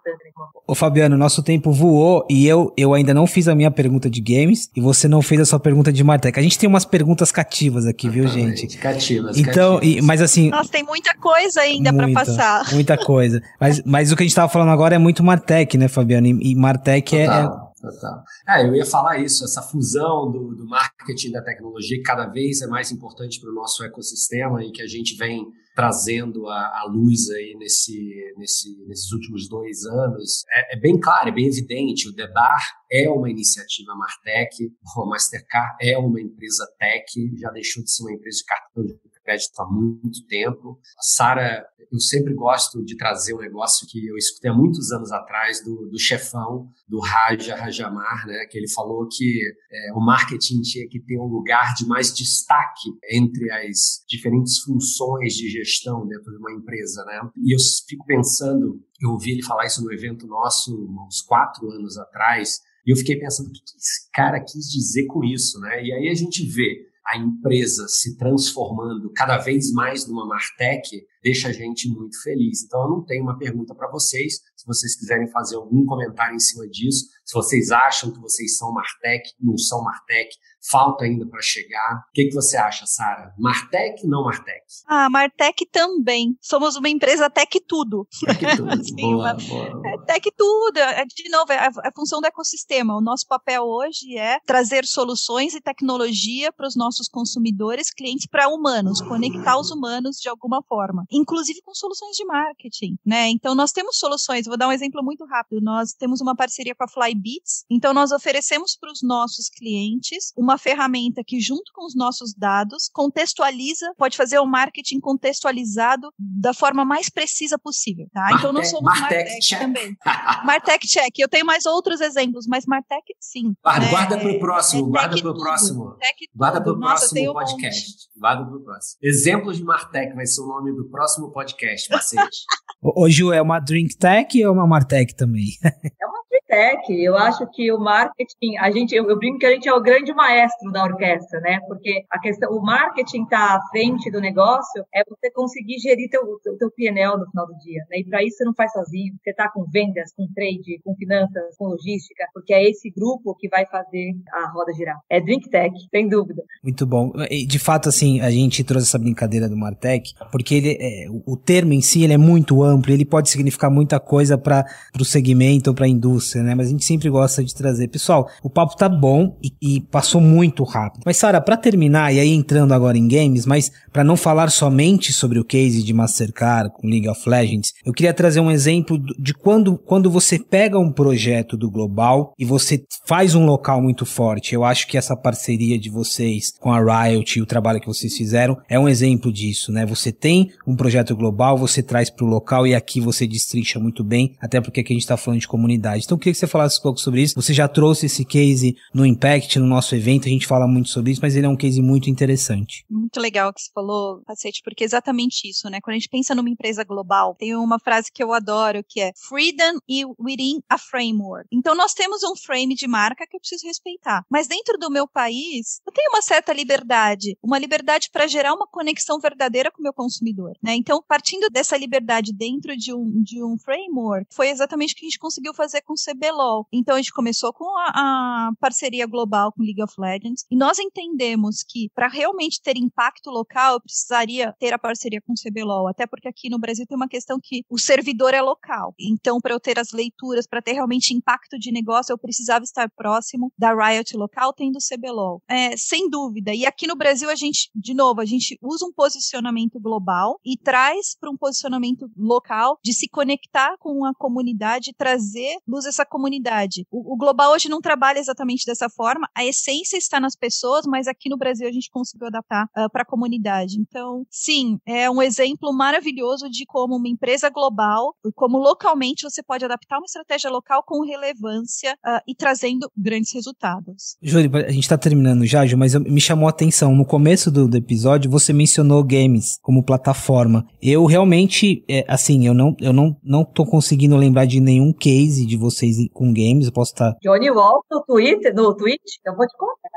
Ô 0.68 0.76
Fabiano, 0.76 1.18
nosso 1.18 1.44
tempo 1.44 1.72
voou 1.72 2.26
e 2.30 2.48
eu, 2.48 2.74
eu 2.78 2.94
ainda 2.94 3.14
não 3.14 3.26
fiz 3.26 3.48
a 3.48 3.56
minha 3.56 3.72
pergunta 3.72 4.10
de 4.10 4.22
games 4.22 4.70
e 4.76 4.82
você 4.82 5.08
não 5.08 5.22
fez 5.22 5.42
a 5.42 5.46
sua 5.46 5.60
pergunta 5.60 5.92
de 5.92 6.04
Martech. 6.04 6.40
A 6.40 6.44
gente 6.44 6.58
tem 6.58 6.68
umas 6.68 6.86
perguntas 6.86 7.32
cativas 7.32 7.86
aqui, 7.86 8.10
viu, 8.10 8.28
gente? 8.28 8.78
Cativas. 8.78 9.38
Então, 9.38 9.76
cativas. 9.76 9.98
E, 9.98 10.02
mas 10.02 10.22
assim. 10.22 10.50
Nossa, 10.50 10.72
tem 10.72 10.84
muita 10.84 11.16
coisa 11.16 11.62
ainda 11.62 11.94
para 11.94 12.12
passar. 12.12 12.64
Muita 12.78 12.98
coisa. 12.98 13.42
Mas, 13.60 13.82
mas 13.84 14.12
o 14.12 14.16
que 14.16 14.24
a 14.24 14.26
gente 14.26 14.36
tava 14.36 14.50
falando 14.50 14.70
agora 14.70 14.96
é 14.96 14.98
muito 14.98 15.24
Martech, 15.24 15.78
né, 15.78 15.88
Fabiano? 15.88 16.28
E, 16.28 16.52
e 16.52 16.56
Martech 16.56 17.16
é, 17.16 17.26
é 17.26 17.48
Total. 17.80 18.24
É, 18.50 18.66
eu 18.66 18.76
ia 18.76 18.86
falar 18.86 19.20
isso, 19.20 19.44
essa 19.46 19.62
fusão 19.62 20.32
do, 20.32 20.56
do 20.56 20.66
marketing 20.66 21.32
da 21.32 21.44
tecnologia 21.44 21.98
que 21.98 22.04
cada 22.04 22.26
vez 22.26 22.62
é 22.62 22.68
mais 22.68 22.92
importante 22.92 23.40
para 23.40 23.52
o 23.52 23.54
nosso 23.54 23.84
ecossistema 23.84 24.64
e 24.64 24.72
que 24.72 24.82
a 24.82 24.88
gente 24.88 25.16
vem 25.16 25.46
trazendo 25.76 26.48
a, 26.48 26.80
a 26.80 26.86
luz 26.90 27.30
aí 27.30 27.56
nesse, 27.56 28.34
nesse, 28.36 28.84
nesses 28.88 29.12
últimos 29.12 29.48
dois 29.48 29.86
anos. 29.86 30.44
É, 30.52 30.76
é, 30.76 30.80
bem 30.80 31.00
claro, 31.00 31.30
é 31.30 31.32
bem 31.32 31.46
evidente, 31.46 32.10
o 32.10 32.14
Debar 32.14 32.60
é 32.92 33.08
uma 33.08 33.30
iniciativa 33.30 33.94
Martech, 33.96 34.72
a 34.98 35.06
Mastercard 35.06 35.78
é 35.80 35.96
uma 36.00 36.20
empresa 36.20 36.68
tech, 36.80 37.06
já 37.40 37.52
deixou 37.52 37.84
de 37.84 37.92
ser 37.92 38.02
uma 38.02 38.14
empresa 38.14 38.40
de 38.40 38.46
cartão 38.46 38.86
de 38.86 38.94
crédito 39.28 39.60
há 39.60 39.70
muito 39.70 40.26
tempo. 40.26 40.80
A 40.98 41.02
Sara, 41.02 41.66
eu 41.92 42.00
sempre 42.00 42.34
gosto 42.34 42.84
de 42.84 42.96
trazer 42.96 43.34
um 43.34 43.40
negócio 43.40 43.86
que 43.88 44.08
eu 44.08 44.16
escutei 44.16 44.50
há 44.50 44.54
muitos 44.54 44.92
anos 44.92 45.12
atrás 45.12 45.62
do, 45.64 45.90
do 45.90 46.00
chefão, 46.00 46.70
do 46.88 47.00
Raja 47.00 47.56
Rajamar, 47.56 48.26
né, 48.26 48.46
que 48.50 48.58
ele 48.58 48.70
falou 48.70 49.08
que 49.10 49.40
é, 49.70 49.94
o 49.94 50.00
marketing 50.00 50.62
tinha 50.62 50.88
que 50.88 51.00
ter 51.00 51.20
um 51.20 51.28
lugar 51.28 51.74
de 51.76 51.86
mais 51.86 52.14
destaque 52.14 52.90
entre 53.12 53.52
as 53.52 54.04
diferentes 54.08 54.60
funções 54.60 55.34
de 55.34 55.50
gestão 55.50 56.08
dentro 56.08 56.32
de 56.32 56.38
uma 56.38 56.54
empresa. 56.54 57.04
Né? 57.06 57.30
E 57.44 57.54
eu 57.54 57.60
fico 57.88 58.06
pensando, 58.06 58.82
eu 59.02 59.12
ouvi 59.12 59.32
ele 59.32 59.44
falar 59.44 59.66
isso 59.66 59.84
no 59.84 59.92
evento 59.92 60.26
nosso 60.26 60.74
uns 61.06 61.22
quatro 61.22 61.70
anos 61.72 61.98
atrás, 61.98 62.62
e 62.86 62.92
eu 62.92 62.96
fiquei 62.96 63.18
pensando, 63.18 63.50
o 63.50 63.52
que 63.52 63.60
esse 63.78 64.10
cara 64.14 64.40
quis 64.40 64.72
dizer 64.72 65.08
com 65.08 65.22
isso, 65.22 65.60
né? 65.60 65.84
E 65.84 65.92
aí 65.92 66.08
a 66.08 66.14
gente 66.14 66.46
vê 66.46 66.87
a 67.08 67.18
empresa 67.18 67.88
se 67.88 68.18
transformando 68.18 69.10
cada 69.12 69.38
vez 69.38 69.72
mais 69.72 70.06
numa 70.06 70.28
Martech 70.28 71.06
deixa 71.24 71.48
a 71.48 71.54
gente 71.54 71.90
muito 71.90 72.22
feliz. 72.22 72.64
Então, 72.64 72.84
eu 72.84 72.90
não 72.90 73.04
tenho 73.04 73.24
uma 73.24 73.38
pergunta 73.38 73.74
para 73.74 73.90
vocês. 73.90 74.42
Se 74.56 74.66
vocês 74.66 74.96
quiserem 74.98 75.28
fazer 75.28 75.56
algum 75.56 75.86
comentário 75.86 76.36
em 76.36 76.40
cima 76.40 76.68
disso, 76.68 77.08
se 77.28 77.34
vocês 77.34 77.72
acham 77.72 78.10
que 78.10 78.22
vocês 78.22 78.56
são 78.56 78.72
Martech, 78.72 79.30
não 79.38 79.58
são 79.58 79.84
Martech, 79.84 80.30
falta 80.70 81.04
ainda 81.04 81.28
para 81.28 81.42
chegar. 81.42 82.06
O 82.10 82.12
que, 82.14 82.26
que 82.26 82.34
você 82.34 82.56
acha, 82.56 82.86
Sara? 82.86 83.34
Martech 83.38 84.02
ou 84.04 84.10
não 84.10 84.24
Martech? 84.24 84.64
Ah, 84.88 85.10
Martech 85.10 85.66
também. 85.72 86.38
Somos 86.42 86.78
uma 86.78 86.88
empresa 86.88 87.30
tech 87.30 87.60
tudo. 87.68 88.08
Tech 88.26 88.58
tudo. 88.58 88.70
assim, 88.70 88.96
boa, 89.12 89.34
boa. 89.34 89.82
É 89.86 90.06
tech 90.06 90.32
tudo. 90.38 90.78
É, 90.78 91.04
de 91.06 91.30
novo, 91.30 91.52
é 91.52 91.58
a, 91.58 91.66
é 91.66 91.88
a 91.90 91.92
função 91.94 92.22
do 92.22 92.28
ecossistema. 92.28 92.96
O 92.96 93.02
nosso 93.02 93.26
papel 93.28 93.64
hoje 93.64 94.18
é 94.18 94.40
trazer 94.46 94.86
soluções 94.86 95.54
e 95.54 95.62
tecnologia 95.62 96.52
para 96.54 96.68
os 96.68 96.78
nossos 96.78 97.10
consumidores, 97.10 97.92
clientes, 97.92 98.26
para 98.26 98.48
humanos, 98.48 99.02
conectar 99.02 99.60
os 99.60 99.70
humanos 99.70 100.18
de 100.18 100.30
alguma 100.30 100.62
forma. 100.64 101.04
inclusive 101.12 101.62
com 101.62 101.74
soluções 101.74 102.16
de 102.16 102.26
marketing, 102.26 102.98
né? 103.06 103.30
Então 103.30 103.54
nós 103.54 103.72
temos 103.72 103.98
soluções, 103.98 104.46
vou 104.46 104.58
dar 104.58 104.68
um 104.68 104.72
exemplo 104.72 105.04
muito 105.04 105.26
rápido. 105.26 105.62
Nós 105.62 105.94
temos 105.94 106.22
uma 106.22 106.36
parceria 106.36 106.74
com 106.74 106.84
a 106.84 106.88
Flybits, 107.18 107.66
então 107.70 107.94
nós 107.94 108.12
oferecemos 108.12 108.78
para 108.80 108.92
os 108.92 109.02
nossos 109.02 109.50
clientes 109.50 110.32
uma 110.38 110.58
ferramenta 110.58 111.24
que 111.26 111.40
junto 111.40 111.72
com 111.74 111.86
os 111.86 111.96
nossos 111.96 112.34
dados 112.34 112.90
contextualiza, 112.94 113.92
pode 113.98 114.16
fazer 114.16 114.40
o 114.40 114.46
marketing 114.46 115.00
contextualizado 115.00 116.10
da 116.18 116.54
forma 116.54 116.86
mais 116.86 117.10
precisa 117.10 117.58
possível, 117.58 118.08
tá? 118.14 118.30
Então 118.34 118.54
nós 118.54 118.70
somos 118.70 118.86
Martech, 118.86 119.30
Martech 119.30 119.60
também. 119.60 119.98
Martech 120.46 120.88
Check. 120.88 121.20
Eu 121.20 121.28
tenho 121.28 121.46
mais 121.46 121.66
outros 121.66 122.02
exemplos, 122.02 122.46
mas 122.48 122.66
Martech 122.66 123.04
sim. 123.20 123.54
Guarda, 123.64 123.86
né? 123.86 123.92
guarda 123.92 124.18
para 124.18 124.32
o 124.32 124.40
próximo, 124.40 124.88
é 124.88 124.90
guarda 124.90 125.22
para 125.22 125.32
o 125.32 125.38
próximo. 125.38 125.98
Guarda 126.36 126.62
para 126.62 126.74
o 126.74 126.80
próximo 126.80 127.34
podcast. 127.34 127.92
Um 128.16 128.20
guarda 128.20 128.46
para 128.46 128.56
o 128.56 128.64
próximo. 128.64 129.00
Exemplos 129.02 129.58
de 129.58 129.64
Martech 129.64 130.14
vai 130.16 130.26
ser 130.26 130.42
o 130.42 130.48
nome 130.48 130.76
do 130.76 130.90
próximo 130.90 131.32
podcast, 131.32 131.90
Macete. 131.92 132.38
Ô, 132.82 133.10
Ju, 133.10 133.34
é 133.34 133.42
uma 133.42 133.60
Drink 133.60 133.98
Tech 133.98 134.46
ou 134.46 134.50
é 134.50 134.52
uma 134.52 134.68
Martech 134.68 135.16
também? 135.16 135.48
É 135.64 136.06
uma 136.06 136.24
Tech, 136.58 136.92
eu 136.92 137.16
acho 137.16 137.46
que 137.52 137.72
o 137.72 137.78
marketing, 137.78 138.58
a 138.58 138.72
gente, 138.72 138.96
eu, 138.96 139.08
eu, 139.08 139.16
brinco 139.16 139.38
que 139.38 139.46
a 139.46 139.52
gente 139.52 139.70
é 139.70 139.74
o 139.74 139.80
grande 139.80 140.12
maestro 140.12 140.72
da 140.72 140.84
orquestra, 140.86 141.40
né? 141.42 141.60
Porque 141.68 142.04
a 142.10 142.18
questão, 142.20 142.52
o 142.52 142.60
marketing 142.60 143.24
está 143.24 143.58
à 143.58 143.62
frente 143.70 144.10
do 144.10 144.20
negócio 144.20 144.84
é 144.92 145.04
você 145.08 145.30
conseguir 145.30 145.78
gerir 145.78 146.10
teu, 146.10 146.22
teu, 146.44 146.58
teu 146.58 146.72
PNL 146.72 147.20
no 147.20 147.30
final 147.30 147.46
do 147.46 147.56
dia, 147.60 147.84
né? 147.92 148.00
E 148.00 148.06
para 148.06 148.24
isso 148.24 148.38
você 148.38 148.46
não 148.46 148.56
faz 148.56 148.72
sozinho, 148.72 149.14
você 149.24 149.30
está 149.30 149.48
com 149.52 149.66
vendas, 149.72 150.12
com 150.16 150.28
trade, 150.34 150.82
com 150.84 150.96
finanças, 150.96 151.56
com 151.58 151.68
logística, 151.68 152.26
porque 152.34 152.52
é 152.52 152.68
esse 152.68 152.90
grupo 152.90 153.36
que 153.36 153.48
vai 153.48 153.68
fazer 153.68 154.16
a 154.34 154.50
roda 154.52 154.74
girar. 154.74 154.98
É 155.12 155.22
Drink 155.22 155.50
Tech, 155.52 155.76
sem 155.92 156.10
dúvida. 156.10 156.42
Muito 156.64 156.88
bom. 156.88 157.12
De 157.48 157.60
fato, 157.60 157.88
assim, 157.88 158.20
a 158.22 158.32
gente 158.32 158.64
trouxe 158.64 158.88
essa 158.88 158.98
brincadeira 158.98 159.48
do 159.48 159.56
Martech, 159.56 160.16
porque 160.32 160.56
ele 160.56 160.78
é, 160.80 161.06
o 161.10 161.38
termo 161.38 161.74
em 161.74 161.82
si 161.82 162.04
ele 162.04 162.14
é 162.14 162.18
muito 162.18 162.64
amplo, 162.64 162.92
ele 162.92 163.06
pode 163.06 163.30
significar 163.30 163.70
muita 163.70 164.00
coisa 164.00 164.40
para 164.40 164.66
o 165.00 165.06
segmento 165.06 165.70
ou 165.70 165.76
para 165.76 165.86
a 165.86 165.90
indústria 165.90 166.47
né? 166.47 166.47
Mas 166.56 166.68
a 166.68 166.72
gente 166.72 166.86
sempre 166.86 167.10
gosta 167.10 167.44
de 167.44 167.54
trazer. 167.54 167.88
Pessoal, 167.88 168.30
o 168.44 168.50
papo 168.50 168.76
tá 168.76 168.90
bom 168.90 169.38
e, 169.44 169.52
e 169.62 169.82
passou 169.82 170.22
muito 170.22 170.64
rápido. 170.64 171.04
Mas, 171.06 171.18
Sara, 171.18 171.42
para 171.42 171.58
terminar, 171.58 172.14
e 172.14 172.20
aí 172.20 172.34
entrando 172.34 172.74
agora 172.74 172.98
em 172.98 173.08
games, 173.08 173.46
mas 173.46 173.72
para 173.92 174.04
não 174.04 174.18
falar 174.18 174.50
somente 174.50 175.12
sobre 175.12 175.40
o 175.40 175.46
case 175.46 175.84
de 175.84 175.94
Mastercard 175.94 176.72
com 176.74 176.88
League 176.88 177.10
of 177.10 177.28
Legends, 177.28 177.74
eu 177.86 177.94
queria 177.94 178.14
trazer 178.14 178.40
um 178.40 178.52
exemplo 178.52 179.00
de 179.20 179.34
quando, 179.34 179.78
quando 179.78 180.10
você 180.10 180.38
pega 180.40 180.80
um 180.80 180.92
projeto 180.92 181.58
do 181.58 181.70
global 181.70 182.34
e 182.38 182.46
você 182.46 182.84
faz 183.06 183.36
um 183.36 183.46
local 183.46 183.82
muito 183.82 184.06
forte. 184.06 184.54
Eu 184.54 184.64
acho 184.64 184.88
que 184.88 184.98
essa 184.98 185.16
parceria 185.16 185.80
de 185.80 185.90
vocês 185.90 186.54
com 186.60 186.72
a 186.72 186.80
Riot 186.80 187.40
e 187.40 187.42
o 187.42 187.46
trabalho 187.46 187.80
que 187.80 187.88
vocês 187.88 188.16
fizeram 188.16 188.58
é 188.70 188.80
um 188.80 188.88
exemplo 188.88 189.32
disso, 189.32 189.72
né? 189.72 189.86
Você 189.86 190.12
tem 190.12 190.52
um 190.66 190.76
projeto 190.76 191.16
global, 191.16 191.58
você 191.58 191.82
traz 191.82 192.10
para 192.10 192.26
o 192.26 192.30
local 192.30 192.68
e 192.68 192.76
aqui 192.76 193.00
você 193.00 193.28
destrincha 193.28 193.80
muito 193.80 194.04
bem, 194.04 194.36
até 194.40 194.62
porque 194.62 194.82
aqui 194.82 194.94
a 194.94 194.96
gente 194.96 195.04
está 195.04 195.18
falando 195.18 195.40
de 195.40 195.48
comunidade. 195.48 196.04
Então, 196.06 196.18
queria 196.28 196.34
que 196.34 196.40
você 196.40 196.48
falasse 196.48 196.80
um 196.80 196.82
pouco 196.82 197.00
sobre 197.00 197.22
isso. 197.22 197.36
Você 197.36 197.54
já 197.54 197.68
trouxe 197.68 198.08
esse 198.08 198.26
case 198.26 198.76
no 198.94 199.06
Impact, 199.06 199.60
no 199.60 199.66
nosso 199.66 199.96
evento, 199.96 200.28
a 200.28 200.30
gente 200.30 200.46
fala 200.46 200.68
muito 200.68 200.90
sobre 200.90 201.12
isso, 201.12 201.22
mas 201.22 201.36
ele 201.36 201.46
é 201.46 201.50
um 201.50 201.56
case 201.56 201.82
muito 201.82 202.10
interessante. 202.10 202.86
Muito 202.90 203.20
legal 203.20 203.54
que 203.54 203.62
você 203.62 203.72
falou, 203.74 204.22
Cacete, 204.26 204.62
porque 204.64 204.84
é 204.84 204.86
exatamente 204.86 205.50
isso, 205.50 205.70
né? 205.70 205.80
Quando 205.82 205.96
a 205.96 206.00
gente 206.00 206.10
pensa 206.10 206.36
numa 206.36 206.50
empresa 206.50 206.84
global, 206.84 207.36
tem 207.36 207.56
uma 207.56 207.80
frase 207.80 208.12
que 208.12 208.22
eu 208.22 208.34
adoro, 208.34 208.84
que 208.88 209.00
é 209.00 209.12
freedom 209.30 209.80
within 210.20 210.60
a 210.70 210.78
framework. 210.78 211.48
Então, 211.52 211.76
nós 211.76 211.94
temos 211.94 212.24
um 212.24 212.36
frame 212.36 212.76
de 212.76 212.88
marca 212.88 213.26
que 213.30 213.36
eu 213.36 213.40
preciso 213.40 213.66
respeitar. 213.66 214.24
Mas 214.30 214.48
dentro 214.48 214.78
do 214.78 214.92
meu 214.92 215.08
país, 215.08 215.80
eu 215.86 215.94
tenho 215.94 216.10
uma 216.10 216.22
certa 216.22 216.52
liberdade, 216.52 217.38
uma 217.42 217.58
liberdade 217.58 218.10
para 218.12 218.28
gerar 218.28 218.54
uma 218.54 218.68
conexão 218.68 219.20
verdadeira 219.20 219.72
com 219.72 219.80
o 219.80 219.84
meu 219.84 219.94
consumidor, 219.94 220.54
né? 220.62 220.76
Então, 220.76 221.02
partindo 221.08 221.50
dessa 221.50 221.78
liberdade 221.78 222.34
dentro 222.34 222.76
de 222.76 222.94
um, 222.94 223.22
de 223.24 223.44
um 223.44 223.58
framework, 223.58 224.28
foi 224.34 224.50
exatamente 224.50 224.94
o 224.94 224.98
que 224.98 225.06
a 225.06 225.10
gente 225.10 225.20
conseguiu 225.20 225.54
fazer 225.54 225.82
com 225.82 225.94
o 225.94 225.98
CBLOL. 226.18 226.68
Então 226.72 226.96
a 226.96 226.98
gente 226.98 227.14
começou 227.14 227.54
com 227.54 227.66
a, 227.78 228.48
a 228.48 228.52
parceria 228.60 229.06
global 229.06 229.52
com 229.52 229.64
League 229.64 229.82
of 229.82 229.94
Legends 229.98 230.46
e 230.50 230.56
nós 230.56 230.80
entendemos 230.80 231.64
que 231.68 231.90
para 231.94 232.08
realmente 232.08 232.62
ter 232.62 232.78
impacto 232.78 233.30
local 233.30 233.74
eu 233.74 233.82
precisaria 233.82 234.54
ter 234.60 234.74
a 234.74 234.80
parceria 234.80 235.22
com 235.22 235.34
o 235.34 235.36
CBLOL, 235.36 235.88
até 235.88 236.06
porque 236.06 236.28
aqui 236.28 236.50
no 236.50 236.60
Brasil 236.60 236.86
tem 236.88 236.96
uma 236.96 237.08
questão 237.08 237.40
que 237.42 237.64
o 237.70 237.78
servidor 237.78 238.34
é 238.34 238.42
local. 238.42 238.94
Então 239.00 239.40
para 239.40 239.54
eu 239.54 239.60
ter 239.60 239.80
as 239.80 239.92
leituras, 239.92 240.48
para 240.48 240.62
ter 240.62 240.74
realmente 240.74 241.14
impacto 241.14 241.58
de 241.60 241.72
negócio, 241.72 242.12
eu 242.12 242.18
precisava 242.18 242.64
estar 242.64 242.90
próximo 242.90 243.52
da 243.58 243.74
Riot 243.74 244.16
local 244.18 244.54
tendo 244.54 244.78
o 244.78 244.80
CBLOL. 244.80 245.42
É, 245.48 245.76
sem 245.78 246.10
dúvida. 246.10 246.54
E 246.54 246.66
aqui 246.66 246.88
no 246.88 246.96
Brasil 246.96 247.30
a 247.30 247.36
gente, 247.36 247.70
de 247.76 247.94
novo, 247.94 248.22
a 248.22 248.26
gente 248.26 248.58
usa 248.62 248.86
um 248.86 248.94
posicionamento 248.94 249.80
global 249.80 250.40
e 250.44 250.58
traz 250.58 251.16
para 251.20 251.30
um 251.30 251.38
posicionamento 251.38 252.10
local 252.18 252.80
de 252.84 252.94
se 252.94 253.08
conectar 253.08 253.76
com 253.80 254.06
a 254.06 254.14
comunidade, 254.16 254.94
trazer 254.98 255.58
luz 255.68 255.86
essa 255.86 256.06
comunidade. 256.08 256.86
O, 256.92 257.14
o, 257.14 257.18
global 257.18 257.52
hoje 257.52 257.70
não 257.70 257.82
trabalha 257.82 258.20
exatamente 258.20 258.66
dessa 258.66 258.90
forma, 258.90 259.30
a 259.36 259.46
essência 259.46 259.98
está 259.98 260.20
nas 260.20 260.36
pessoas, 260.36 260.86
mas 260.88 261.08
aqui 261.08 261.30
no 261.30 261.38
Brasil 261.38 261.68
a 261.68 261.72
gente 261.72 261.90
conseguiu 261.90 262.28
adaptar 262.28 262.66
uh, 262.66 262.70
ah, 262.76 262.90
para 262.90 263.04
a 263.04 263.06
comunidade. 263.06 263.80
Então, 263.80 264.26
sim, 264.30 264.80
é 264.86 265.10
um 265.10 265.22
exemplo 265.22 265.74
maravilhoso 265.74 266.50
de 266.50 266.66
como 266.66 266.96
uma 266.96 267.08
empresa 267.08 267.50
global, 267.50 268.16
como 268.36 268.58
localmente 268.58 269.24
você 269.24 269.44
pode 269.44 269.66
adaptar 269.66 269.98
uma 269.98 270.06
estratégia 270.06 270.50
local 270.50 270.84
com 270.86 271.06
relevância 271.06 271.94
uh, 272.06 272.22
e 272.28 272.36
trazendo 272.36 272.90
grandes 272.96 273.34
resultados. 273.34 274.18
Júlio, 274.22 274.56
a 274.56 274.72
gente 274.72 274.84
está 274.84 274.98
terminando 274.98 275.46
já, 275.46 275.66
Ju, 275.66 275.78
mas 275.78 275.96
me 275.96 276.22
chamou 276.22 276.48
a 276.48 276.52
atenção. 276.52 276.96
No 276.96 277.06
começo 277.06 277.52
do, 277.52 277.68
do, 277.68 277.78
episódio, 277.78 278.30
você 278.30 278.54
mencionou 278.54 279.04
games 279.04 279.58
como 279.62 279.84
plataforma. 279.84 280.66
Eu 280.82 281.06
realmente, 281.06 281.84
é, 281.90 282.06
assim, 282.08 282.46
eu 282.46 282.54
não, 282.54 282.76
eu 282.80 282.94
não, 282.94 283.16
não 283.24 283.44
conseguindo 283.46 284.16
lembrar 284.16 284.46
de 284.46 284.60
nenhum 284.60 284.94
case 284.94 285.46
de 285.46 285.58
vocês 285.58 285.97
com 286.14 286.34
games, 286.34 286.66
eu 286.66 286.72
posso 286.72 286.94
estar. 286.94 287.14
Tá... 287.14 287.18
Johnny 287.24 287.50
Wall 287.50 287.84
no 287.92 288.04
Twitter, 288.04 288.54
no 288.54 288.76
Twitch, 288.76 289.18
eu 289.26 289.36
vou 289.36 289.48
te 289.48 289.58
contar. 289.58 289.88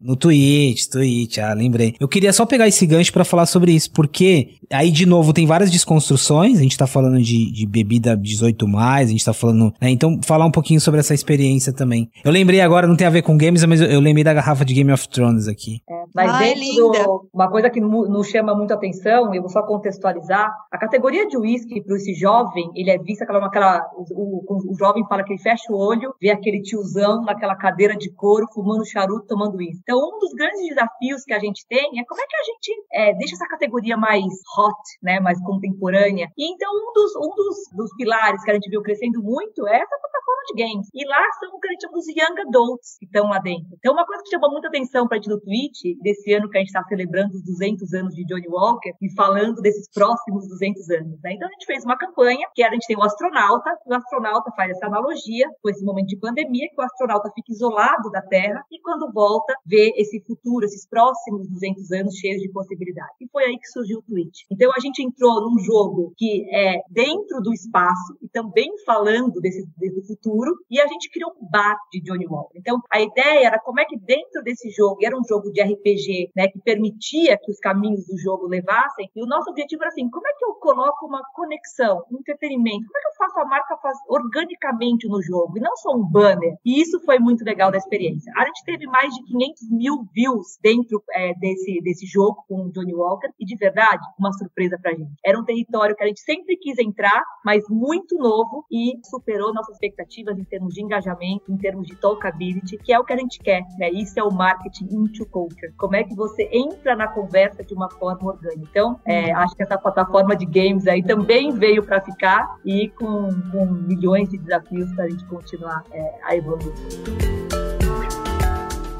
No 0.00 0.16
Twitch, 0.16 0.86
Twitch, 0.86 1.38
ah, 1.38 1.52
lembrei. 1.52 1.94
Eu 1.98 2.06
queria 2.06 2.32
só 2.32 2.46
pegar 2.46 2.68
esse 2.68 2.86
gancho 2.86 3.12
para 3.12 3.24
falar 3.24 3.46
sobre 3.46 3.72
isso, 3.72 3.90
porque 3.92 4.58
aí, 4.72 4.90
de 4.90 5.04
novo, 5.04 5.32
tem 5.32 5.46
várias 5.46 5.70
desconstruções, 5.70 6.58
a 6.58 6.62
gente 6.62 6.78
tá 6.78 6.86
falando 6.86 7.20
de, 7.20 7.50
de 7.50 7.66
bebida 7.66 8.16
18+, 8.16 8.54
a 8.78 9.04
gente 9.04 9.24
tá 9.24 9.32
falando, 9.32 9.72
né, 9.80 9.90
então 9.90 10.20
falar 10.24 10.46
um 10.46 10.50
pouquinho 10.50 10.80
sobre 10.80 11.00
essa 11.00 11.14
experiência 11.14 11.72
também. 11.72 12.08
Eu 12.24 12.30
lembrei 12.30 12.60
agora, 12.60 12.86
não 12.86 12.96
tem 12.96 13.06
a 13.06 13.10
ver 13.10 13.22
com 13.22 13.36
games, 13.36 13.64
mas 13.64 13.80
eu, 13.80 13.88
eu 13.88 14.00
lembrei 14.00 14.22
da 14.22 14.32
garrafa 14.32 14.64
de 14.64 14.74
Game 14.74 14.92
of 14.92 15.08
Thrones 15.08 15.48
aqui. 15.48 15.80
É, 15.88 16.04
mas 16.14 16.30
Ai, 16.30 16.54
dentro 16.54 16.90
do, 16.90 17.28
uma 17.32 17.50
coisa 17.50 17.70
que 17.70 17.80
nos 17.80 18.28
chama 18.28 18.54
muito 18.54 18.72
atenção, 18.72 19.34
eu 19.34 19.42
vou 19.42 19.50
só 19.50 19.62
contextualizar, 19.62 20.50
a 20.70 20.78
categoria 20.78 21.26
de 21.26 21.36
uísque 21.36 21.82
para 21.82 21.96
esse 21.96 22.14
jovem, 22.14 22.70
ele 22.74 22.90
é 22.90 22.98
vista 22.98 23.24
aquela, 23.24 23.44
aquela 23.46 23.84
o, 23.94 24.44
o, 24.46 24.72
o 24.72 24.74
jovem 24.78 25.04
fala 25.08 25.24
que 25.24 25.37
fecha 25.38 25.72
o 25.72 25.76
olho, 25.76 26.14
vê 26.20 26.30
aquele 26.30 26.62
tiozão 26.62 27.22
naquela 27.22 27.56
cadeira 27.56 27.96
de 27.96 28.10
couro, 28.12 28.46
fumando 28.52 28.84
charuto, 28.86 29.26
tomando 29.26 29.60
isso. 29.60 29.80
Então, 29.82 29.98
um 29.98 30.18
dos 30.18 30.32
grandes 30.34 30.60
desafios 30.68 31.24
que 31.24 31.32
a 31.32 31.38
gente 31.38 31.66
tem 31.68 31.98
é 31.98 32.04
como 32.04 32.20
é 32.20 32.26
que 32.26 32.36
a 32.36 32.44
gente 32.44 32.86
é, 32.92 33.14
deixa 33.14 33.34
essa 33.34 33.46
categoria 33.46 33.96
mais 33.96 34.24
hot, 34.56 34.82
né, 35.02 35.20
mais 35.20 35.40
contemporânea. 35.42 36.28
E 36.36 36.52
então, 36.52 36.70
um 36.72 36.92
dos, 36.92 37.16
um 37.16 37.34
dos, 37.34 37.56
dos 37.76 37.96
pilares 37.96 38.42
que 38.42 38.50
a 38.50 38.54
gente 38.54 38.68
viu 38.68 38.82
crescendo 38.82 39.22
muito 39.22 39.66
é 39.66 39.76
essa 39.76 39.98
plataforma 39.98 40.42
de 40.48 40.64
games. 40.64 40.88
E 40.94 41.06
lá 41.06 41.22
são 41.38 41.54
o 41.54 41.60
que 41.60 41.68
a 41.68 41.70
gente 41.72 41.82
chama 41.82 41.94
dos 41.94 42.08
young 42.08 42.40
adults 42.48 42.96
que 42.98 43.06
estão 43.06 43.28
lá 43.28 43.38
dentro. 43.38 43.68
Então, 43.78 43.92
uma 43.92 44.06
coisa 44.06 44.22
que 44.22 44.30
chamou 44.30 44.50
muita 44.50 44.68
atenção 44.68 45.06
para 45.06 45.16
a 45.16 45.20
gente 45.20 45.30
no 45.30 45.40
Twitch, 45.40 45.96
desse 46.02 46.32
ano 46.32 46.48
que 46.48 46.56
a 46.56 46.60
gente 46.60 46.68
está 46.68 46.82
celebrando 46.84 47.34
os 47.34 47.42
200 47.44 47.92
anos 47.94 48.14
de 48.14 48.24
Johnny 48.24 48.48
Walker 48.48 48.92
e 49.00 49.14
falando 49.14 49.60
desses 49.60 49.88
próximos 49.90 50.48
200 50.48 50.90
anos. 50.90 51.20
Né? 51.22 51.32
Então, 51.34 51.48
a 51.48 51.52
gente 51.52 51.66
fez 51.66 51.84
uma 51.84 51.96
campanha 51.96 52.46
que 52.54 52.62
a 52.62 52.70
gente 52.70 52.86
tem 52.86 52.96
o 52.96 53.02
astronauta, 53.02 53.70
o 53.86 53.94
astronauta 53.94 54.50
faz 54.56 54.70
essa 54.70 54.86
analogia 54.86 55.27
com 55.62 55.70
esse 55.70 55.84
momento 55.84 56.08
de 56.08 56.18
pandemia, 56.18 56.68
que 56.68 56.80
o 56.80 56.84
astronauta 56.84 57.30
fica 57.34 57.52
isolado 57.52 58.10
da 58.10 58.22
Terra 58.22 58.62
e 58.70 58.80
quando 58.80 59.12
volta, 59.12 59.54
vê 59.66 59.92
esse 59.96 60.20
futuro, 60.20 60.64
esses 60.64 60.86
próximos 60.88 61.48
200 61.48 61.92
anos 61.92 62.14
cheios 62.14 62.42
de 62.42 62.50
possibilidades. 62.50 63.14
E 63.20 63.28
foi 63.28 63.44
aí 63.44 63.58
que 63.58 63.68
surgiu 63.68 63.98
o 63.98 64.02
Twitch. 64.02 64.42
Então 64.50 64.70
a 64.76 64.80
gente 64.80 65.02
entrou 65.02 65.40
num 65.40 65.58
jogo 65.58 66.12
que 66.16 66.46
é 66.54 66.80
dentro 66.90 67.40
do 67.40 67.52
espaço 67.52 68.16
e 68.22 68.28
também 68.28 68.70
falando 68.84 69.40
desse, 69.40 69.66
desse 69.76 70.06
futuro, 70.06 70.56
e 70.70 70.80
a 70.80 70.86
gente 70.86 71.10
criou 71.10 71.32
um 71.40 71.48
bar 71.50 71.76
de 71.92 72.00
Johnny 72.00 72.26
Walker. 72.26 72.58
Então 72.58 72.80
a 72.90 73.00
ideia 73.00 73.46
era 73.46 73.58
como 73.58 73.80
é 73.80 73.84
que 73.84 73.98
dentro 73.98 74.42
desse 74.42 74.70
jogo, 74.70 74.98
era 75.02 75.16
um 75.16 75.24
jogo 75.24 75.50
de 75.52 75.62
RPG, 75.62 76.30
né, 76.36 76.48
que 76.48 76.58
permitia 76.60 77.38
que 77.38 77.50
os 77.50 77.58
caminhos 77.58 78.06
do 78.06 78.16
jogo 78.18 78.46
levassem, 78.46 79.10
e 79.14 79.22
o 79.22 79.26
nosso 79.26 79.50
objetivo 79.50 79.82
era 79.82 79.90
assim, 79.90 80.08
como 80.10 80.26
é 80.26 80.32
que 80.38 80.44
eu 80.44 80.54
coloco 80.54 81.06
uma 81.06 81.22
conexão, 81.34 82.02
um 82.10 82.18
entretenimento, 82.18 82.86
como 82.86 82.98
é 82.98 83.00
que 83.00 83.08
eu 83.08 83.16
faço 83.18 83.40
a 83.40 83.44
marca 83.44 83.78
organicamente 84.08 85.08
no 85.08 85.17
jogo, 85.22 85.58
e 85.58 85.60
não 85.60 85.76
só 85.76 85.94
um 85.94 86.04
banner. 86.04 86.56
E 86.64 86.80
isso 86.80 87.00
foi 87.00 87.18
muito 87.18 87.44
legal 87.44 87.70
da 87.70 87.78
experiência. 87.78 88.32
A 88.36 88.44
gente 88.44 88.64
teve 88.64 88.86
mais 88.86 89.12
de 89.14 89.22
500 89.24 89.70
mil 89.70 90.06
views 90.14 90.58
dentro 90.62 91.02
é, 91.12 91.34
desse, 91.34 91.80
desse 91.82 92.06
jogo 92.06 92.44
com 92.48 92.66
o 92.66 92.72
Johnny 92.72 92.94
Walker, 92.94 93.28
e 93.38 93.44
de 93.44 93.56
verdade, 93.56 94.02
uma 94.18 94.32
surpresa 94.32 94.78
pra 94.80 94.92
gente. 94.92 95.12
Era 95.24 95.38
um 95.38 95.44
território 95.44 95.94
que 95.94 96.02
a 96.02 96.06
gente 96.06 96.20
sempre 96.20 96.56
quis 96.56 96.78
entrar, 96.78 97.22
mas 97.44 97.64
muito 97.68 98.16
novo 98.16 98.64
e 98.70 98.98
superou 99.04 99.52
nossas 99.52 99.74
expectativas 99.74 100.38
em 100.38 100.44
termos 100.44 100.74
de 100.74 100.82
engajamento, 100.82 101.50
em 101.50 101.56
termos 101.56 101.86
de 101.86 101.96
talkability, 101.96 102.78
que 102.78 102.92
é 102.92 102.98
o 102.98 103.04
que 103.04 103.12
a 103.12 103.16
gente 103.16 103.38
quer, 103.38 103.62
né? 103.78 103.90
Isso 103.90 104.18
é 104.18 104.22
o 104.22 104.32
marketing 104.32 104.88
into 104.90 105.26
culture. 105.26 105.72
Como 105.76 105.96
é 105.96 106.04
que 106.04 106.14
você 106.14 106.48
entra 106.52 106.96
na 106.96 107.08
conversa 107.08 107.64
de 107.64 107.74
uma 107.74 107.90
forma 107.90 108.30
orgânica? 108.30 108.68
Então, 108.70 109.00
é, 109.06 109.32
acho 109.32 109.54
que 109.54 109.62
essa 109.62 109.78
plataforma 109.78 110.36
de 110.36 110.46
games 110.46 110.86
aí 110.86 111.02
também 111.02 111.52
veio 111.52 111.82
para 111.82 112.00
ficar 112.00 112.56
e 112.64 112.88
com, 112.90 113.28
com, 113.50 113.66
milhões 113.66 114.28
de 114.28 114.38
desafios 114.38 114.92
para 114.94 115.07
a 115.08 115.10
gente 115.10 115.24
continuar 115.24 115.84
é, 115.90 116.14
a 116.22 116.36
evoluir. 116.36 117.37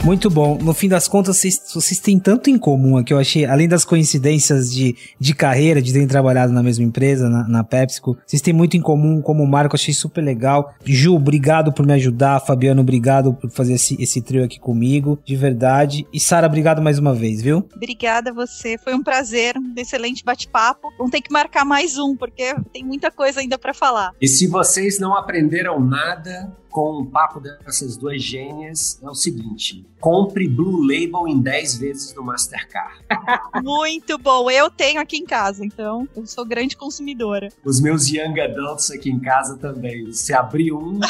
Muito 0.05 0.31
bom. 0.31 0.57
No 0.57 0.73
fim 0.73 0.89
das 0.89 1.07
contas, 1.07 1.37
vocês, 1.37 1.61
vocês 1.75 2.01
têm 2.01 2.19
tanto 2.19 2.49
em 2.49 2.57
comum 2.57 2.97
aqui. 2.97 3.13
Eu 3.13 3.19
achei, 3.19 3.45
além 3.45 3.69
das 3.69 3.85
coincidências 3.85 4.73
de, 4.73 4.97
de 5.21 5.35
carreira, 5.35 5.83
de 5.83 5.93
terem 5.93 6.09
trabalhado 6.09 6.53
na 6.53 6.63
mesma 6.63 6.85
empresa, 6.85 7.29
na, 7.29 7.47
na 7.47 7.65
PepsiCo, 7.65 8.17
vocês 8.27 8.41
têm 8.41 8.55
muito 8.55 8.77
em 8.77 8.81
comum 8.81 9.21
como 9.21 9.47
Marco. 9.47 9.77
Achei 9.77 9.93
super 9.93 10.23
legal. 10.23 10.73
Ju, 10.85 11.15
obrigado 11.15 11.73
por 11.73 11.85
me 11.85 11.93
ajudar. 11.93 12.41
Fabiano, 12.41 12.81
obrigado 12.81 13.35
por 13.35 13.51
fazer 13.51 13.75
esse, 13.75 14.01
esse 14.03 14.23
trio 14.23 14.45
aqui 14.45 14.59
comigo. 14.59 15.19
De 15.25 15.37
verdade. 15.37 16.07
E 16.13 16.19
Sara, 16.19 16.47
obrigado 16.47 16.81
mais 16.81 16.99
uma 16.99 17.15
vez, 17.15 17.43
viu? 17.43 17.69
Obrigada 17.77 18.31
a 18.31 18.33
você. 18.33 18.79
Foi 18.79 18.95
um 18.95 19.03
prazer. 19.03 19.57
Um 19.59 19.75
excelente 19.77 20.25
bate-papo. 20.25 20.89
Vamos 20.97 21.11
ter 21.11 21.21
que 21.21 21.33
marcar 21.33 21.65
mais 21.65 21.99
um, 21.99 22.17
porque 22.17 22.55
tem 22.73 22.85
muita 22.85 23.11
coisa 23.11 23.41
ainda 23.41 23.59
para 23.59 23.75
falar. 23.75 24.13
E 24.21 24.27
se 24.27 24.47
vocês 24.47 24.99
não 24.99 25.15
aprenderam 25.15 25.79
nada, 25.81 26.51
com 26.71 27.01
o 27.01 27.07
papo 27.07 27.41
dessas 27.41 27.97
duas 27.97 28.23
gênias 28.23 28.99
é 29.03 29.09
o 29.09 29.15
seguinte: 29.15 29.85
compre 30.01 30.49
Blue 30.49 30.83
Label 30.83 31.27
em 31.27 31.41
10 31.41 31.79
vezes 31.79 32.15
no 32.15 32.23
Mastercard. 32.23 33.03
Muito 33.63 34.19
bom. 34.19 34.51
Eu 34.51 34.71
tenho 34.71 35.01
aqui 35.01 35.17
em 35.19 35.25
casa, 35.25 35.65
então 35.65 36.09
eu 36.15 36.27
sou 36.27 36.45
grande 36.45 36.77
consumidora. 36.77 37.49
Os 37.65 37.81
meus 37.81 38.09
young 38.09 38.41
adults 38.41 38.91
aqui 38.91 39.11
em 39.11 39.21
casa 39.21 39.57
também. 39.57 40.13
Se 40.13 40.33
abrir 40.33 40.73
um, 40.73 41.01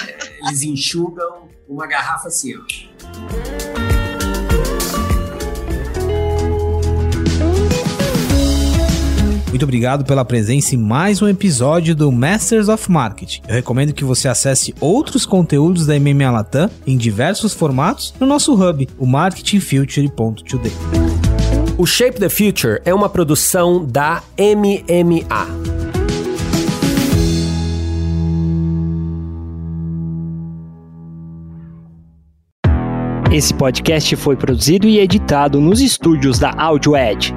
eles 0.43 0.63
enxugam 0.63 1.49
uma 1.69 1.87
garrafa 1.87 2.29
assim, 2.29 2.55
ó. 2.57 3.78
Muito 9.49 9.63
obrigado 9.63 10.05
pela 10.05 10.25
presença 10.27 10.75
em 10.75 10.79
mais 10.79 11.23
um 11.23 11.29
episódio 11.29 11.95
do 11.95 12.13
Masters 12.13 12.69
of 12.69 12.91
Marketing. 12.91 13.41
Eu 13.49 13.55
recomendo 13.55 13.95
que 13.95 14.05
você 14.05 14.29
acesse 14.29 14.75
outros 14.79 15.25
conteúdos 15.25 15.87
da 15.87 15.99
MMA 15.99 16.31
Latam 16.31 16.71
em 16.87 16.99
diversos 16.99 17.55
formatos 17.55 18.15
no 18.21 18.27
nosso 18.27 18.53
hub, 18.55 18.87
o 18.99 19.07
marketingfuture.today. 19.07 20.73
O 21.79 21.87
Shape 21.87 22.21
the 22.21 22.29
Future 22.29 22.83
é 22.85 22.93
uma 22.93 23.09
produção 23.09 23.85
da 23.87 24.23
MMA. 24.39 25.47
Esse 33.33 33.55
podcast 33.55 34.15
foi 34.17 34.37
produzido 34.37 34.87
e 34.87 34.99
editado 34.99 35.61
nos 35.61 35.81
estúdios 35.81 36.39
da 36.39 36.53
Audio 36.57 36.97
Edge 36.97 37.35